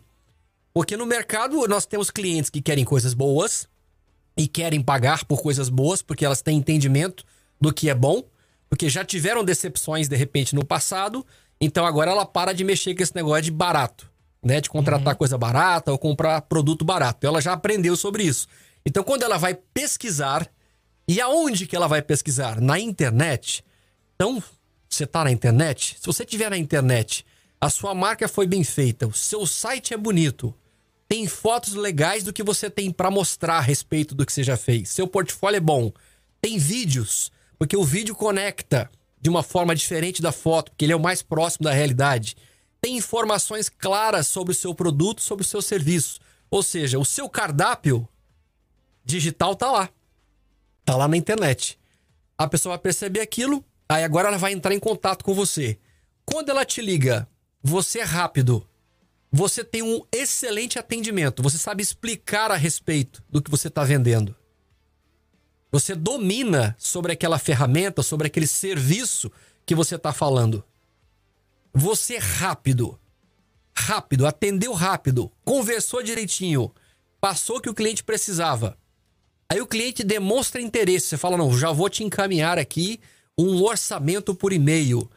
Porque 0.73 0.95
no 0.95 1.05
mercado 1.05 1.67
nós 1.67 1.85
temos 1.85 2.09
clientes 2.09 2.49
que 2.49 2.61
querem 2.61 2.85
coisas 2.85 3.13
boas 3.13 3.67
e 4.37 4.47
querem 4.47 4.81
pagar 4.81 5.25
por 5.25 5.41
coisas 5.41 5.67
boas 5.67 6.01
porque 6.01 6.23
elas 6.23 6.41
têm 6.41 6.57
entendimento 6.57 7.25
do 7.59 7.73
que 7.73 7.89
é 7.89 7.93
bom, 7.93 8.23
porque 8.69 8.87
já 8.87 9.03
tiveram 9.03 9.43
decepções 9.43 10.07
de 10.07 10.15
repente 10.15 10.55
no 10.55 10.65
passado, 10.65 11.25
então 11.59 11.85
agora 11.85 12.11
ela 12.11 12.25
para 12.25 12.53
de 12.53 12.63
mexer 12.63 12.95
com 12.95 13.03
esse 13.03 13.15
negócio 13.15 13.41
de 13.43 13.51
barato, 13.51 14.09
né, 14.41 14.61
de 14.61 14.69
contratar 14.69 15.13
uhum. 15.13 15.17
coisa 15.17 15.37
barata 15.37 15.91
ou 15.91 15.97
comprar 15.97 16.39
produto 16.43 16.85
barato. 16.85 17.27
Ela 17.27 17.41
já 17.41 17.51
aprendeu 17.51 17.97
sobre 17.97 18.23
isso. 18.23 18.47
Então 18.85 19.03
quando 19.03 19.23
ela 19.23 19.37
vai 19.37 19.55
pesquisar 19.55 20.49
e 21.07 21.21
aonde 21.21 21.65
que 21.65 21.75
ela 21.75 21.87
vai 21.87 22.01
pesquisar? 22.01 22.59
Na 22.59 22.79
internet. 22.79 23.63
Então, 24.15 24.41
você 24.89 25.03
está 25.03 25.23
na 25.23 25.31
internet? 25.31 25.97
Se 25.99 26.05
você 26.05 26.25
tiver 26.25 26.49
na 26.49 26.57
internet, 26.57 27.25
a 27.59 27.69
sua 27.69 27.93
marca 27.95 28.27
foi 28.27 28.47
bem 28.47 28.63
feita, 28.63 29.07
o 29.07 29.13
seu 29.13 29.45
site 29.45 29.93
é 29.93 29.97
bonito, 29.97 30.53
tem 31.07 31.27
fotos 31.27 31.73
legais 31.73 32.23
do 32.23 32.33
que 32.33 32.43
você 32.43 32.69
tem 32.69 32.91
para 32.91 33.09
mostrar 33.09 33.57
a 33.57 33.61
respeito 33.61 34.13
do 34.13 34.25
que 34.25 34.33
você 34.33 34.43
já 34.43 34.57
fez, 34.57 34.89
seu 34.89 35.07
portfólio 35.07 35.57
é 35.57 35.61
bom, 35.61 35.91
tem 36.41 36.57
vídeos, 36.57 37.31
porque 37.57 37.75
o 37.75 37.83
vídeo 37.83 38.13
conecta 38.13 38.89
de 39.19 39.29
uma 39.29 39.43
forma 39.43 39.75
diferente 39.75 40.21
da 40.21 40.31
foto, 40.31 40.71
porque 40.71 40.85
ele 40.85 40.93
é 40.93 40.95
o 40.95 40.99
mais 40.99 41.21
próximo 41.21 41.63
da 41.63 41.73
realidade. 41.73 42.35
Tem 42.79 42.97
informações 42.97 43.67
claras 43.67 44.27
sobre 44.27 44.51
o 44.51 44.55
seu 44.55 44.73
produto, 44.73 45.21
sobre 45.21 45.43
o 45.43 45.47
seu 45.47 45.61
serviço. 45.61 46.19
Ou 46.49 46.61
seja, 46.61 46.99
o 46.99 47.05
seu 47.05 47.27
cardápio 47.27 48.07
digital 49.03 49.55
tá 49.55 49.71
lá. 49.71 49.89
Tá 50.87 50.95
lá 50.95 51.05
na 51.05 51.17
internet. 51.17 51.77
A 52.37 52.47
pessoa 52.47 52.77
vai 52.77 52.81
perceber 52.81 53.19
aquilo, 53.19 53.61
aí 53.89 54.05
agora 54.05 54.29
ela 54.29 54.37
vai 54.37 54.53
entrar 54.53 54.73
em 54.73 54.79
contato 54.79 55.21
com 55.21 55.33
você. 55.33 55.77
quando 56.25 56.47
ela 56.47 56.63
te 56.63 56.81
liga, 56.81 57.27
você 57.61 57.99
é 57.99 58.03
rápido, 58.03 58.65
você 59.29 59.65
tem 59.65 59.81
um 59.81 60.01
excelente 60.13 60.79
atendimento, 60.79 61.43
você 61.43 61.57
sabe 61.57 61.83
explicar 61.83 62.51
a 62.51 62.55
respeito 62.55 63.21
do 63.29 63.41
que 63.41 63.51
você 63.51 63.67
está 63.67 63.83
vendendo. 63.83 64.33
Você 65.73 65.93
domina 65.93 66.73
sobre 66.79 67.11
aquela 67.11 67.37
ferramenta, 67.37 68.01
sobre 68.01 68.27
aquele 68.27 68.47
serviço 68.47 69.29
que 69.65 69.75
você 69.75 69.95
está 69.95 70.13
falando. 70.13 70.63
Você 71.73 72.15
é 72.15 72.19
rápido. 72.19 72.97
Rápido, 73.75 74.25
atendeu 74.25 74.71
rápido, 74.71 75.29
conversou 75.43 76.01
direitinho, 76.01 76.73
passou 77.19 77.57
o 77.57 77.61
que 77.61 77.69
o 77.69 77.75
cliente 77.75 78.05
precisava. 78.05 78.77
Aí 79.49 79.61
o 79.61 79.67
cliente 79.67 80.03
demonstra 80.03 80.61
interesse. 80.61 81.07
Você 81.07 81.17
fala: 81.17 81.37
não, 81.37 81.57
já 81.57 81.71
vou 81.71 81.89
te 81.89 82.03
encaminhar 82.03 82.57
aqui 82.57 82.99
um 83.37 83.61
orçamento 83.63 84.33
por 84.35 84.51
e-mail. 84.51 85.09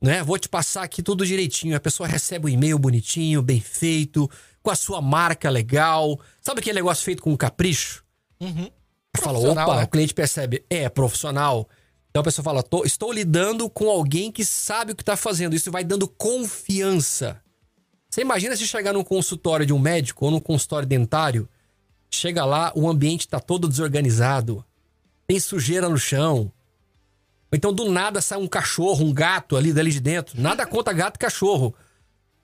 Né? 0.00 0.22
Vou 0.22 0.38
te 0.38 0.48
passar 0.48 0.82
aqui 0.82 1.02
tudo 1.02 1.26
direitinho. 1.26 1.76
A 1.76 1.80
pessoa 1.80 2.08
recebe 2.08 2.46
o 2.46 2.48
um 2.48 2.52
e-mail 2.52 2.78
bonitinho, 2.78 3.42
bem 3.42 3.60
feito, 3.60 4.30
com 4.62 4.70
a 4.70 4.74
sua 4.76 5.00
marca 5.02 5.50
legal. 5.50 6.18
Sabe 6.40 6.60
aquele 6.60 6.76
negócio 6.76 7.04
feito 7.04 7.22
com 7.22 7.36
capricho? 7.36 8.02
Uhum. 8.40 8.70
Fala, 9.18 9.38
opa, 9.38 9.76
né? 9.76 9.84
o 9.84 9.88
cliente 9.88 10.14
percebe, 10.14 10.64
é 10.70 10.88
profissional. 10.88 11.68
Então 12.10 12.20
a 12.20 12.24
pessoa 12.24 12.42
fala, 12.42 12.64
estou 12.84 13.12
lidando 13.12 13.68
com 13.68 13.88
alguém 13.88 14.32
que 14.32 14.44
sabe 14.44 14.92
o 14.92 14.96
que 14.96 15.02
está 15.02 15.16
fazendo. 15.16 15.54
Isso 15.54 15.70
vai 15.70 15.84
dando 15.84 16.08
confiança. 16.08 17.40
Você 18.08 18.22
imagina 18.22 18.56
se 18.56 18.66
chegar 18.66 18.92
num 18.92 19.04
consultório 19.04 19.64
de 19.64 19.72
um 19.72 19.78
médico 19.78 20.24
ou 20.24 20.30
num 20.30 20.40
consultório 20.40 20.88
dentário, 20.88 21.48
chega 22.10 22.44
lá, 22.44 22.72
o 22.74 22.88
ambiente 22.88 23.20
está 23.20 23.38
todo 23.38 23.68
desorganizado, 23.68 24.64
tem 25.26 25.38
sujeira 25.38 25.88
no 25.88 25.98
chão. 25.98 26.52
Então 27.52 27.72
do 27.72 27.90
nada 27.90 28.20
sai 28.20 28.38
um 28.38 28.46
cachorro, 28.46 29.04
um 29.04 29.12
gato 29.12 29.56
ali 29.56 29.72
dali 29.72 29.90
de 29.90 30.00
dentro. 30.00 30.40
Nada 30.40 30.66
contra 30.66 30.92
gato 30.92 31.16
e 31.16 31.18
cachorro. 31.18 31.74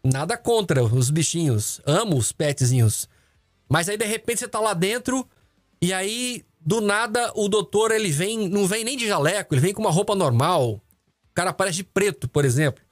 Nada 0.05 0.37
contra 0.37 0.83
os 0.85 1.11
bichinhos. 1.11 1.81
Amo 1.85 2.17
os 2.17 2.33
petzinhos. 2.33 3.09
Mas 3.69 3.89
aí 3.89 3.97
de 3.97 4.05
repente 4.05 4.41
você 4.41 4.49
tá 4.49 4.61
lá 4.61 4.75
dentro 4.75 5.27
e 5.81 5.93
aí 5.93 6.45
do 6.61 6.81
nada 6.81 7.33
o 7.35 7.49
doutor 7.49 7.93
ele 7.93 8.11
vem, 8.11 8.49
não 8.49 8.67
vem 8.67 8.85
nem 8.85 8.97
de 8.97 9.07
jaleco, 9.07 9.55
ele 9.55 9.61
vem 9.61 9.73
com 9.73 9.81
uma 9.81 9.91
roupa 9.91 10.15
normal. 10.15 10.75
O 10.75 11.35
cara 11.35 11.53
parece 11.53 11.79
de 11.79 11.85
preto, 11.85 12.29
por 12.29 12.45
exemplo. 12.45 12.83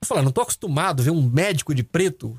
Eu 0.00 0.06
falo, 0.06 0.22
não 0.22 0.32
tô 0.32 0.40
acostumado 0.40 1.00
a 1.00 1.04
ver 1.04 1.10
um 1.10 1.22
médico 1.22 1.74
de 1.74 1.84
preto. 1.84 2.38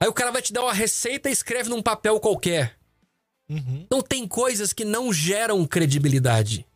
Aí 0.00 0.08
o 0.08 0.12
cara 0.12 0.30
vai 0.30 0.42
te 0.42 0.52
dar 0.52 0.62
uma 0.62 0.72
receita 0.72 1.28
e 1.28 1.32
escreve 1.32 1.68
num 1.68 1.82
papel 1.82 2.20
qualquer. 2.20 2.76
Uhum. 3.48 3.82
Então 3.86 4.00
tem 4.00 4.28
coisas 4.28 4.72
que 4.72 4.84
não 4.84 5.12
geram 5.12 5.66
credibilidade. 5.66 6.66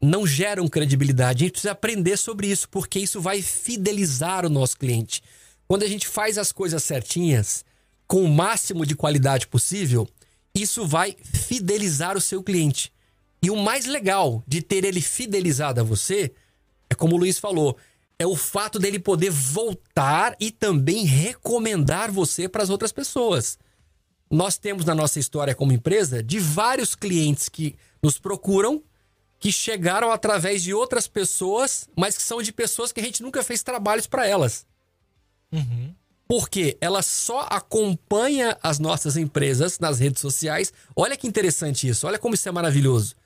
Não 0.00 0.26
geram 0.26 0.66
credibilidade. 0.68 1.44
A 1.44 1.46
gente 1.46 1.52
precisa 1.52 1.72
aprender 1.72 2.16
sobre 2.16 2.46
isso, 2.48 2.68
porque 2.68 2.98
isso 2.98 3.20
vai 3.20 3.42
fidelizar 3.42 4.46
o 4.46 4.50
nosso 4.50 4.78
cliente. 4.78 5.22
Quando 5.68 5.82
a 5.82 5.88
gente 5.88 6.08
faz 6.08 6.38
as 6.38 6.52
coisas 6.52 6.82
certinhas, 6.82 7.64
com 8.06 8.22
o 8.22 8.28
máximo 8.28 8.84
de 8.84 8.96
qualidade 8.96 9.46
possível, 9.46 10.08
isso 10.54 10.86
vai 10.86 11.16
fidelizar 11.22 12.16
o 12.16 12.20
seu 12.20 12.42
cliente. 12.42 12.92
E 13.42 13.50
o 13.50 13.56
mais 13.56 13.86
legal 13.86 14.42
de 14.46 14.62
ter 14.62 14.84
ele 14.84 15.00
fidelizado 15.00 15.80
a 15.80 15.84
você 15.84 16.32
é 16.88 16.94
como 16.94 17.16
o 17.16 17.18
Luiz 17.18 17.38
falou, 17.38 17.76
é 18.22 18.26
o 18.26 18.36
fato 18.36 18.78
dele 18.78 18.98
poder 18.98 19.30
voltar 19.30 20.36
e 20.38 20.50
também 20.50 21.04
recomendar 21.04 22.10
você 22.10 22.48
para 22.48 22.62
as 22.62 22.70
outras 22.70 22.92
pessoas. 22.92 23.58
Nós 24.30 24.56
temos 24.56 24.84
na 24.84 24.94
nossa 24.94 25.18
história 25.18 25.54
como 25.54 25.72
empresa 25.72 26.22
de 26.22 26.38
vários 26.38 26.94
clientes 26.94 27.48
que 27.48 27.76
nos 28.02 28.18
procuram, 28.18 28.82
que 29.38 29.50
chegaram 29.50 30.10
através 30.12 30.62
de 30.62 30.72
outras 30.72 31.08
pessoas, 31.08 31.88
mas 31.96 32.16
que 32.16 32.22
são 32.22 32.40
de 32.40 32.52
pessoas 32.52 32.92
que 32.92 33.00
a 33.00 33.02
gente 33.02 33.22
nunca 33.22 33.42
fez 33.42 33.62
trabalhos 33.62 34.06
para 34.06 34.26
elas. 34.26 34.64
Uhum. 35.50 35.92
Porque 36.28 36.78
ela 36.80 37.02
só 37.02 37.40
acompanha 37.50 38.56
as 38.62 38.78
nossas 38.78 39.16
empresas 39.16 39.80
nas 39.80 39.98
redes 39.98 40.22
sociais. 40.22 40.72
Olha 40.94 41.16
que 41.16 41.26
interessante 41.26 41.88
isso, 41.88 42.06
olha 42.06 42.18
como 42.18 42.34
isso 42.34 42.48
é 42.48 42.52
maravilhoso. 42.52 43.16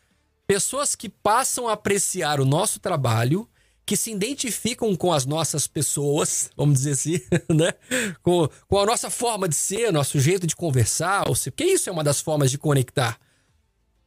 Pessoas 0.46 0.96
que 0.96 1.08
passam 1.08 1.68
a 1.68 1.74
apreciar 1.74 2.40
o 2.40 2.46
nosso 2.46 2.80
trabalho, 2.80 3.48
que 3.86 3.96
se 3.96 4.10
identificam 4.10 4.94
com 4.96 5.12
as 5.12 5.24
nossas 5.24 5.68
pessoas, 5.68 6.50
vamos 6.56 6.74
dizer 6.74 6.90
assim, 6.90 7.20
né? 7.48 7.72
Com, 8.20 8.48
com 8.66 8.78
a 8.80 8.84
nossa 8.84 9.08
forma 9.08 9.48
de 9.48 9.54
ser, 9.54 9.92
nosso 9.92 10.18
jeito 10.18 10.44
de 10.44 10.56
conversar, 10.56 11.28
ou 11.28 11.36
se, 11.36 11.52
que 11.52 11.64
isso 11.64 11.88
é 11.88 11.92
uma 11.92 12.02
das 12.02 12.20
formas 12.20 12.50
de 12.50 12.58
conectar. 12.58 13.16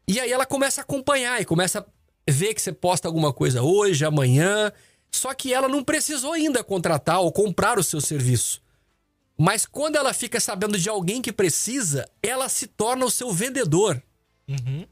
E 0.06 0.20
aí 0.20 0.30
ela 0.30 0.46
começa 0.46 0.82
a 0.82 0.84
acompanhar 0.84 1.42
e 1.42 1.46
começa 1.46 1.80
a 1.80 1.86
ver 2.32 2.54
que 2.54 2.62
você 2.62 2.74
posta 2.74 3.08
alguma 3.08 3.32
coisa 3.32 3.64
hoje, 3.64 4.04
amanhã, 4.04 4.70
só 5.10 5.34
que 5.34 5.54
ela 5.54 5.70
não 5.70 5.82
precisou 5.82 6.34
ainda 6.34 6.62
contratar 6.62 7.22
ou 7.22 7.32
comprar 7.32 7.80
o 7.80 7.84
seu 7.84 8.02
serviço. 8.02 8.62
Mas 9.38 9.66
quando 9.66 9.96
ela 9.96 10.14
fica 10.14 10.42
sabendo 10.42 10.78
de 10.78 10.90
alguém 10.90 11.22
que 11.22 11.32
precisa, 11.32 12.06
ela 12.22 12.50
se 12.50 12.68
torna 12.68 13.06
o 13.06 13.12
seu 13.12 13.32
vendedor. 13.32 14.04
Uhum. 14.46 14.86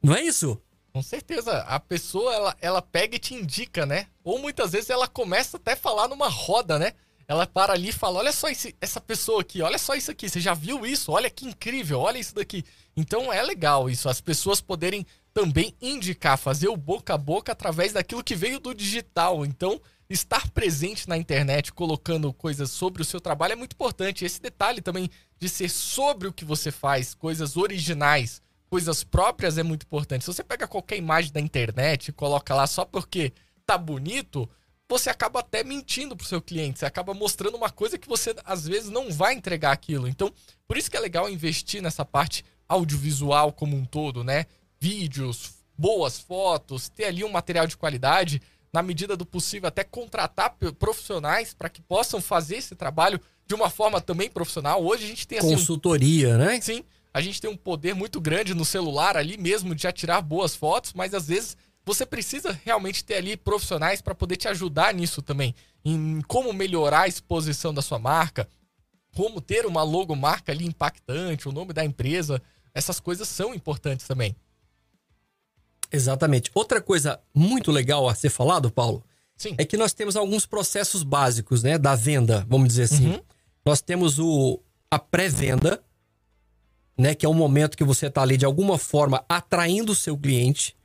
Não 0.00 0.14
é 0.14 0.22
isso? 0.22 0.60
Com 0.94 1.02
certeza. 1.02 1.58
A 1.62 1.80
pessoa, 1.80 2.32
ela, 2.32 2.56
ela 2.60 2.80
pega 2.80 3.16
e 3.16 3.18
te 3.18 3.34
indica, 3.34 3.84
né? 3.84 4.06
Ou 4.22 4.38
muitas 4.38 4.70
vezes 4.70 4.90
ela 4.90 5.08
começa 5.08 5.56
até 5.56 5.72
a 5.72 5.76
falar 5.76 6.06
numa 6.06 6.28
roda, 6.28 6.78
né? 6.78 6.92
Ela 7.26 7.48
para 7.48 7.72
ali 7.72 7.88
e 7.88 7.92
fala: 7.92 8.20
Olha 8.20 8.30
só 8.32 8.48
esse, 8.48 8.76
essa 8.80 9.00
pessoa 9.00 9.40
aqui, 9.40 9.60
olha 9.60 9.76
só 9.76 9.96
isso 9.96 10.12
aqui, 10.12 10.28
você 10.28 10.40
já 10.40 10.54
viu 10.54 10.86
isso? 10.86 11.10
Olha 11.10 11.28
que 11.28 11.46
incrível, 11.46 11.98
olha 11.98 12.18
isso 12.18 12.32
daqui. 12.32 12.64
Então 12.96 13.32
é 13.32 13.42
legal 13.42 13.90
isso, 13.90 14.08
as 14.08 14.20
pessoas 14.20 14.60
poderem 14.60 15.04
também 15.32 15.74
indicar, 15.82 16.38
fazer 16.38 16.68
o 16.68 16.76
boca 16.76 17.14
a 17.14 17.18
boca 17.18 17.50
através 17.50 17.92
daquilo 17.92 18.22
que 18.22 18.36
veio 18.36 18.60
do 18.60 18.72
digital. 18.72 19.44
Então, 19.44 19.80
estar 20.08 20.48
presente 20.50 21.08
na 21.08 21.16
internet, 21.16 21.72
colocando 21.72 22.32
coisas 22.32 22.70
sobre 22.70 23.02
o 23.02 23.04
seu 23.04 23.20
trabalho 23.20 23.54
é 23.54 23.56
muito 23.56 23.72
importante. 23.72 24.24
Esse 24.24 24.40
detalhe 24.40 24.80
também 24.80 25.10
de 25.40 25.48
ser 25.48 25.70
sobre 25.70 26.28
o 26.28 26.32
que 26.32 26.44
você 26.44 26.70
faz, 26.70 27.14
coisas 27.14 27.56
originais, 27.56 28.40
coisas 28.74 29.04
próprias 29.04 29.56
é 29.56 29.62
muito 29.62 29.84
importante. 29.84 30.24
Se 30.24 30.34
você 30.34 30.42
pega 30.42 30.66
qualquer 30.66 30.96
imagem 30.96 31.30
da 31.30 31.38
internet 31.38 32.08
e 32.08 32.12
coloca 32.12 32.52
lá 32.52 32.66
só 32.66 32.84
porque 32.84 33.32
tá 33.64 33.78
bonito, 33.78 34.50
você 34.88 35.08
acaba 35.08 35.38
até 35.38 35.62
mentindo 35.62 36.16
pro 36.16 36.26
seu 36.26 36.42
cliente, 36.42 36.80
você 36.80 36.84
acaba 36.84 37.14
mostrando 37.14 37.56
uma 37.56 37.70
coisa 37.70 37.96
que 37.96 38.08
você 38.08 38.34
às 38.44 38.66
vezes 38.66 38.90
não 38.90 39.12
vai 39.12 39.32
entregar 39.32 39.70
aquilo. 39.70 40.08
Então, 40.08 40.28
por 40.66 40.76
isso 40.76 40.90
que 40.90 40.96
é 40.96 41.00
legal 41.00 41.30
investir 41.30 41.80
nessa 41.80 42.04
parte 42.04 42.44
audiovisual 42.68 43.52
como 43.52 43.76
um 43.76 43.84
todo, 43.84 44.24
né? 44.24 44.44
Vídeos, 44.80 45.52
boas 45.78 46.18
fotos, 46.18 46.88
ter 46.88 47.04
ali 47.04 47.22
um 47.22 47.30
material 47.30 47.68
de 47.68 47.76
qualidade 47.76 48.42
na 48.72 48.82
medida 48.82 49.16
do 49.16 49.24
possível, 49.24 49.68
até 49.68 49.84
contratar 49.84 50.56
profissionais 50.80 51.54
para 51.54 51.68
que 51.68 51.80
possam 51.80 52.20
fazer 52.20 52.56
esse 52.56 52.74
trabalho 52.74 53.20
de 53.46 53.54
uma 53.54 53.70
forma 53.70 54.00
também 54.00 54.28
profissional. 54.28 54.84
Hoje 54.84 55.04
a 55.04 55.08
gente 55.08 55.28
tem 55.28 55.38
assim, 55.38 55.54
consultoria, 55.54 56.36
né? 56.36 56.60
Sim, 56.60 56.82
a 57.14 57.20
gente 57.20 57.40
tem 57.40 57.48
um 57.48 57.56
poder 57.56 57.94
muito 57.94 58.20
grande 58.20 58.52
no 58.52 58.64
celular 58.64 59.16
ali 59.16 59.38
mesmo 59.38 59.72
de 59.72 59.90
tirar 59.92 60.20
boas 60.20 60.56
fotos, 60.56 60.92
mas 60.92 61.14
às 61.14 61.28
vezes 61.28 61.56
você 61.86 62.04
precisa 62.04 62.58
realmente 62.64 63.04
ter 63.04 63.14
ali 63.14 63.36
profissionais 63.36 64.02
para 64.02 64.16
poder 64.16 64.36
te 64.36 64.48
ajudar 64.48 64.92
nisso 64.92 65.22
também, 65.22 65.54
em 65.84 66.20
como 66.22 66.52
melhorar 66.52 67.02
a 67.02 67.08
exposição 67.08 67.72
da 67.72 67.80
sua 67.80 68.00
marca, 68.00 68.48
como 69.14 69.40
ter 69.40 69.64
uma 69.64 69.84
logomarca 69.84 70.50
ali 70.50 70.66
impactante, 70.66 71.48
o 71.48 71.52
nome 71.52 71.72
da 71.72 71.84
empresa, 71.84 72.42
essas 72.74 72.98
coisas 72.98 73.28
são 73.28 73.54
importantes 73.54 74.08
também. 74.08 74.34
Exatamente. 75.92 76.50
Outra 76.52 76.80
coisa 76.80 77.20
muito 77.32 77.70
legal 77.70 78.08
a 78.08 78.14
ser 78.16 78.30
falado, 78.30 78.72
Paulo, 78.72 79.04
Sim. 79.36 79.54
é 79.56 79.64
que 79.64 79.76
nós 79.76 79.92
temos 79.92 80.16
alguns 80.16 80.46
processos 80.46 81.04
básicos, 81.04 81.62
né, 81.62 81.78
da 81.78 81.94
venda, 81.94 82.44
vamos 82.48 82.66
dizer 82.66 82.84
assim. 82.84 83.12
Uhum. 83.12 83.22
Nós 83.64 83.80
temos 83.80 84.18
o 84.18 84.60
a 84.90 84.98
pré-venda, 84.98 85.80
né, 86.96 87.14
que 87.14 87.26
é 87.26 87.28
o 87.28 87.34
momento 87.34 87.76
que 87.76 87.84
você 87.84 88.06
está 88.06 88.22
ali 88.22 88.36
de 88.36 88.44
alguma 88.44 88.78
forma 88.78 89.24
atraindo 89.28 89.92
o 89.92 89.96
seu 89.96 90.16
cliente. 90.16 90.76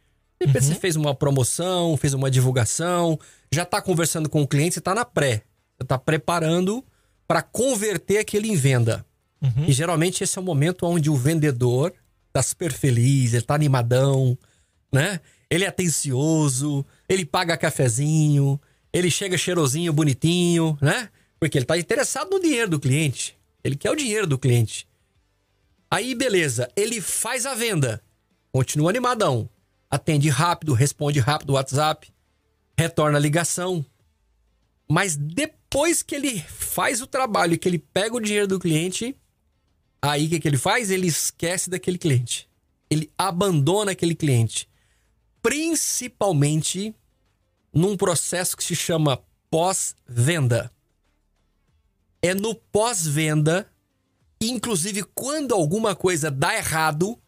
Uhum. 0.41 0.53
Você 0.53 0.75
fez 0.75 0.95
uma 0.95 1.13
promoção, 1.13 1.97
fez 1.97 2.13
uma 2.13 2.31
divulgação, 2.31 3.19
já 3.51 3.63
está 3.63 3.81
conversando 3.81 4.29
com 4.29 4.41
o 4.41 4.47
cliente, 4.47 4.73
você 4.73 4.79
está 4.79 4.95
na 4.95 5.05
pré. 5.05 5.43
Você 5.77 5.83
está 5.83 5.97
preparando 5.97 6.83
para 7.27 7.41
converter 7.41 8.17
aquele 8.17 8.49
em 8.49 8.55
venda. 8.55 9.05
Uhum. 9.41 9.65
E 9.67 9.71
geralmente 9.71 10.23
esse 10.23 10.37
é 10.37 10.41
o 10.41 10.43
momento 10.43 10.85
onde 10.85 11.09
o 11.09 11.15
vendedor 11.15 11.93
está 12.27 12.41
super 12.41 12.71
feliz, 12.71 13.33
ele 13.33 13.43
está 13.43 13.55
animadão, 13.55 14.37
né? 14.91 15.19
Ele 15.49 15.63
é 15.63 15.67
atencioso, 15.67 16.85
ele 17.07 17.25
paga 17.25 17.57
cafezinho, 17.57 18.59
ele 18.91 19.09
chega 19.09 19.37
cheirosinho, 19.37 19.93
bonitinho, 19.93 20.77
né? 20.81 21.09
Porque 21.39 21.57
ele 21.57 21.65
tá 21.65 21.77
interessado 21.77 22.29
no 22.29 22.39
dinheiro 22.39 22.71
do 22.71 22.79
cliente. 22.79 23.37
Ele 23.63 23.75
quer 23.75 23.91
o 23.91 23.95
dinheiro 23.95 24.27
do 24.27 24.37
cliente. 24.37 24.87
Aí, 25.89 26.13
beleza, 26.13 26.71
ele 26.75 27.01
faz 27.01 27.45
a 27.45 27.55
venda. 27.55 28.01
Continua 28.51 28.89
animadão. 28.89 29.49
Atende 29.89 30.29
rápido, 30.29 30.73
responde 30.73 31.19
rápido 31.19 31.51
o 31.51 31.53
WhatsApp, 31.53 32.13
retorna 32.77 33.17
a 33.17 33.21
ligação. 33.21 33.83
Mas 34.87 35.15
depois 35.15 36.03
que 36.03 36.15
ele 36.15 36.39
faz 36.41 37.01
o 37.01 37.07
trabalho 37.07 37.53
e 37.53 37.57
que 37.57 37.67
ele 37.67 37.79
pega 37.79 38.15
o 38.15 38.19
dinheiro 38.19 38.47
do 38.47 38.59
cliente, 38.59 39.15
aí 40.01 40.27
o 40.27 40.29
que, 40.29 40.39
que 40.39 40.47
ele 40.47 40.57
faz? 40.57 40.91
Ele 40.91 41.07
esquece 41.07 41.69
daquele 41.69 41.97
cliente. 41.97 42.47
Ele 42.89 43.11
abandona 43.17 43.91
aquele 43.91 44.15
cliente 44.15 44.69
principalmente 45.41 46.93
num 47.73 47.95
processo 47.95 48.57
que 48.57 48.63
se 48.63 48.75
chama 48.75 49.21
pós-venda. 49.49 50.71
É 52.21 52.33
no 52.33 52.53
pós-venda, 52.53 53.67
inclusive 54.41 55.03
quando 55.15 55.53
alguma 55.53 55.95
coisa 55.95 56.31
dá 56.31 56.55
errado, 56.55 57.19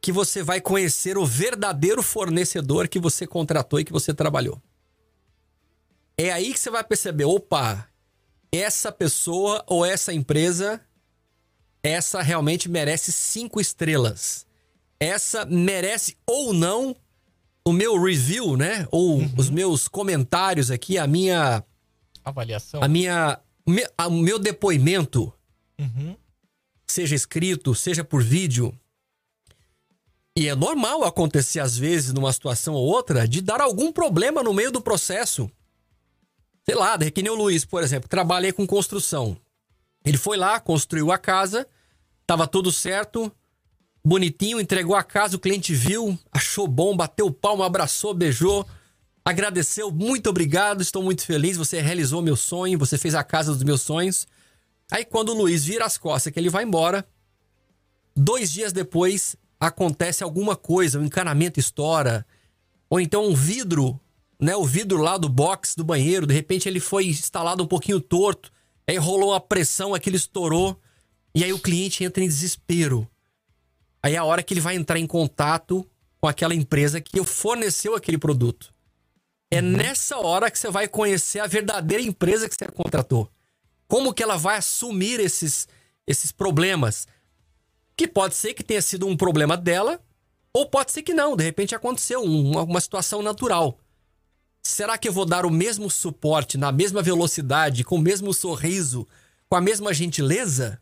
que 0.00 0.10
você 0.10 0.42
vai 0.42 0.60
conhecer 0.60 1.16
o 1.16 1.24
verdadeiro 1.24 2.02
fornecedor 2.02 2.88
que 2.88 2.98
você 2.98 3.26
contratou 3.26 3.78
e 3.78 3.84
que 3.84 3.92
você 3.92 4.12
trabalhou. 4.12 4.60
É 6.18 6.30
aí 6.32 6.52
que 6.52 6.58
você 6.58 6.70
vai 6.70 6.82
perceber, 6.82 7.24
opa, 7.24 7.88
essa 8.50 8.90
pessoa 8.92 9.64
ou 9.66 9.84
essa 9.86 10.12
empresa, 10.12 10.80
essa 11.82 12.20
realmente 12.20 12.68
merece 12.68 13.12
cinco 13.12 13.60
estrelas. 13.60 14.44
Essa 14.98 15.44
merece 15.46 16.16
ou 16.26 16.52
não 16.52 16.94
o 17.64 17.72
meu 17.72 18.00
review, 18.00 18.56
né? 18.56 18.86
Ou 18.90 19.18
uhum. 19.18 19.34
os 19.36 19.48
meus 19.48 19.88
comentários 19.88 20.70
aqui, 20.70 20.98
a 20.98 21.06
minha 21.06 21.64
avaliação, 22.24 22.82
a 22.82 22.88
minha, 22.88 23.40
o 23.66 24.10
meu 24.10 24.38
depoimento, 24.38 25.32
uhum. 25.78 26.16
Seja 26.92 27.14
escrito, 27.14 27.74
seja 27.74 28.04
por 28.04 28.22
vídeo. 28.22 28.72
E 30.36 30.48
é 30.48 30.54
normal 30.54 31.04
acontecer 31.04 31.60
às 31.60 31.76
vezes 31.76 32.12
numa 32.12 32.32
situação 32.32 32.74
ou 32.74 32.86
outra 32.86 33.26
de 33.26 33.40
dar 33.40 33.60
algum 33.60 33.92
problema 33.92 34.42
no 34.42 34.54
meio 34.54 34.70
do 34.70 34.80
processo. 34.80 35.50
Sei 36.64 36.74
lá, 36.74 36.96
que 36.98 37.22
nem 37.22 37.32
o 37.32 37.34
Luiz, 37.34 37.64
por 37.64 37.82
exemplo, 37.82 38.08
trabalhei 38.08 38.52
com 38.52 38.66
construção. 38.66 39.36
Ele 40.04 40.16
foi 40.16 40.36
lá, 40.36 40.60
construiu 40.60 41.10
a 41.10 41.18
casa, 41.18 41.66
tava 42.26 42.46
tudo 42.46 42.70
certo, 42.70 43.30
bonitinho, 44.04 44.60
entregou 44.60 44.96
a 44.96 45.02
casa, 45.02 45.36
o 45.36 45.40
cliente 45.40 45.74
viu, 45.74 46.18
achou 46.30 46.66
bom, 46.66 46.96
bateu 46.96 47.26
o 47.26 47.32
palmo, 47.32 47.62
abraçou, 47.62 48.14
beijou, 48.14 48.66
agradeceu, 49.24 49.90
muito 49.90 50.30
obrigado, 50.30 50.82
estou 50.82 51.02
muito 51.02 51.24
feliz, 51.24 51.56
você 51.56 51.80
realizou 51.80 52.22
meu 52.22 52.36
sonho, 52.36 52.78
você 52.78 52.96
fez 52.96 53.14
a 53.14 53.24
casa 53.24 53.52
dos 53.52 53.62
meus 53.62 53.82
sonhos. 53.82 54.26
Aí 54.92 55.06
quando 55.06 55.30
o 55.30 55.34
Luiz 55.34 55.64
vira 55.64 55.86
as 55.86 55.96
costas 55.96 56.30
que 56.30 56.38
ele 56.38 56.50
vai 56.50 56.64
embora, 56.64 57.08
dois 58.14 58.52
dias 58.52 58.74
depois 58.74 59.34
acontece 59.58 60.22
alguma 60.22 60.54
coisa, 60.54 60.98
o 60.98 61.02
um 61.02 61.06
encanamento 61.06 61.58
estoura, 61.58 62.26
ou 62.90 63.00
então 63.00 63.24
um 63.24 63.34
vidro, 63.34 63.98
né, 64.38 64.54
o 64.54 64.66
vidro 64.66 64.98
lá 64.98 65.16
do 65.16 65.30
box 65.30 65.74
do 65.74 65.82
banheiro, 65.82 66.26
de 66.26 66.34
repente 66.34 66.68
ele 66.68 66.78
foi 66.78 67.06
instalado 67.06 67.62
um 67.62 67.66
pouquinho 67.66 68.02
torto, 68.02 68.52
aí 68.86 68.98
rolou 68.98 69.30
uma 69.30 69.40
pressão, 69.40 69.94
aquilo 69.94 70.16
estourou, 70.16 70.78
e 71.34 71.42
aí 71.42 71.54
o 71.54 71.58
cliente 71.58 72.04
entra 72.04 72.22
em 72.22 72.28
desespero. 72.28 73.08
Aí 74.02 74.14
é 74.14 74.18
a 74.18 74.24
hora 74.24 74.42
que 74.42 74.52
ele 74.52 74.60
vai 74.60 74.76
entrar 74.76 74.98
em 74.98 75.06
contato 75.06 75.88
com 76.20 76.28
aquela 76.28 76.54
empresa 76.54 77.00
que 77.00 77.24
forneceu 77.24 77.94
aquele 77.94 78.18
produto. 78.18 78.74
É 79.50 79.62
uhum. 79.62 79.70
nessa 79.70 80.18
hora 80.18 80.50
que 80.50 80.58
você 80.58 80.70
vai 80.70 80.86
conhecer 80.86 81.38
a 81.38 81.46
verdadeira 81.46 82.04
empresa 82.04 82.46
que 82.46 82.54
você 82.54 82.66
contratou. 82.66 83.26
Como 83.92 84.14
que 84.14 84.22
ela 84.22 84.38
vai 84.38 84.56
assumir 84.56 85.20
esses, 85.20 85.68
esses 86.06 86.32
problemas. 86.32 87.06
Que 87.94 88.08
pode 88.08 88.34
ser 88.34 88.54
que 88.54 88.64
tenha 88.64 88.80
sido 88.80 89.06
um 89.06 89.14
problema 89.14 89.54
dela, 89.54 90.00
ou 90.50 90.66
pode 90.66 90.92
ser 90.92 91.02
que 91.02 91.12
não. 91.12 91.36
De 91.36 91.44
repente 91.44 91.74
aconteceu 91.74 92.22
uma, 92.22 92.62
uma 92.62 92.80
situação 92.80 93.20
natural. 93.20 93.78
Será 94.62 94.96
que 94.96 95.06
eu 95.06 95.12
vou 95.12 95.26
dar 95.26 95.44
o 95.44 95.50
mesmo 95.50 95.90
suporte, 95.90 96.56
na 96.56 96.72
mesma 96.72 97.02
velocidade, 97.02 97.84
com 97.84 97.96
o 97.96 98.00
mesmo 98.00 98.32
sorriso, 98.32 99.06
com 99.46 99.56
a 99.56 99.60
mesma 99.60 99.92
gentileza? 99.92 100.80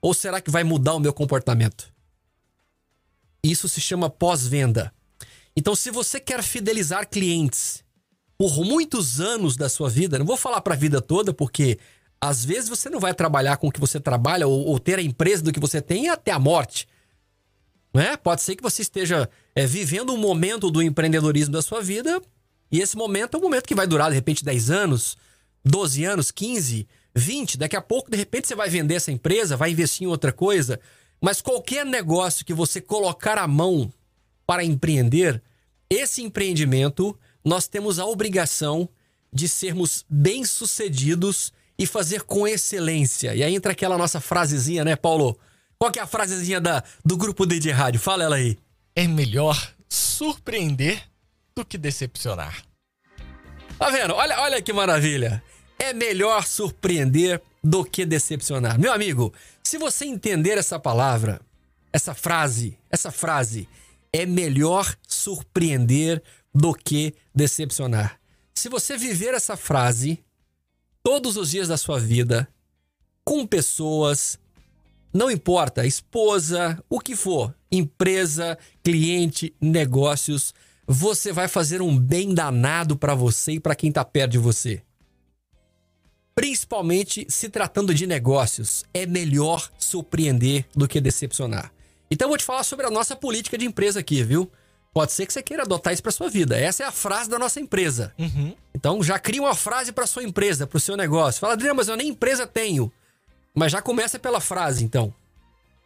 Ou 0.00 0.14
será 0.14 0.40
que 0.40 0.50
vai 0.50 0.64
mudar 0.64 0.94
o 0.94 1.00
meu 1.00 1.12
comportamento? 1.12 1.92
Isso 3.44 3.68
se 3.68 3.82
chama 3.82 4.08
pós-venda. 4.08 4.94
Então, 5.54 5.76
se 5.76 5.90
você 5.90 6.18
quer 6.18 6.42
fidelizar 6.42 7.06
clientes 7.06 7.84
por 8.38 8.64
muitos 8.64 9.20
anos 9.20 9.58
da 9.58 9.68
sua 9.68 9.90
vida, 9.90 10.18
não 10.18 10.24
vou 10.24 10.38
falar 10.38 10.62
para 10.62 10.72
a 10.72 10.78
vida 10.78 11.02
toda, 11.02 11.34
porque 11.34 11.78
às 12.20 12.44
vezes 12.44 12.68
você 12.68 12.90
não 12.90 13.00
vai 13.00 13.14
trabalhar 13.14 13.56
com 13.56 13.68
o 13.68 13.72
que 13.72 13.80
você 13.80 14.00
trabalha 14.00 14.46
ou, 14.46 14.66
ou 14.66 14.78
ter 14.78 14.98
a 14.98 15.02
empresa 15.02 15.42
do 15.42 15.52
que 15.52 15.60
você 15.60 15.80
tem 15.80 16.08
até 16.08 16.30
a 16.30 16.38
morte. 16.38 16.88
Né? 17.94 18.16
Pode 18.16 18.42
ser 18.42 18.56
que 18.56 18.62
você 18.62 18.82
esteja 18.82 19.28
é, 19.54 19.66
vivendo 19.66 20.12
um 20.12 20.18
momento 20.18 20.70
do 20.70 20.82
empreendedorismo 20.82 21.52
da 21.52 21.62
sua 21.62 21.80
vida 21.80 22.20
e 22.70 22.80
esse 22.80 22.96
momento 22.96 23.36
é 23.36 23.38
um 23.38 23.42
momento 23.42 23.66
que 23.66 23.74
vai 23.74 23.86
durar 23.86 24.10
de 24.10 24.14
repente 24.14 24.44
10 24.44 24.70
anos, 24.70 25.16
12 25.64 26.04
anos, 26.04 26.30
15, 26.30 26.86
20. 27.14 27.58
Daqui 27.58 27.76
a 27.76 27.82
pouco, 27.82 28.10
de 28.10 28.16
repente, 28.16 28.46
você 28.46 28.54
vai 28.54 28.68
vender 28.68 28.94
essa 28.94 29.10
empresa, 29.10 29.56
vai 29.56 29.70
investir 29.70 30.06
em 30.06 30.10
outra 30.10 30.32
coisa. 30.32 30.78
Mas 31.20 31.40
qualquer 31.40 31.84
negócio 31.84 32.44
que 32.44 32.54
você 32.54 32.80
colocar 32.80 33.38
a 33.38 33.48
mão 33.48 33.92
para 34.46 34.64
empreender, 34.64 35.42
esse 35.90 36.22
empreendimento, 36.22 37.18
nós 37.44 37.66
temos 37.66 37.98
a 37.98 38.06
obrigação 38.06 38.88
de 39.32 39.48
sermos 39.48 40.04
bem-sucedidos 40.08 41.52
e 41.78 41.86
fazer 41.86 42.22
com 42.22 42.46
excelência. 42.46 43.34
E 43.34 43.42
aí 43.42 43.54
entra 43.54 43.72
aquela 43.72 43.96
nossa 43.96 44.20
frasezinha, 44.20 44.84
né, 44.84 44.96
Paulo? 44.96 45.38
Qual 45.78 45.92
que 45.92 45.98
é 45.98 46.02
a 46.02 46.06
frasezinha 46.06 46.60
da, 46.60 46.82
do 47.04 47.16
grupo 47.16 47.46
DJ 47.46 47.72
Rádio? 47.72 48.00
Fala 48.00 48.24
ela 48.24 48.36
aí. 48.36 48.58
É 48.96 49.06
melhor 49.06 49.74
surpreender 49.88 51.00
do 51.54 51.64
que 51.64 51.78
decepcionar. 51.78 52.64
Tá 53.78 53.90
vendo? 53.90 54.14
Olha, 54.14 54.40
olha 54.40 54.60
que 54.60 54.72
maravilha. 54.72 55.40
É 55.78 55.92
melhor 55.92 56.44
surpreender 56.44 57.40
do 57.62 57.84
que 57.84 58.04
decepcionar. 58.04 58.78
Meu 58.78 58.92
amigo, 58.92 59.32
se 59.62 59.78
você 59.78 60.04
entender 60.04 60.58
essa 60.58 60.80
palavra, 60.80 61.40
essa 61.92 62.12
frase, 62.12 62.76
essa 62.90 63.12
frase, 63.12 63.68
é 64.12 64.26
melhor 64.26 64.92
surpreender 65.06 66.20
do 66.52 66.74
que 66.74 67.14
decepcionar. 67.32 68.18
Se 68.54 68.68
você 68.68 68.96
viver 68.96 69.34
essa 69.34 69.56
frase 69.56 70.18
todos 71.02 71.36
os 71.36 71.50
dias 71.50 71.68
da 71.68 71.76
sua 71.76 71.98
vida, 71.98 72.48
com 73.24 73.46
pessoas, 73.46 74.38
não 75.12 75.30
importa, 75.30 75.86
esposa, 75.86 76.82
o 76.88 77.00
que 77.00 77.16
for, 77.16 77.54
empresa, 77.70 78.58
cliente, 78.82 79.54
negócios, 79.60 80.54
você 80.86 81.32
vai 81.32 81.48
fazer 81.48 81.82
um 81.82 81.98
bem 81.98 82.34
danado 82.34 82.96
para 82.96 83.14
você 83.14 83.52
e 83.52 83.60
para 83.60 83.74
quem 83.74 83.88
está 83.90 84.04
perto 84.04 84.32
de 84.32 84.38
você 84.38 84.82
principalmente 86.38 87.26
se 87.28 87.48
tratando 87.48 87.92
de 87.92 88.06
negócios, 88.06 88.84
é 88.94 89.04
melhor 89.04 89.68
surpreender 89.76 90.64
do 90.72 90.86
que 90.86 91.00
decepcionar. 91.00 91.72
Então 92.08 92.28
vou 92.28 92.38
te 92.38 92.44
falar 92.44 92.62
sobre 92.62 92.86
a 92.86 92.90
nossa 92.90 93.16
política 93.16 93.58
de 93.58 93.64
empresa 93.64 93.98
aqui, 93.98 94.22
viu? 94.22 94.48
Pode 94.92 95.12
ser 95.12 95.26
que 95.26 95.32
você 95.32 95.42
queira 95.42 95.62
adotar 95.62 95.92
isso 95.92 96.02
para 96.02 96.12
sua 96.12 96.28
vida. 96.28 96.58
Essa 96.58 96.82
é 96.82 96.86
a 96.86 96.92
frase 96.92 97.28
da 97.28 97.38
nossa 97.38 97.60
empresa. 97.60 98.12
Uhum. 98.18 98.54
Então 98.74 99.02
já 99.02 99.18
cria 99.18 99.42
uma 99.42 99.54
frase 99.54 99.92
para 99.92 100.06
sua 100.06 100.24
empresa, 100.24 100.66
para 100.66 100.76
o 100.76 100.80
seu 100.80 100.96
negócio. 100.96 101.40
Fala, 101.40 101.52
Adriano, 101.52 101.76
mas 101.76 101.88
eu 101.88 101.96
nem 101.96 102.08
empresa 102.08 102.46
tenho. 102.46 102.90
Mas 103.54 103.72
já 103.72 103.82
começa 103.82 104.18
pela 104.18 104.40
frase, 104.40 104.84
então. 104.84 105.14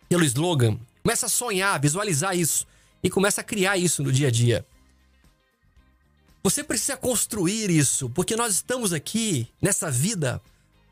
Pelo 0.08 0.24
slogan. 0.24 0.78
Começa 1.02 1.26
a 1.26 1.28
sonhar, 1.28 1.80
visualizar 1.80 2.36
isso. 2.36 2.66
E 3.02 3.10
começa 3.10 3.40
a 3.40 3.44
criar 3.44 3.76
isso 3.76 4.02
no 4.02 4.12
dia 4.12 4.28
a 4.28 4.30
dia. 4.30 4.64
Você 6.42 6.64
precisa 6.64 6.96
construir 6.96 7.70
isso, 7.70 8.10
porque 8.10 8.34
nós 8.34 8.52
estamos 8.54 8.92
aqui 8.92 9.48
nessa 9.60 9.90
vida 9.90 10.40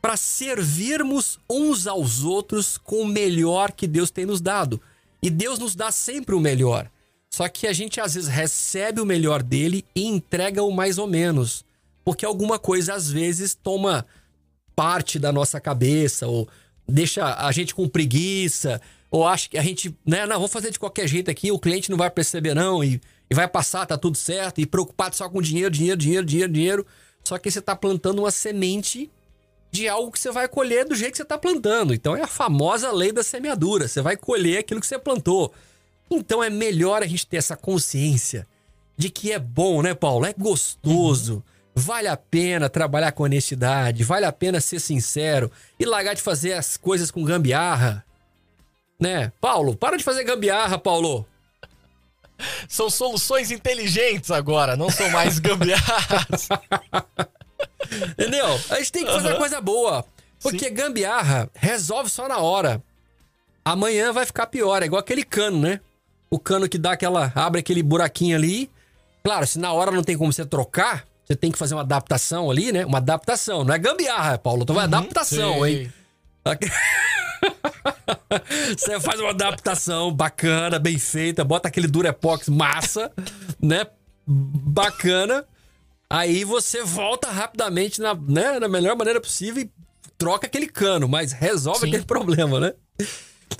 para 0.01 0.17
servirmos 0.17 1.39
uns 1.49 1.87
aos 1.87 2.23
outros 2.23 2.77
com 2.77 3.01
o 3.01 3.07
melhor 3.07 3.71
que 3.71 3.85
Deus 3.85 4.09
tem 4.09 4.25
nos 4.25 4.41
dado. 4.41 4.81
E 5.21 5.29
Deus 5.29 5.59
nos 5.59 5.75
dá 5.75 5.91
sempre 5.91 6.33
o 6.33 6.39
melhor. 6.39 6.89
Só 7.33 7.47
que 7.47 7.65
a 7.65 7.73
gente 7.73 7.99
às 7.99 8.15
vezes 8.15 8.29
recebe 8.29 9.01
o 9.01 9.05
melhor 9.05 9.41
dele 9.41 9.85
e 9.95 10.05
entrega 10.05 10.61
o 10.63 10.71
mais 10.71 10.97
ou 10.97 11.07
menos. 11.07 11.63
Porque 12.03 12.25
alguma 12.25 12.59
coisa 12.59 12.93
às 12.93 13.09
vezes 13.09 13.55
toma 13.55 14.05
parte 14.75 15.17
da 15.17 15.31
nossa 15.31 15.59
cabeça, 15.59 16.27
ou 16.27 16.47
deixa 16.87 17.35
a 17.35 17.51
gente 17.51 17.73
com 17.73 17.87
preguiça, 17.87 18.81
ou 19.09 19.27
acha 19.27 19.49
que 19.49 19.57
a 19.57 19.61
gente, 19.63 19.95
né, 20.05 20.25
não, 20.25 20.39
vou 20.39 20.47
fazer 20.47 20.71
de 20.71 20.79
qualquer 20.79 21.07
jeito 21.07 21.31
aqui, 21.31 21.51
o 21.51 21.59
cliente 21.59 21.89
não 21.89 21.97
vai 21.97 22.09
perceber 22.09 22.53
não, 22.53 22.83
e 22.83 22.99
e 23.31 23.33
vai 23.33 23.47
passar, 23.47 23.85
tá 23.85 23.97
tudo 23.97 24.17
certo, 24.17 24.59
e 24.59 24.65
preocupado 24.65 25.15
só 25.15 25.29
com 25.29 25.41
dinheiro, 25.41 25.71
dinheiro, 25.71 25.97
dinheiro, 25.97 26.25
dinheiro, 26.25 26.51
dinheiro. 26.51 26.87
Só 27.23 27.37
que 27.37 27.49
você 27.49 27.61
tá 27.61 27.73
plantando 27.73 28.19
uma 28.19 28.29
semente 28.29 29.09
de 29.71 29.87
algo 29.87 30.11
que 30.11 30.19
você 30.19 30.29
vai 30.31 30.49
colher 30.49 30.83
do 30.83 30.93
jeito 30.93 31.11
que 31.11 31.17
você 31.17 31.23
tá 31.23 31.37
plantando. 31.37 31.93
Então 31.93 32.13
é 32.13 32.23
a 32.23 32.27
famosa 32.27 32.91
lei 32.91 33.13
da 33.13 33.23
semeadura. 33.23 33.87
Você 33.87 34.01
vai 34.01 34.17
colher 34.17 34.57
aquilo 34.57 34.81
que 34.81 34.85
você 34.85 34.99
plantou. 34.99 35.53
Então 36.11 36.43
é 36.43 36.49
melhor 36.49 37.01
a 37.01 37.07
gente 37.07 37.25
ter 37.25 37.37
essa 37.37 37.55
consciência 37.55 38.45
de 38.97 39.09
que 39.09 39.31
é 39.31 39.39
bom, 39.39 39.81
né, 39.81 39.93
Paulo? 39.93 40.25
É 40.25 40.33
gostoso. 40.33 41.35
Uhum. 41.35 41.41
Vale 41.73 42.09
a 42.09 42.17
pena 42.17 42.69
trabalhar 42.69 43.13
com 43.13 43.23
honestidade, 43.23 44.03
vale 44.03 44.25
a 44.25 44.31
pena 44.31 44.59
ser 44.59 44.81
sincero 44.81 45.49
e 45.79 45.85
largar 45.85 46.13
de 46.13 46.21
fazer 46.21 46.51
as 46.51 46.75
coisas 46.75 47.09
com 47.09 47.23
gambiarra. 47.23 48.05
Né? 48.99 49.31
Paulo, 49.39 49.75
para 49.75 49.97
de 49.97 50.03
fazer 50.03 50.25
gambiarra, 50.25 50.77
Paulo. 50.77 51.25
São 52.67 52.89
soluções 52.89 53.51
inteligentes 53.51 54.31
agora, 54.31 54.75
não 54.75 54.89
são 54.89 55.09
mais 55.11 55.37
gambiarras. 55.39 56.49
Entendeu? 58.13 58.59
A 58.69 58.75
gente 58.79 58.91
tem 58.91 59.05
que 59.05 59.11
fazer 59.11 59.31
uhum. 59.31 59.37
coisa 59.37 59.61
boa. 59.61 60.05
Porque 60.41 60.69
Sim. 60.69 60.73
gambiarra 60.73 61.49
resolve 61.53 62.09
só 62.09 62.27
na 62.27 62.39
hora. 62.39 62.83
Amanhã 63.63 64.11
vai 64.11 64.25
ficar 64.25 64.47
pior. 64.47 64.81
É 64.81 64.87
igual 64.87 64.99
aquele 64.99 65.23
cano, 65.23 65.59
né? 65.61 65.79
O 66.31 66.39
cano 66.39 66.67
que 66.69 66.77
dá 66.77 66.93
aquela. 66.93 67.31
abre 67.35 67.59
aquele 67.59 67.83
buraquinho 67.83 68.37
ali. 68.37 68.71
Claro, 69.23 69.45
se 69.45 69.59
na 69.59 69.71
hora 69.73 69.91
não 69.91 70.01
tem 70.01 70.17
como 70.17 70.31
você 70.31 70.45
trocar, 70.45 71.05
você 71.25 71.35
tem 71.35 71.51
que 71.51 71.57
fazer 71.57 71.75
uma 71.75 71.81
adaptação 71.81 72.49
ali, 72.49 72.71
né? 72.71 72.85
Uma 72.85 72.97
adaptação, 72.99 73.63
não 73.65 73.73
é 73.73 73.77
gambiarra, 73.77 74.37
Paulo. 74.37 74.63
Então 74.63 74.73
vai 74.75 74.85
Uhum, 74.85 74.95
adaptação, 74.95 75.61
sei. 75.63 75.83
hein? 75.83 75.93
Você 78.77 78.99
faz 78.99 79.19
uma 79.19 79.29
adaptação 79.31 80.11
bacana, 80.13 80.79
bem 80.79 80.97
feita, 80.97 81.43
bota 81.43 81.67
aquele 81.67 81.87
Durepox 81.87 82.47
massa, 82.49 83.11
né? 83.61 83.85
Bacana. 84.25 85.45
Aí 86.09 86.43
você 86.43 86.83
volta 86.83 87.29
rapidamente 87.31 88.01
na, 88.01 88.13
né, 88.13 88.59
na 88.59 88.67
melhor 88.67 88.95
maneira 88.95 89.19
possível 89.21 89.63
e 89.63 89.71
troca 90.17 90.45
aquele 90.47 90.67
cano, 90.67 91.07
mas 91.07 91.31
resolve 91.31 91.81
Sim. 91.81 91.87
aquele 91.87 92.03
problema, 92.03 92.59
né? 92.59 92.73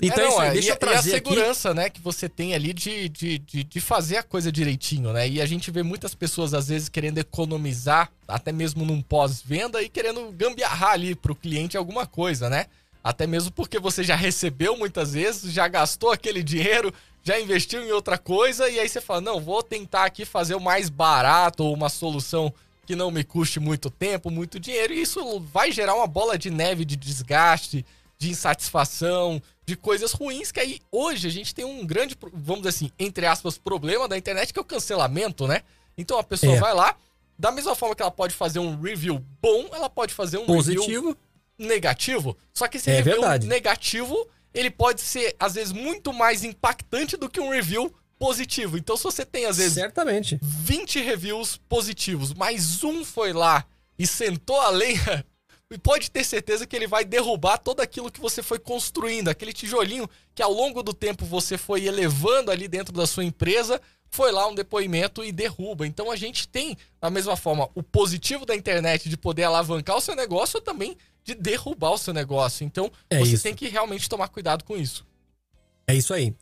Então 0.00 0.18
É, 0.18 0.24
é 0.24 0.28
isso 0.28 0.36
não, 0.36 0.40
aí, 0.40 0.48
é, 0.48 0.52
deixa 0.52 0.68
e, 0.68 0.70
eu 0.70 0.74
e 0.74 0.76
a 0.76 0.78
trazer 0.78 1.14
aqui. 1.16 1.28
segurança, 1.28 1.74
né, 1.74 1.90
que 1.90 2.00
você 2.00 2.28
tem 2.28 2.54
ali 2.54 2.72
de, 2.72 3.08
de, 3.08 3.38
de, 3.38 3.64
de 3.64 3.80
fazer 3.80 4.16
a 4.16 4.22
coisa 4.22 4.50
direitinho, 4.50 5.12
né? 5.12 5.28
E 5.28 5.40
a 5.40 5.46
gente 5.46 5.70
vê 5.70 5.82
muitas 5.82 6.14
pessoas, 6.14 6.54
às 6.54 6.68
vezes, 6.68 6.88
querendo 6.88 7.18
economizar, 7.18 8.10
até 8.26 8.50
mesmo 8.52 8.84
num 8.84 9.02
pós-venda, 9.02 9.82
e 9.82 9.88
querendo 9.88 10.32
gambiarrar 10.32 10.92
ali 10.92 11.14
pro 11.14 11.34
cliente 11.34 11.76
alguma 11.76 12.06
coisa, 12.06 12.48
né? 12.48 12.66
Até 13.04 13.26
mesmo 13.26 13.50
porque 13.50 13.78
você 13.80 14.02
já 14.04 14.14
recebeu 14.14 14.76
muitas 14.76 15.12
vezes, 15.12 15.52
já 15.52 15.66
gastou 15.68 16.10
aquele 16.12 16.42
dinheiro, 16.42 16.92
já 17.24 17.38
investiu 17.40 17.82
em 17.82 17.92
outra 17.92 18.16
coisa, 18.16 18.68
e 18.68 18.78
aí 18.80 18.88
você 18.88 19.00
fala, 19.00 19.20
não, 19.20 19.40
vou 19.40 19.62
tentar 19.62 20.04
aqui 20.04 20.24
fazer 20.24 20.54
o 20.54 20.60
mais 20.60 20.88
barato 20.88 21.64
ou 21.64 21.74
uma 21.74 21.88
solução 21.88 22.52
que 22.86 22.96
não 22.96 23.10
me 23.10 23.22
custe 23.22 23.60
muito 23.60 23.90
tempo, 23.90 24.30
muito 24.30 24.58
dinheiro, 24.58 24.92
e 24.92 25.02
isso 25.02 25.38
vai 25.40 25.70
gerar 25.70 25.94
uma 25.94 26.06
bola 26.06 26.36
de 26.36 26.50
neve 26.50 26.84
de 26.84 26.96
desgaste, 26.96 27.84
de 28.22 28.30
insatisfação, 28.30 29.42
de 29.66 29.74
coisas 29.76 30.12
ruins, 30.12 30.52
que 30.52 30.60
aí 30.60 30.78
hoje 30.92 31.26
a 31.26 31.30
gente 31.30 31.52
tem 31.54 31.64
um 31.64 31.84
grande, 31.84 32.16
vamos 32.32 32.62
dizer 32.62 32.68
assim, 32.68 32.90
entre 32.98 33.26
aspas, 33.26 33.58
problema 33.58 34.06
da 34.06 34.16
internet, 34.16 34.52
que 34.52 34.58
é 34.58 34.62
o 34.62 34.64
cancelamento, 34.64 35.46
né? 35.48 35.62
Então 35.98 36.18
a 36.18 36.22
pessoa 36.22 36.54
É. 36.54 36.60
vai 36.60 36.72
lá, 36.72 36.94
da 37.38 37.50
mesma 37.50 37.74
forma 37.74 37.96
que 37.96 38.02
ela 38.02 38.10
pode 38.12 38.32
fazer 38.34 38.60
um 38.60 38.80
review 38.80 39.18
bom, 39.40 39.68
ela 39.72 39.90
pode 39.90 40.14
fazer 40.14 40.38
um 40.38 40.46
Positivo. 40.46 41.16
negativo. 41.58 42.36
Só 42.54 42.68
que 42.68 42.76
esse 42.76 42.88
É 42.90 42.94
review 42.96 43.14
verdade. 43.20 43.46
negativo, 43.48 44.26
ele 44.54 44.70
pode 44.70 45.00
ser, 45.00 45.34
às 45.38 45.54
vezes, 45.54 45.72
muito 45.72 46.12
mais 46.12 46.44
impactante 46.44 47.16
do 47.16 47.28
que 47.28 47.40
um 47.40 47.50
review 47.50 47.92
positivo. 48.18 48.78
Então, 48.78 48.96
se 48.96 49.02
você 49.02 49.26
tem, 49.26 49.46
às 49.46 49.56
vezes, 49.56 49.74
Certamente. 49.74 50.38
20 50.40 51.00
reviews 51.00 51.56
positivos, 51.68 52.32
mas 52.32 52.84
um 52.84 53.04
foi 53.04 53.32
lá 53.32 53.64
e 53.98 54.06
sentou 54.06 54.60
a 54.60 54.70
lenha, 54.70 55.24
e 55.74 55.78
pode 55.78 56.10
ter 56.10 56.24
certeza 56.24 56.66
que 56.66 56.76
ele 56.76 56.86
vai 56.86 57.04
derrubar 57.04 57.58
todo 57.58 57.80
aquilo 57.80 58.10
que 58.10 58.20
você 58.20 58.42
foi 58.42 58.58
construindo, 58.58 59.28
aquele 59.28 59.52
tijolinho 59.52 60.08
que 60.34 60.42
ao 60.42 60.52
longo 60.52 60.82
do 60.82 60.92
tempo 60.92 61.24
você 61.24 61.56
foi 61.58 61.84
elevando 61.86 62.50
ali 62.50 62.68
dentro 62.68 62.92
da 62.92 63.06
sua 63.06 63.24
empresa, 63.24 63.80
foi 64.10 64.30
lá 64.30 64.46
um 64.46 64.54
depoimento 64.54 65.24
e 65.24 65.32
derruba. 65.32 65.86
Então 65.86 66.10
a 66.10 66.16
gente 66.16 66.46
tem, 66.46 66.76
da 67.00 67.08
mesma 67.08 67.36
forma, 67.36 67.68
o 67.74 67.82
positivo 67.82 68.44
da 68.44 68.54
internet 68.54 69.08
de 69.08 69.16
poder 69.16 69.44
alavancar 69.44 69.96
o 69.96 70.00
seu 70.00 70.14
negócio 70.14 70.58
ou 70.58 70.62
também 70.62 70.96
de 71.24 71.34
derrubar 71.34 71.92
o 71.92 71.98
seu 71.98 72.12
negócio. 72.12 72.64
Então 72.64 72.90
É 73.08 73.18
você 73.18 73.34
isso. 73.34 73.42
tem 73.42 73.54
que 73.54 73.68
realmente 73.68 74.08
tomar 74.08 74.28
cuidado 74.28 74.64
com 74.64 74.76
isso. 74.76 75.06
É 75.86 75.94
isso 75.94 76.12
aí. 76.12 76.34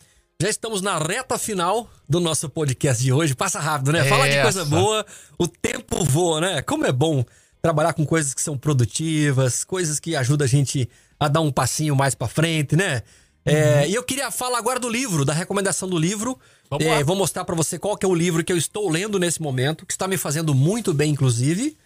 Já 0.43 0.49
estamos 0.49 0.81
na 0.81 0.99
reta 0.99 1.39
final 1.39 1.89
do 2.09 2.19
nosso 2.19 2.49
podcast 2.49 3.03
de 3.03 3.13
hoje. 3.13 3.35
Passa 3.35 3.61
rápido, 3.61 3.93
né? 3.93 4.05
Fala 4.05 4.27
de 4.29 4.41
coisa 4.41 4.63
Essa. 4.63 4.71
boa, 4.71 5.07
o 5.39 5.47
tempo 5.47 6.03
voa, 6.03 6.41
né? 6.41 6.63
Como 6.63 6.87
é 6.87 6.91
bom 6.93 7.23
trabalhar 7.61 7.93
com 7.93 8.05
coisas 8.07 8.35
que 8.35 8.43
são 8.43 8.57
produtivas, 8.57 9.65
coisas 9.65 10.01
que 10.01 10.17
ajudam 10.17 10.45
a 10.45 10.49
gente 10.49 10.89
a 11.19 11.29
dar 11.29 11.41
um 11.41 11.53
passinho 11.53 11.95
mais 11.95 12.15
pra 12.15 12.29
frente, 12.29 12.77
né? 12.77 13.03
É, 13.45 13.89
e 13.89 13.95
eu 13.95 14.03
queria 14.03 14.31
falar 14.31 14.59
agora 14.59 14.79
do 14.79 14.89
livro, 14.89 15.25
da 15.25 15.33
recomendação 15.33 15.89
do 15.89 15.99
livro. 15.99 16.39
Vamos 16.69 16.87
É, 16.87 17.03
vou 17.03 17.17
mostrar 17.17 17.45
pra 17.45 17.55
você 17.55 17.79
qual 17.79 17.97
que 17.97 18.05
é 18.05 18.09
o 18.09 18.15
livro 18.15 18.45
que 18.45 18.53
eu 18.53 18.57
estou 18.57 18.89
lendo 18.89 19.19
nesse 19.19 19.41
momento, 19.41 19.87
que 19.87 19.93
está 19.93 20.07
me 20.07 20.17
fazendo 20.17 20.55
muito 20.55 20.93
bem, 20.93 21.13
inclusive. 21.13 21.77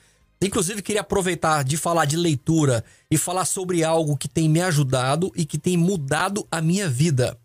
Inclusive, 0.43 0.83
queria 0.83 1.01
aproveitar 1.01 1.65
de 1.65 1.77
falar 1.77 2.05
de 2.05 2.17
leitura 2.17 2.85
e 3.11 3.17
falar 3.17 3.45
sobre 3.45 3.85
algo 3.85 4.17
que 4.17 4.29
tem 4.29 4.49
me 4.49 4.61
ajudado 4.61 5.33
e 5.35 5.45
que 5.45 5.57
tem 5.57 5.77
mudado 5.77 6.47
a 6.51 6.61
minha 6.61 6.89
vida. 6.89 7.39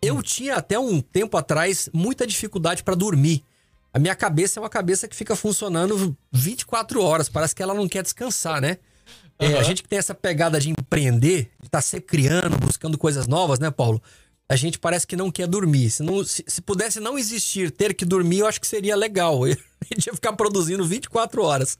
Eu 0.00 0.22
tinha 0.22 0.54
até 0.54 0.78
um 0.78 1.00
tempo 1.00 1.36
atrás 1.36 1.90
muita 1.92 2.26
dificuldade 2.26 2.82
para 2.84 2.94
dormir. 2.94 3.42
A 3.92 3.98
minha 3.98 4.14
cabeça 4.14 4.58
é 4.58 4.62
uma 4.62 4.68
cabeça 4.68 5.08
que 5.08 5.16
fica 5.16 5.34
funcionando 5.34 6.16
24 6.30 7.02
horas, 7.02 7.28
parece 7.28 7.54
que 7.54 7.62
ela 7.62 7.74
não 7.74 7.88
quer 7.88 8.02
descansar, 8.02 8.60
né? 8.60 8.78
É, 9.38 9.54
a 9.56 9.62
gente 9.62 9.82
que 9.82 9.88
tem 9.88 9.98
essa 9.98 10.14
pegada 10.14 10.58
de 10.58 10.70
empreender, 10.70 11.50
de 11.60 11.66
estar 11.66 11.80
sempre 11.80 12.06
criando, 12.06 12.58
buscando 12.58 12.98
coisas 12.98 13.26
novas, 13.26 13.58
né, 13.58 13.70
Paulo? 13.70 14.02
A 14.48 14.56
gente 14.56 14.78
parece 14.78 15.06
que 15.06 15.14
não 15.14 15.30
quer 15.30 15.46
dormir. 15.46 15.90
Se, 15.90 16.02
não, 16.02 16.24
se, 16.24 16.44
se 16.46 16.60
pudesse 16.60 16.98
não 16.98 17.18
existir, 17.18 17.70
ter 17.70 17.94
que 17.94 18.04
dormir, 18.04 18.40
eu 18.40 18.46
acho 18.46 18.60
que 18.60 18.66
seria 18.66 18.96
legal. 18.96 19.44
A 19.44 19.94
gente 19.94 20.06
ia 20.06 20.14
ficar 20.14 20.32
produzindo 20.32 20.84
24 20.84 21.42
horas. 21.42 21.78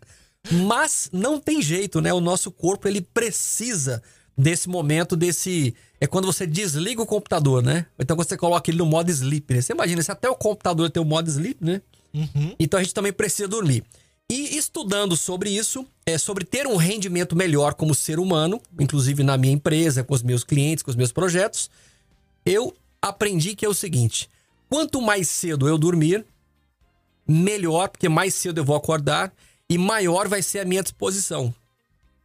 Mas 0.51 1.09
não 1.13 1.41
tem 1.41 1.61
jeito, 1.61 2.01
né? 2.01 2.13
O 2.13 2.21
nosso 2.21 2.51
corpo, 2.53 2.87
ele 2.87 3.01
precisa 3.01 4.03
desse 4.37 4.69
momento, 4.69 5.17
desse... 5.17 5.75
É 6.01 6.07
quando 6.07 6.27
você 6.27 6.47
desliga 6.47 7.03
o 7.03 7.07
computador, 7.07 7.61
né? 7.61 7.87
Então 7.99 8.17
você 8.17 8.37
coloca 8.37 8.71
ele 8.71 8.79
no 8.79 8.87
modo 8.87 9.11
sleep, 9.11 9.53
né? 9.53 9.61
Você 9.61 9.73
imagina, 9.73 10.01
se 10.01 10.13
até 10.13 10.31
o 10.31 10.37
computador 10.37 10.91
tem 10.91 11.03
o 11.03 11.07
modo 11.07 11.29
sleep, 11.29 11.65
né? 11.65 11.83
Uhum. 12.13 12.55
Então 12.59 12.79
a 12.79 12.83
gente 12.83 12.95
também 12.95 13.13
precisa 13.13 13.49
dormir. 13.49 13.85
E 14.31 14.59
estudando 14.59 15.17
sobre 15.17 15.51
isso, 15.51 15.87
é 16.05 16.19
sobre 16.19 16.45
ter 16.45 16.67
um 16.67 16.77
rendimento 16.77 17.35
melhor 17.35 17.75
como 17.75 17.95
ser 17.95 18.19
humano, 18.19 18.61
inclusive 18.79 19.23
na 19.23 19.39
minha 19.39 19.55
empresa, 19.55 20.05
com 20.05 20.15
os 20.15 20.23
meus 20.23 20.45
clientes, 20.45 20.83
com 20.83 20.91
os 20.91 20.97
meus 20.97 21.13
projetos, 21.13 21.71
eu 22.45 22.77
aprendi 23.01 23.55
que 23.55 23.65
é 23.65 23.69
o 23.69 23.75
seguinte: 23.75 24.29
quanto 24.69 25.01
mais 25.01 25.29
cedo 25.29 25.67
eu 25.67 25.79
dormir, 25.79 26.27
melhor, 27.27 27.89
porque 27.89 28.09
mais 28.09 28.35
cedo 28.35 28.59
eu 28.59 28.65
vou 28.65 28.77
acordar 28.77 29.33
e 29.69 29.79
maior 29.79 30.29
vai 30.29 30.43
ser 30.43 30.61
a 30.61 30.65
minha 30.65 30.83
disposição. 30.83 31.55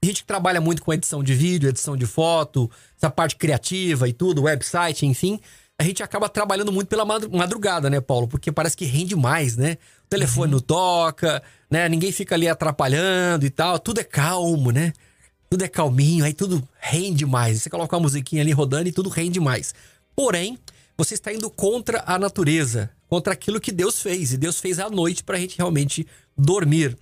A 0.01 0.05
gente 0.05 0.21
que 0.21 0.27
trabalha 0.27 0.59
muito 0.59 0.81
com 0.81 0.93
edição 0.93 1.23
de 1.23 1.33
vídeo, 1.33 1.69
edição 1.69 1.95
de 1.95 2.05
foto, 2.05 2.69
essa 2.97 3.09
parte 3.09 3.37
criativa 3.37 4.09
e 4.09 4.11
tudo, 4.11 4.43
website, 4.43 5.05
enfim, 5.05 5.39
a 5.79 5.83
gente 5.83 6.03
acaba 6.03 6.29
trabalhando 6.29 6.71
muito 6.71 6.87
pela 6.87 7.03
madru- 7.03 7.31
madrugada, 7.35 7.89
né, 7.89 7.99
Paulo? 7.99 8.27
Porque 8.27 8.51
parece 8.51 8.77
que 8.77 8.85
rende 8.85 9.15
mais, 9.15 9.57
né? 9.57 9.77
O 10.05 10.09
telefone 10.09 10.51
não 10.51 10.59
toca, 10.59 11.41
né? 11.69 11.89
Ninguém 11.89 12.11
fica 12.11 12.35
ali 12.35 12.47
atrapalhando 12.47 13.45
e 13.45 13.49
tal. 13.49 13.79
Tudo 13.79 13.99
é 13.99 14.03
calmo, 14.03 14.71
né? 14.71 14.93
Tudo 15.49 15.63
é 15.63 15.67
calminho, 15.67 16.25
aí 16.25 16.33
tudo 16.33 16.67
rende 16.79 17.25
mais. 17.25 17.61
Você 17.61 17.69
coloca 17.69 17.95
uma 17.95 18.03
musiquinha 18.03 18.41
ali 18.41 18.51
rodando 18.51 18.87
e 18.87 18.91
tudo 18.91 19.09
rende 19.09 19.39
mais. 19.39 19.73
Porém, 20.15 20.57
você 20.97 21.15
está 21.15 21.33
indo 21.33 21.49
contra 21.49 22.03
a 22.05 22.19
natureza, 22.19 22.89
contra 23.07 23.33
aquilo 23.33 23.59
que 23.59 23.71
Deus 23.71 24.01
fez. 24.01 24.33
E 24.33 24.37
Deus 24.37 24.59
fez 24.59 24.79
à 24.79 24.89
noite 24.89 25.23
pra 25.23 25.37
gente 25.39 25.57
realmente 25.57 26.07
dormir. 26.37 26.95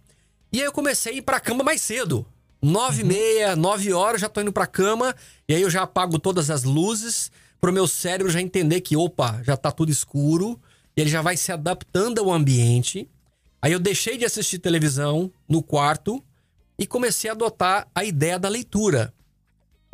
E 0.51 0.59
aí 0.59 0.65
eu 0.65 0.71
comecei 0.71 1.13
a 1.13 1.15
ir 1.17 1.21
pra 1.21 1.39
cama 1.39 1.63
mais 1.63 1.81
cedo. 1.81 2.25
Nove 2.61 3.01
e 3.01 3.05
meia, 3.05 3.55
nove 3.55 3.91
horas, 3.91 4.21
já 4.21 4.29
tô 4.29 4.39
indo 4.41 4.51
pra 4.53 4.67
cama. 4.67 5.15
E 5.47 5.53
aí 5.55 5.61
eu 5.61 5.69
já 5.69 5.81
apago 5.83 6.19
todas 6.19 6.49
as 6.49 6.63
luzes 6.63 7.31
pro 7.61 7.71
meu 7.71 7.87
cérebro 7.87 8.33
já 8.33 8.41
entender 8.41 8.81
que, 8.81 8.97
opa, 8.97 9.39
já 9.43 9.55
tá 9.55 9.71
tudo 9.71 9.91
escuro. 9.91 10.59
E 10.97 11.01
ele 11.01 11.09
já 11.09 11.21
vai 11.21 11.37
se 11.37 11.51
adaptando 11.51 12.19
ao 12.19 12.31
ambiente. 12.31 13.07
Aí 13.61 13.71
eu 13.71 13.79
deixei 13.79 14.17
de 14.17 14.25
assistir 14.25 14.59
televisão 14.59 15.31
no 15.47 15.61
quarto 15.61 16.21
e 16.77 16.87
comecei 16.87 17.29
a 17.29 17.33
adotar 17.33 17.87
a 17.93 18.03
ideia 18.03 18.39
da 18.39 18.49
leitura. 18.49 19.13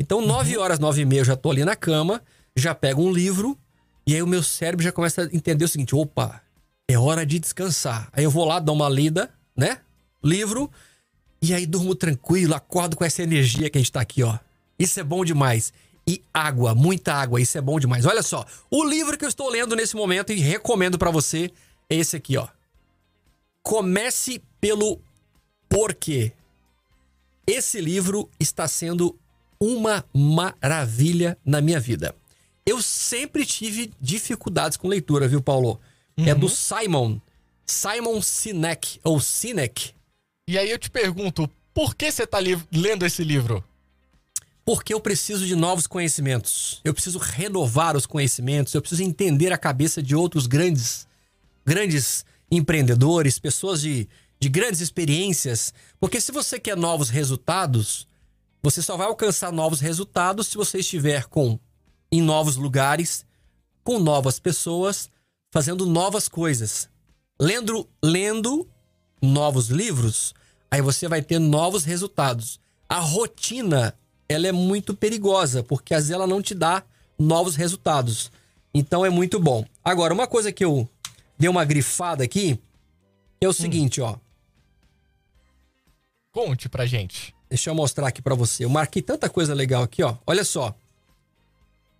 Então, 0.00 0.24
nove 0.24 0.56
horas, 0.56 0.78
nove 0.78 1.02
e 1.02 1.04
meia, 1.04 1.20
eu 1.20 1.24
já 1.24 1.36
tô 1.36 1.50
ali 1.50 1.64
na 1.64 1.76
cama, 1.76 2.22
já 2.56 2.74
pego 2.74 3.02
um 3.02 3.12
livro, 3.12 3.58
e 4.06 4.14
aí 4.14 4.22
o 4.22 4.26
meu 4.26 4.42
cérebro 4.42 4.82
já 4.82 4.90
começa 4.90 5.22
a 5.22 5.36
entender 5.36 5.64
o 5.64 5.68
seguinte: 5.68 5.94
opa, 5.94 6.40
é 6.88 6.98
hora 6.98 7.26
de 7.26 7.38
descansar. 7.38 8.08
Aí 8.12 8.24
eu 8.24 8.30
vou 8.30 8.44
lá, 8.46 8.58
dou 8.58 8.74
uma 8.74 8.88
lida, 8.88 9.30
né? 9.54 9.78
Livro, 10.24 10.70
e 11.42 11.52
aí 11.52 11.66
durmo 11.66 11.94
tranquilo, 11.94 12.54
acordo 12.54 12.96
com 12.96 13.04
essa 13.04 13.22
energia 13.22 13.68
que 13.68 13.76
a 13.76 13.80
gente 13.80 13.92
tá 13.92 14.00
aqui, 14.00 14.22
ó. 14.22 14.38
Isso 14.78 14.98
é 14.98 15.04
bom 15.04 15.24
demais. 15.24 15.72
E 16.08 16.22
água, 16.32 16.74
muita 16.74 17.12
água, 17.12 17.38
isso 17.38 17.58
é 17.58 17.60
bom 17.60 17.78
demais. 17.78 18.06
Olha 18.06 18.22
só, 18.22 18.46
o 18.70 18.82
livro 18.82 19.18
que 19.18 19.26
eu 19.26 19.28
estou 19.28 19.50
lendo 19.50 19.76
nesse 19.76 19.94
momento 19.94 20.32
e 20.32 20.36
recomendo 20.40 20.96
pra 20.98 21.10
você 21.10 21.50
é 21.90 21.96
esse 21.96 22.16
aqui, 22.16 22.38
ó. 22.38 22.48
Comece 23.62 24.40
pelo 24.60 24.98
porquê. 25.68 26.32
Esse 27.46 27.80
livro 27.80 28.30
está 28.40 28.66
sendo 28.66 29.18
uma 29.60 30.04
maravilha 30.14 31.36
na 31.44 31.60
minha 31.60 31.78
vida. 31.80 32.14
Eu 32.64 32.80
sempre 32.82 33.44
tive 33.44 33.92
dificuldades 34.00 34.76
com 34.78 34.88
leitura, 34.88 35.28
viu, 35.28 35.42
Paulo? 35.42 35.80
É 36.16 36.34
do 36.34 36.48
Simon. 36.48 37.18
Simon 37.66 38.20
Sinek, 38.22 38.98
ou 39.04 39.20
Sinek. 39.20 39.92
E 40.48 40.58
aí 40.58 40.70
eu 40.70 40.78
te 40.78 40.90
pergunto, 40.90 41.48
por 41.74 41.94
que 41.94 42.10
você 42.10 42.26
tá 42.26 42.40
li- 42.40 42.58
lendo 42.72 43.04
esse 43.06 43.22
livro? 43.22 43.62
Porque 44.68 44.92
eu 44.92 45.00
preciso 45.00 45.46
de 45.46 45.56
novos 45.56 45.86
conhecimentos. 45.86 46.82
Eu 46.84 46.92
preciso 46.92 47.18
renovar 47.18 47.96
os 47.96 48.04
conhecimentos. 48.04 48.74
Eu 48.74 48.82
preciso 48.82 49.02
entender 49.02 49.50
a 49.50 49.56
cabeça 49.56 50.02
de 50.02 50.14
outros 50.14 50.46
grandes, 50.46 51.08
grandes 51.64 52.22
empreendedores, 52.50 53.38
pessoas 53.38 53.80
de, 53.80 54.06
de 54.38 54.48
grandes 54.50 54.82
experiências. 54.82 55.72
Porque 55.98 56.20
se 56.20 56.30
você 56.30 56.60
quer 56.60 56.76
novos 56.76 57.08
resultados, 57.08 58.06
você 58.62 58.82
só 58.82 58.94
vai 58.94 59.06
alcançar 59.06 59.50
novos 59.50 59.80
resultados 59.80 60.48
se 60.48 60.58
você 60.58 60.80
estiver 60.80 61.24
com 61.28 61.58
em 62.12 62.20
novos 62.20 62.56
lugares, 62.56 63.24
com 63.82 63.98
novas 63.98 64.38
pessoas, 64.38 65.08
fazendo 65.50 65.86
novas 65.86 66.28
coisas. 66.28 66.90
Lendo, 67.40 67.88
lendo 68.04 68.68
novos 69.22 69.68
livros, 69.68 70.34
aí 70.70 70.82
você 70.82 71.08
vai 71.08 71.22
ter 71.22 71.38
novos 71.38 71.84
resultados. 71.84 72.60
A 72.86 72.98
rotina, 72.98 73.96
ela 74.28 74.46
é 74.46 74.52
muito 74.52 74.94
perigosa, 74.94 75.62
porque 75.62 75.94
às 75.94 76.04
vezes 76.04 76.10
ela 76.10 76.26
não 76.26 76.42
te 76.42 76.54
dá 76.54 76.82
novos 77.18 77.56
resultados. 77.56 78.30
Então 78.74 79.04
é 79.04 79.10
muito 79.10 79.40
bom. 79.40 79.64
Agora, 79.84 80.12
uma 80.12 80.26
coisa 80.26 80.52
que 80.52 80.64
eu 80.64 80.88
dei 81.38 81.48
uma 81.48 81.64
grifada 81.64 82.22
aqui 82.22 82.60
é 83.40 83.48
o 83.48 83.52
seguinte, 83.52 84.00
ó. 84.00 84.16
Conte 86.30 86.68
pra 86.68 86.86
gente. 86.86 87.34
Deixa 87.48 87.70
eu 87.70 87.74
mostrar 87.74 88.08
aqui 88.08 88.20
para 88.20 88.34
você. 88.34 88.64
Eu 88.64 88.68
marquei 88.68 89.00
tanta 89.00 89.30
coisa 89.30 89.54
legal 89.54 89.82
aqui, 89.82 90.02
ó. 90.02 90.16
Olha 90.26 90.44
só. 90.44 90.74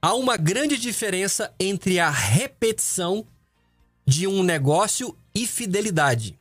Há 0.01 0.15
uma 0.15 0.37
grande 0.37 0.77
diferença 0.77 1.53
entre 1.59 1.99
a 1.99 2.11
repetição 2.11 3.27
de 4.07 4.27
um 4.27 4.43
negócio 4.43 5.17
e 5.35 5.47
fidelidade. 5.47 6.39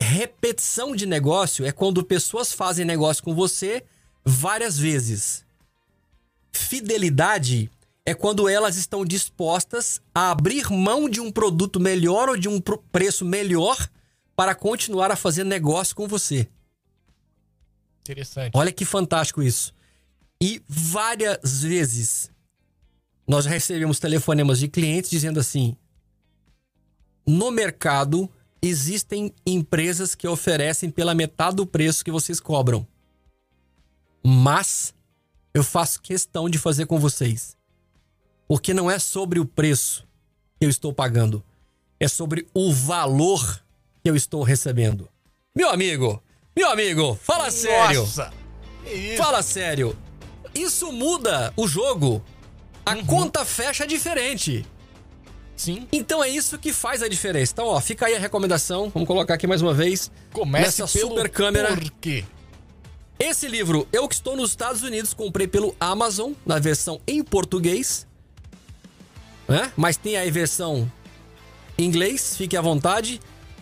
Repetição 0.00 0.94
de 0.94 1.06
negócio 1.06 1.64
é 1.64 1.72
quando 1.72 2.04
pessoas 2.04 2.52
fazem 2.52 2.84
negócio 2.84 3.22
com 3.22 3.34
você 3.34 3.84
várias 4.24 4.78
vezes. 4.78 5.44
Fidelidade 6.52 7.70
é 8.04 8.14
quando 8.14 8.48
elas 8.48 8.76
estão 8.76 9.04
dispostas 9.04 10.00
a 10.14 10.30
abrir 10.30 10.70
mão 10.70 11.08
de 11.08 11.20
um 11.20 11.30
produto 11.30 11.78
melhor 11.78 12.28
ou 12.28 12.36
de 12.36 12.48
um 12.48 12.60
preço 12.60 13.24
melhor 13.24 13.88
para 14.34 14.54
continuar 14.54 15.10
a 15.10 15.16
fazer 15.16 15.44
negócio 15.44 15.94
com 15.94 16.08
você. 16.08 16.48
Interessante. 18.00 18.52
Olha 18.54 18.72
que 18.72 18.84
fantástico 18.84 19.42
isso. 19.42 19.72
E 20.40 20.60
várias 20.66 21.62
vezes 21.62 22.30
nós 23.26 23.46
recebemos 23.46 24.00
telefonemas 24.00 24.58
de 24.58 24.66
clientes 24.66 25.08
dizendo 25.08 25.38
assim: 25.38 25.76
no 27.24 27.52
mercado 27.52 28.28
existem 28.60 29.32
empresas 29.46 30.14
que 30.14 30.26
oferecem 30.26 30.90
pela 30.90 31.14
metade 31.14 31.56
do 31.56 31.66
preço 31.66 32.04
que 32.04 32.10
vocês 32.10 32.40
cobram. 32.40 32.86
Mas 34.24 34.94
eu 35.54 35.62
faço 35.64 36.00
questão 36.00 36.48
de 36.48 36.58
fazer 36.58 36.86
com 36.86 36.98
vocês. 36.98 37.56
Porque 38.46 38.72
não 38.74 38.90
é 38.90 38.98
sobre 38.98 39.40
o 39.40 39.46
preço 39.46 40.06
que 40.58 40.66
eu 40.66 40.70
estou 40.70 40.92
pagando, 40.92 41.42
é 41.98 42.06
sobre 42.06 42.46
o 42.54 42.72
valor 42.72 43.62
que 44.02 44.10
eu 44.10 44.16
estou 44.16 44.42
recebendo. 44.42 45.08
Meu 45.54 45.70
amigo, 45.70 46.22
meu 46.54 46.70
amigo, 46.70 47.18
fala 47.22 47.44
Nossa, 47.44 47.56
sério. 47.56 48.06
Fala 49.16 49.42
sério. 49.42 49.96
Isso 50.54 50.92
muda 50.92 51.52
o 51.56 51.66
jogo. 51.66 52.22
A 52.84 52.94
uhum. 52.94 53.06
conta 53.06 53.44
fecha 53.44 53.86
diferente. 53.86 54.66
Sim. 55.56 55.86
Então 55.92 56.22
é 56.22 56.28
isso 56.28 56.58
que 56.58 56.72
faz 56.72 57.02
a 57.02 57.08
diferença. 57.08 57.52
Então, 57.52 57.66
ó, 57.66 57.80
fica 57.80 58.06
aí 58.06 58.16
a 58.16 58.18
recomendação. 58.18 58.90
Vamos 58.90 59.06
colocar 59.06 59.34
aqui 59.34 59.46
mais 59.46 59.62
uma 59.62 59.72
vez. 59.72 60.10
Comece 60.32 60.82
nessa 60.82 60.86
super 60.86 61.28
câmera. 61.28 61.68
Por 61.68 61.90
quê? 61.92 62.24
Esse 63.18 63.46
livro, 63.46 63.86
eu 63.92 64.08
que 64.08 64.14
estou 64.14 64.36
nos 64.36 64.50
Estados 64.50 64.82
Unidos, 64.82 65.14
comprei 65.14 65.46
pelo 65.46 65.76
Amazon, 65.78 66.32
na 66.44 66.58
versão 66.58 67.00
em 67.06 67.22
português. 67.22 68.06
Né? 69.46 69.72
Mas 69.76 69.96
tem 69.96 70.16
aí 70.16 70.30
versão 70.30 70.90
em 71.78 71.84
inglês, 71.84 72.36
fique 72.36 72.56
à 72.56 72.60
vontade. 72.60 73.20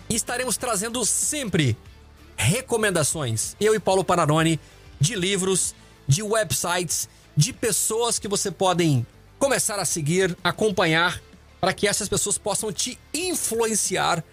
E 0.09 0.15
estaremos 0.15 0.57
trazendo 0.57 1.05
sempre 1.05 1.77
recomendações, 2.37 3.55
eu 3.61 3.75
e 3.75 3.79
Paulo 3.79 4.03
Panarone, 4.03 4.59
de 4.99 5.15
livros, 5.15 5.75
de 6.09 6.23
websites, 6.23 7.09
de 7.37 7.53
pessoas 7.53 8.19
que 8.19 8.27
você 8.27 8.51
podem 8.51 9.07
começar 9.39 9.79
a 9.79 9.85
seguir, 9.85 10.37
acompanhar, 10.43 11.21
para 11.61 11.75
que 11.75 11.87
essas 11.87 12.09
pessoas 12.09 12.39
possam 12.39 12.73
te 12.73 12.99
influenciar 13.13 14.25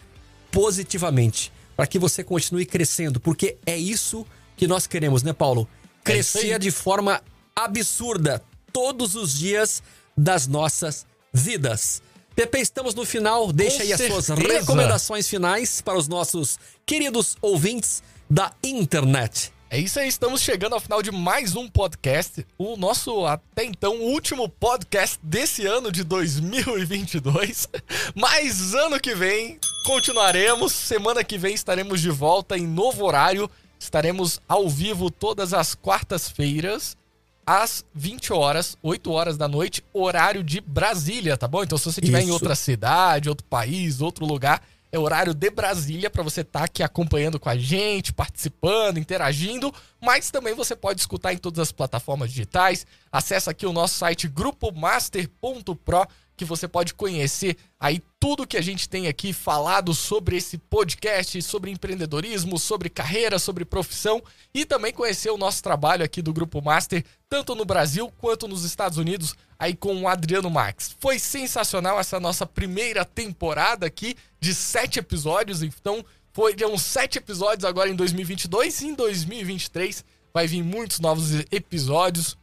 positivamente, 0.51 1.51
para 1.75 1.85
que 1.85 1.99
você 1.99 2.23
continue 2.23 2.65
crescendo, 2.65 3.19
porque 3.19 3.57
é 3.65 3.77
isso 3.77 4.25
que 4.25 4.27
nós 4.65 4.87
queremos, 4.87 5.21
né, 5.21 5.33
Paulo? 5.33 5.67
Crescer 6.03 6.51
é 6.51 6.59
de 6.59 6.71
forma 6.71 7.21
absurda 7.55 8.41
todos 8.71 9.15
os 9.15 9.37
dias 9.37 9.83
das 10.17 10.47
nossas 10.47 11.05
vidas. 11.33 12.01
Pepe, 12.35 12.59
estamos 12.59 12.95
no 12.95 13.03
final. 13.03 13.51
Deixa 13.51 13.77
Com 13.77 13.83
aí 13.83 13.93
as 13.93 13.97
certeza. 13.97 14.35
suas 14.35 14.39
recomendações 14.39 15.27
finais 15.27 15.81
para 15.81 15.97
os 15.97 16.07
nossos 16.07 16.57
queridos 16.85 17.35
ouvintes 17.41 18.01
da 18.29 18.53
internet. 18.63 19.51
É 19.69 19.77
isso 19.77 19.99
aí, 19.99 20.07
estamos 20.07 20.41
chegando 20.41 20.73
ao 20.73 20.79
final 20.79 21.01
de 21.01 21.11
mais 21.11 21.57
um 21.57 21.67
podcast, 21.67 22.45
o 22.57 22.77
nosso 22.77 23.25
até 23.25 23.65
então 23.65 23.97
último 23.97 24.47
podcast 24.47 25.19
desse 25.21 25.65
ano 25.65 25.91
de 25.91 26.05
2022. 26.05 27.67
Mas 28.15 28.73
ano 28.73 28.97
que 28.97 29.13
vem 29.13 29.59
continuaremos, 29.83 30.71
semana 30.71 31.21
que 31.21 31.37
vem 31.37 31.53
estaremos 31.53 31.99
de 31.99 32.09
volta 32.09 32.57
em 32.57 32.65
novo 32.65 33.03
horário, 33.03 33.51
estaremos 33.79 34.41
ao 34.47 34.69
vivo 34.69 35.09
todas 35.09 35.53
as 35.53 35.75
quartas-feiras 35.75 36.97
às 37.45 37.85
20 37.93 38.33
horas, 38.33 38.77
8 38.83 39.09
horas 39.09 39.37
da 39.37 39.47
noite, 39.47 39.83
horário 39.93 40.43
de 40.43 40.59
Brasília, 40.59 41.37
tá 41.37 41.47
bom? 41.47 41.63
Então, 41.63 41.77
se 41.77 41.85
você 41.85 42.01
estiver 42.01 42.21
em 42.21 42.31
outra 42.31 42.55
cidade, 42.55 43.29
outro 43.29 43.45
país, 43.45 44.01
outro 44.01 44.25
lugar, 44.25 44.61
é 44.91 44.99
horário 44.99 45.33
de 45.33 45.49
Brasília 45.49 46.09
para 46.09 46.23
você 46.23 46.41
estar 46.41 46.59
tá 46.59 46.65
aqui 46.65 46.83
acompanhando 46.83 47.39
com 47.39 47.49
a 47.49 47.57
gente, 47.57 48.13
participando, 48.13 48.97
interagindo, 48.97 49.73
mas 50.01 50.29
também 50.29 50.53
você 50.53 50.75
pode 50.75 50.99
escutar 50.99 51.33
em 51.33 51.37
todas 51.37 51.59
as 51.59 51.71
plataformas 51.71 52.29
digitais. 52.29 52.85
Acesse 53.11 53.49
aqui 53.49 53.65
o 53.65 53.73
nosso 53.73 53.95
site 53.95 54.27
grupomaster.pro 54.27 56.07
que 56.37 56.45
você 56.45 56.67
pode 56.67 56.93
conhecer 56.93 57.57
aí 57.79 58.01
tudo 58.19 58.45
que 58.45 58.57
a 58.57 58.61
gente 58.61 58.87
tem 58.87 59.07
aqui 59.07 59.33
falado 59.33 59.93
sobre 59.93 60.37
esse 60.37 60.59
podcast, 60.59 61.41
sobre 61.41 61.71
empreendedorismo, 61.71 62.59
sobre 62.59 62.89
carreira, 62.89 63.39
sobre 63.39 63.65
profissão 63.65 64.21
e 64.53 64.63
também 64.63 64.93
conhecer 64.93 65.31
o 65.31 65.37
nosso 65.37 65.63
trabalho 65.63 66.05
aqui 66.05 66.21
do 66.21 66.31
Grupo 66.31 66.61
Master, 66.61 67.03
tanto 67.27 67.55
no 67.55 67.65
Brasil 67.65 68.13
quanto 68.19 68.47
nos 68.47 68.63
Estados 68.63 68.99
Unidos, 68.99 69.35
aí 69.57 69.75
com 69.75 69.99
o 70.03 70.07
Adriano 70.07 70.49
Max. 70.49 70.95
Foi 70.99 71.17
sensacional 71.17 71.99
essa 71.99 72.19
nossa 72.19 72.45
primeira 72.45 73.03
temporada 73.03 73.87
aqui 73.87 74.15
de 74.39 74.53
sete 74.53 74.99
episódios, 74.99 75.63
então 75.63 76.05
foram 76.31 76.77
sete 76.77 77.17
episódios 77.17 77.65
agora 77.65 77.89
em 77.89 77.95
2022 77.95 78.81
e 78.81 78.87
em 78.87 78.93
2023 78.93 80.05
vai 80.31 80.45
vir 80.45 80.61
muitos 80.61 80.99
novos 80.99 81.31
episódios. 81.51 82.37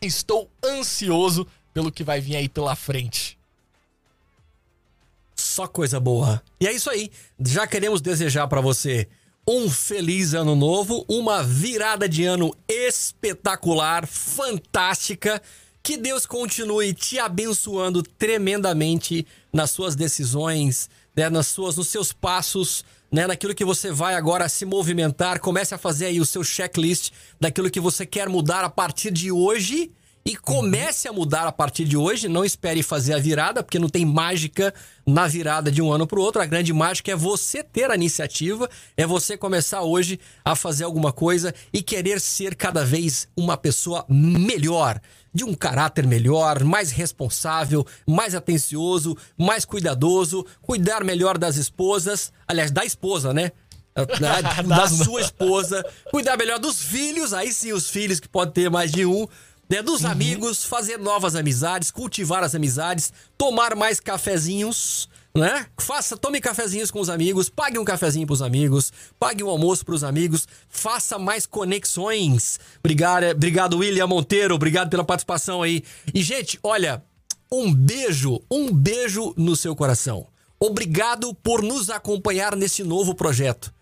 Estou 0.00 0.48
ansioso 0.64 1.46
pelo 1.72 1.92
que 1.92 2.04
vai 2.04 2.20
vir 2.20 2.36
aí 2.36 2.48
pela 2.48 2.74
frente. 2.74 3.38
Só 5.34 5.66
coisa 5.66 5.98
boa. 5.98 6.42
E 6.60 6.66
é 6.66 6.72
isso 6.72 6.90
aí. 6.90 7.10
Já 7.44 7.66
queremos 7.66 8.00
desejar 8.00 8.46
para 8.46 8.60
você 8.60 9.08
um 9.46 9.68
feliz 9.68 10.34
ano 10.34 10.54
novo, 10.54 11.04
uma 11.08 11.42
virada 11.42 12.08
de 12.08 12.24
ano 12.24 12.54
espetacular, 12.68 14.06
fantástica. 14.06 15.42
Que 15.82 15.96
Deus 15.96 16.26
continue 16.26 16.94
te 16.94 17.18
abençoando 17.18 18.02
tremendamente 18.02 19.26
nas 19.52 19.72
suas 19.72 19.96
decisões, 19.96 20.88
né, 21.16 21.28
nas 21.28 21.48
suas, 21.48 21.76
nos 21.76 21.88
seus 21.88 22.12
passos, 22.12 22.84
né, 23.10 23.26
naquilo 23.26 23.54
que 23.54 23.64
você 23.64 23.90
vai 23.90 24.14
agora 24.14 24.48
se 24.48 24.64
movimentar. 24.64 25.40
Comece 25.40 25.74
a 25.74 25.78
fazer 25.78 26.06
aí 26.06 26.20
o 26.20 26.26
seu 26.26 26.44
checklist 26.44 27.10
daquilo 27.40 27.70
que 27.70 27.80
você 27.80 28.06
quer 28.06 28.28
mudar 28.28 28.62
a 28.62 28.70
partir 28.70 29.10
de 29.10 29.32
hoje 29.32 29.90
e 30.24 30.36
comece 30.36 31.08
a 31.08 31.12
mudar 31.12 31.46
a 31.46 31.52
partir 31.52 31.84
de 31.84 31.96
hoje. 31.96 32.28
Não 32.28 32.44
espere 32.44 32.82
fazer 32.82 33.14
a 33.14 33.18
virada, 33.18 33.62
porque 33.62 33.78
não 33.78 33.88
tem 33.88 34.06
mágica 34.06 34.72
na 35.06 35.26
virada 35.26 35.70
de 35.70 35.82
um 35.82 35.92
ano 35.92 36.06
para 36.06 36.18
o 36.18 36.22
outro. 36.22 36.40
A 36.40 36.46
grande 36.46 36.72
mágica 36.72 37.10
é 37.10 37.16
você 37.16 37.62
ter 37.62 37.90
a 37.90 37.94
iniciativa, 37.94 38.68
é 38.96 39.06
você 39.06 39.36
começar 39.36 39.82
hoje 39.82 40.20
a 40.44 40.54
fazer 40.54 40.84
alguma 40.84 41.12
coisa 41.12 41.54
e 41.72 41.82
querer 41.82 42.20
ser 42.20 42.54
cada 42.54 42.84
vez 42.84 43.28
uma 43.36 43.56
pessoa 43.56 44.04
melhor, 44.08 45.00
de 45.34 45.44
um 45.44 45.54
caráter 45.54 46.06
melhor, 46.06 46.62
mais 46.62 46.90
responsável, 46.90 47.84
mais 48.06 48.34
atencioso, 48.34 49.16
mais 49.36 49.64
cuidadoso, 49.64 50.46
cuidar 50.60 51.02
melhor 51.02 51.36
das 51.36 51.56
esposas, 51.56 52.32
aliás, 52.46 52.70
da 52.70 52.84
esposa, 52.84 53.32
né? 53.32 53.50
Da, 54.18 54.40
da 54.62 54.88
sua 54.88 55.20
esposa, 55.20 55.84
cuidar 56.10 56.38
melhor 56.38 56.58
dos 56.58 56.82
filhos, 56.82 57.34
aí 57.34 57.52
sim 57.52 57.74
os 57.74 57.90
filhos 57.90 58.18
que 58.18 58.26
podem 58.26 58.54
ter 58.54 58.70
mais 58.70 58.90
de 58.90 59.04
um 59.04 59.28
né? 59.72 59.80
Dos 59.80 60.02
uhum. 60.02 60.10
amigos, 60.10 60.64
fazer 60.66 60.98
novas 60.98 61.34
amizades, 61.34 61.90
cultivar 61.90 62.44
as 62.44 62.54
amizades, 62.54 63.10
tomar 63.38 63.74
mais 63.74 63.98
cafezinhos, 63.98 65.08
né? 65.34 65.64
Faça, 65.80 66.14
tome 66.14 66.42
cafezinhos 66.42 66.90
com 66.90 67.00
os 67.00 67.08
amigos, 67.08 67.48
pague 67.48 67.78
um 67.78 67.84
cafezinho 67.84 68.26
pros 68.26 68.42
amigos, 68.42 68.92
pague 69.18 69.42
um 69.42 69.48
almoço 69.48 69.82
pros 69.82 70.04
amigos, 70.04 70.46
faça 70.68 71.18
mais 71.18 71.46
conexões. 71.46 72.60
Obrigado, 72.80 73.24
obrigado 73.30 73.78
William 73.78 74.06
Monteiro, 74.06 74.54
obrigado 74.54 74.90
pela 74.90 75.04
participação 75.04 75.62
aí. 75.62 75.82
E 76.12 76.22
gente, 76.22 76.60
olha, 76.62 77.02
um 77.50 77.72
beijo, 77.72 78.42
um 78.50 78.70
beijo 78.70 79.32
no 79.38 79.56
seu 79.56 79.74
coração. 79.74 80.26
Obrigado 80.60 81.34
por 81.36 81.62
nos 81.62 81.88
acompanhar 81.88 82.54
nesse 82.54 82.84
novo 82.84 83.14
projeto, 83.14 83.72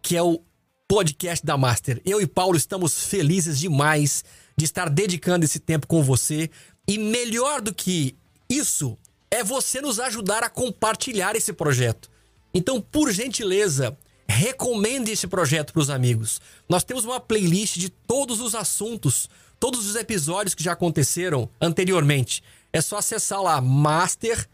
que 0.00 0.16
é 0.16 0.22
o 0.22 0.40
podcast 0.86 1.44
da 1.44 1.56
Master. 1.56 2.00
Eu 2.04 2.20
e 2.20 2.26
Paulo 2.26 2.56
estamos 2.56 3.06
felizes 3.06 3.58
demais 3.58 4.24
de 4.60 4.66
estar 4.66 4.90
dedicando 4.90 5.44
esse 5.44 5.58
tempo 5.58 5.86
com 5.86 6.02
você. 6.02 6.50
E 6.86 6.98
melhor 6.98 7.62
do 7.62 7.74
que 7.74 8.14
isso, 8.48 8.98
é 9.30 9.42
você 9.42 9.80
nos 9.80 9.98
ajudar 9.98 10.42
a 10.44 10.50
compartilhar 10.50 11.34
esse 11.34 11.52
projeto. 11.52 12.10
Então, 12.52 12.80
por 12.80 13.10
gentileza, 13.10 13.96
recomende 14.28 15.10
esse 15.10 15.26
projeto 15.26 15.72
para 15.72 15.80
os 15.80 15.88
amigos. 15.88 16.42
Nós 16.68 16.84
temos 16.84 17.06
uma 17.06 17.18
playlist 17.18 17.78
de 17.78 17.88
todos 17.88 18.38
os 18.38 18.54
assuntos, 18.54 19.30
todos 19.58 19.88
os 19.88 19.96
episódios 19.96 20.54
que 20.54 20.62
já 20.62 20.72
aconteceram 20.72 21.48
anteriormente. 21.58 22.42
É 22.70 22.82
só 22.82 22.98
acessar 22.98 23.40
lá 23.40 23.60
master 23.60 24.46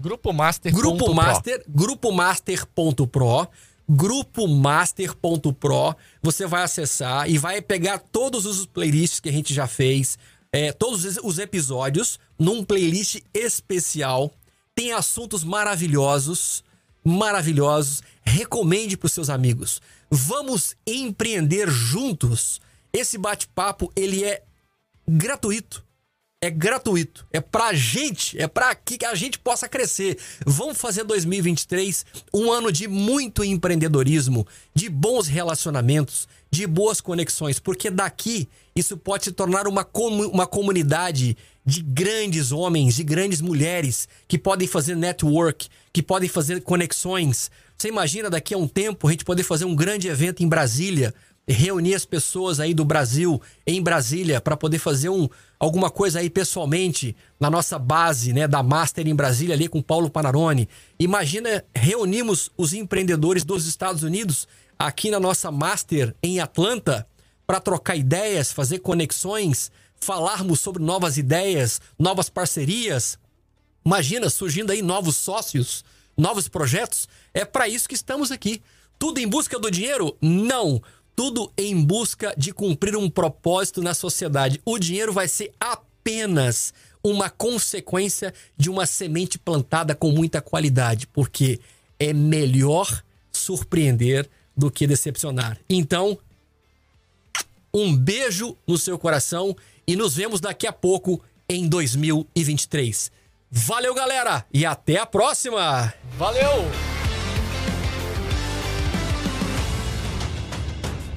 Grupo 0.00 0.32
Master. 0.32 0.72
Grupo 0.72 1.12
Master, 1.12 1.64
grupomaster.pro, 1.68 3.48
grupomaster.pro. 3.88 5.96
Você 6.22 6.46
vai 6.46 6.62
acessar 6.62 7.28
e 7.28 7.38
vai 7.38 7.62
pegar 7.62 7.98
todos 7.98 8.44
os 8.44 8.66
playlists 8.66 9.20
que 9.20 9.28
a 9.28 9.32
gente 9.32 9.54
já 9.54 9.66
fez, 9.66 10.18
é, 10.52 10.72
todos 10.72 11.18
os 11.22 11.38
episódios 11.38 12.18
num 12.38 12.62
playlist 12.62 13.20
especial. 13.32 14.32
Tem 14.74 14.92
assuntos 14.92 15.42
maravilhosos, 15.42 16.62
maravilhosos. 17.02 18.02
Recomende 18.22 18.96
para 18.96 19.06
os 19.06 19.12
seus 19.12 19.30
amigos. 19.30 19.80
Vamos 20.10 20.76
empreender 20.86 21.70
juntos. 21.70 22.60
Esse 22.92 23.18
bate-papo 23.18 23.90
ele 23.96 24.24
é 24.24 24.42
gratuito 25.06 25.87
é 26.40 26.50
gratuito. 26.50 27.26
É 27.32 27.40
pra 27.40 27.72
gente, 27.74 28.40
é 28.40 28.46
pra 28.46 28.74
que 28.74 29.04
a 29.04 29.14
gente 29.14 29.38
possa 29.38 29.68
crescer. 29.68 30.18
Vamos 30.46 30.78
fazer 30.78 31.04
2023 31.04 32.06
um 32.32 32.52
ano 32.52 32.70
de 32.70 32.86
muito 32.86 33.42
empreendedorismo, 33.42 34.46
de 34.74 34.88
bons 34.88 35.26
relacionamentos, 35.26 36.28
de 36.50 36.66
boas 36.66 37.00
conexões, 37.00 37.58
porque 37.58 37.90
daqui 37.90 38.48
isso 38.74 38.96
pode 38.96 39.24
se 39.24 39.32
tornar 39.32 39.66
uma, 39.66 39.82
com, 39.82 40.08
uma 40.08 40.46
comunidade 40.46 41.36
de 41.66 41.82
grandes 41.82 42.52
homens, 42.52 42.94
de 42.94 43.02
grandes 43.02 43.40
mulheres 43.40 44.08
que 44.26 44.38
podem 44.38 44.66
fazer 44.68 44.96
network, 44.96 45.68
que 45.92 46.02
podem 46.02 46.28
fazer 46.28 46.62
conexões. 46.62 47.50
Você 47.76 47.88
imagina 47.88 48.30
daqui 48.30 48.54
a 48.54 48.58
um 48.58 48.68
tempo 48.68 49.06
a 49.06 49.10
gente 49.10 49.24
poder 49.24 49.42
fazer 49.42 49.64
um 49.64 49.74
grande 49.74 50.08
evento 50.08 50.42
em 50.42 50.48
Brasília, 50.48 51.12
reunir 51.48 51.94
as 51.94 52.04
pessoas 52.04 52.60
aí 52.60 52.74
do 52.74 52.84
Brasil 52.84 53.40
em 53.66 53.82
Brasília 53.82 54.40
para 54.40 54.56
poder 54.56 54.78
fazer 54.78 55.08
um, 55.08 55.28
alguma 55.58 55.90
coisa 55.90 56.20
aí 56.20 56.28
pessoalmente 56.28 57.16
na 57.40 57.48
nossa 57.48 57.78
base, 57.78 58.32
né, 58.34 58.46
da 58.46 58.62
Master 58.62 59.08
em 59.08 59.14
Brasília 59.14 59.54
ali 59.54 59.66
com 59.66 59.80
Paulo 59.80 60.10
Panarone. 60.10 60.68
Imagina 60.98 61.64
reunimos 61.74 62.50
os 62.56 62.74
empreendedores 62.74 63.44
dos 63.44 63.66
Estados 63.66 64.02
Unidos 64.02 64.46
aqui 64.78 65.10
na 65.10 65.18
nossa 65.18 65.50
Master 65.50 66.14
em 66.22 66.38
Atlanta 66.38 67.06
para 67.46 67.60
trocar 67.60 67.96
ideias, 67.96 68.52
fazer 68.52 68.80
conexões, 68.80 69.72
falarmos 69.98 70.60
sobre 70.60 70.82
novas 70.82 71.16
ideias, 71.16 71.80
novas 71.98 72.28
parcerias. 72.28 73.18
Imagina 73.84 74.28
surgindo 74.28 74.70
aí 74.70 74.82
novos 74.82 75.16
sócios, 75.16 75.82
novos 76.14 76.46
projetos. 76.46 77.08
É 77.32 77.46
para 77.46 77.66
isso 77.66 77.88
que 77.88 77.94
estamos 77.94 78.30
aqui. 78.30 78.60
Tudo 78.98 79.18
em 79.18 79.26
busca 79.26 79.58
do 79.58 79.70
dinheiro? 79.70 80.16
Não 80.20 80.82
tudo 81.18 81.52
em 81.58 81.84
busca 81.84 82.32
de 82.38 82.52
cumprir 82.52 82.94
um 82.94 83.10
propósito 83.10 83.82
na 83.82 83.92
sociedade. 83.92 84.62
O 84.64 84.78
dinheiro 84.78 85.12
vai 85.12 85.26
ser 85.26 85.50
apenas 85.58 86.72
uma 87.02 87.28
consequência 87.28 88.32
de 88.56 88.70
uma 88.70 88.86
semente 88.86 89.36
plantada 89.36 89.96
com 89.96 90.12
muita 90.12 90.40
qualidade, 90.40 91.08
porque 91.08 91.58
é 91.98 92.12
melhor 92.12 93.02
surpreender 93.32 94.30
do 94.56 94.70
que 94.70 94.86
decepcionar. 94.86 95.58
Então, 95.68 96.16
um 97.74 97.96
beijo 97.96 98.56
no 98.64 98.78
seu 98.78 98.96
coração 98.96 99.56
e 99.88 99.96
nos 99.96 100.14
vemos 100.14 100.40
daqui 100.40 100.68
a 100.68 100.72
pouco 100.72 101.20
em 101.48 101.68
2023. 101.68 103.10
Valeu, 103.50 103.92
galera, 103.92 104.46
e 104.54 104.64
até 104.64 104.98
a 104.98 105.06
próxima! 105.06 105.92
Valeu! 106.16 106.97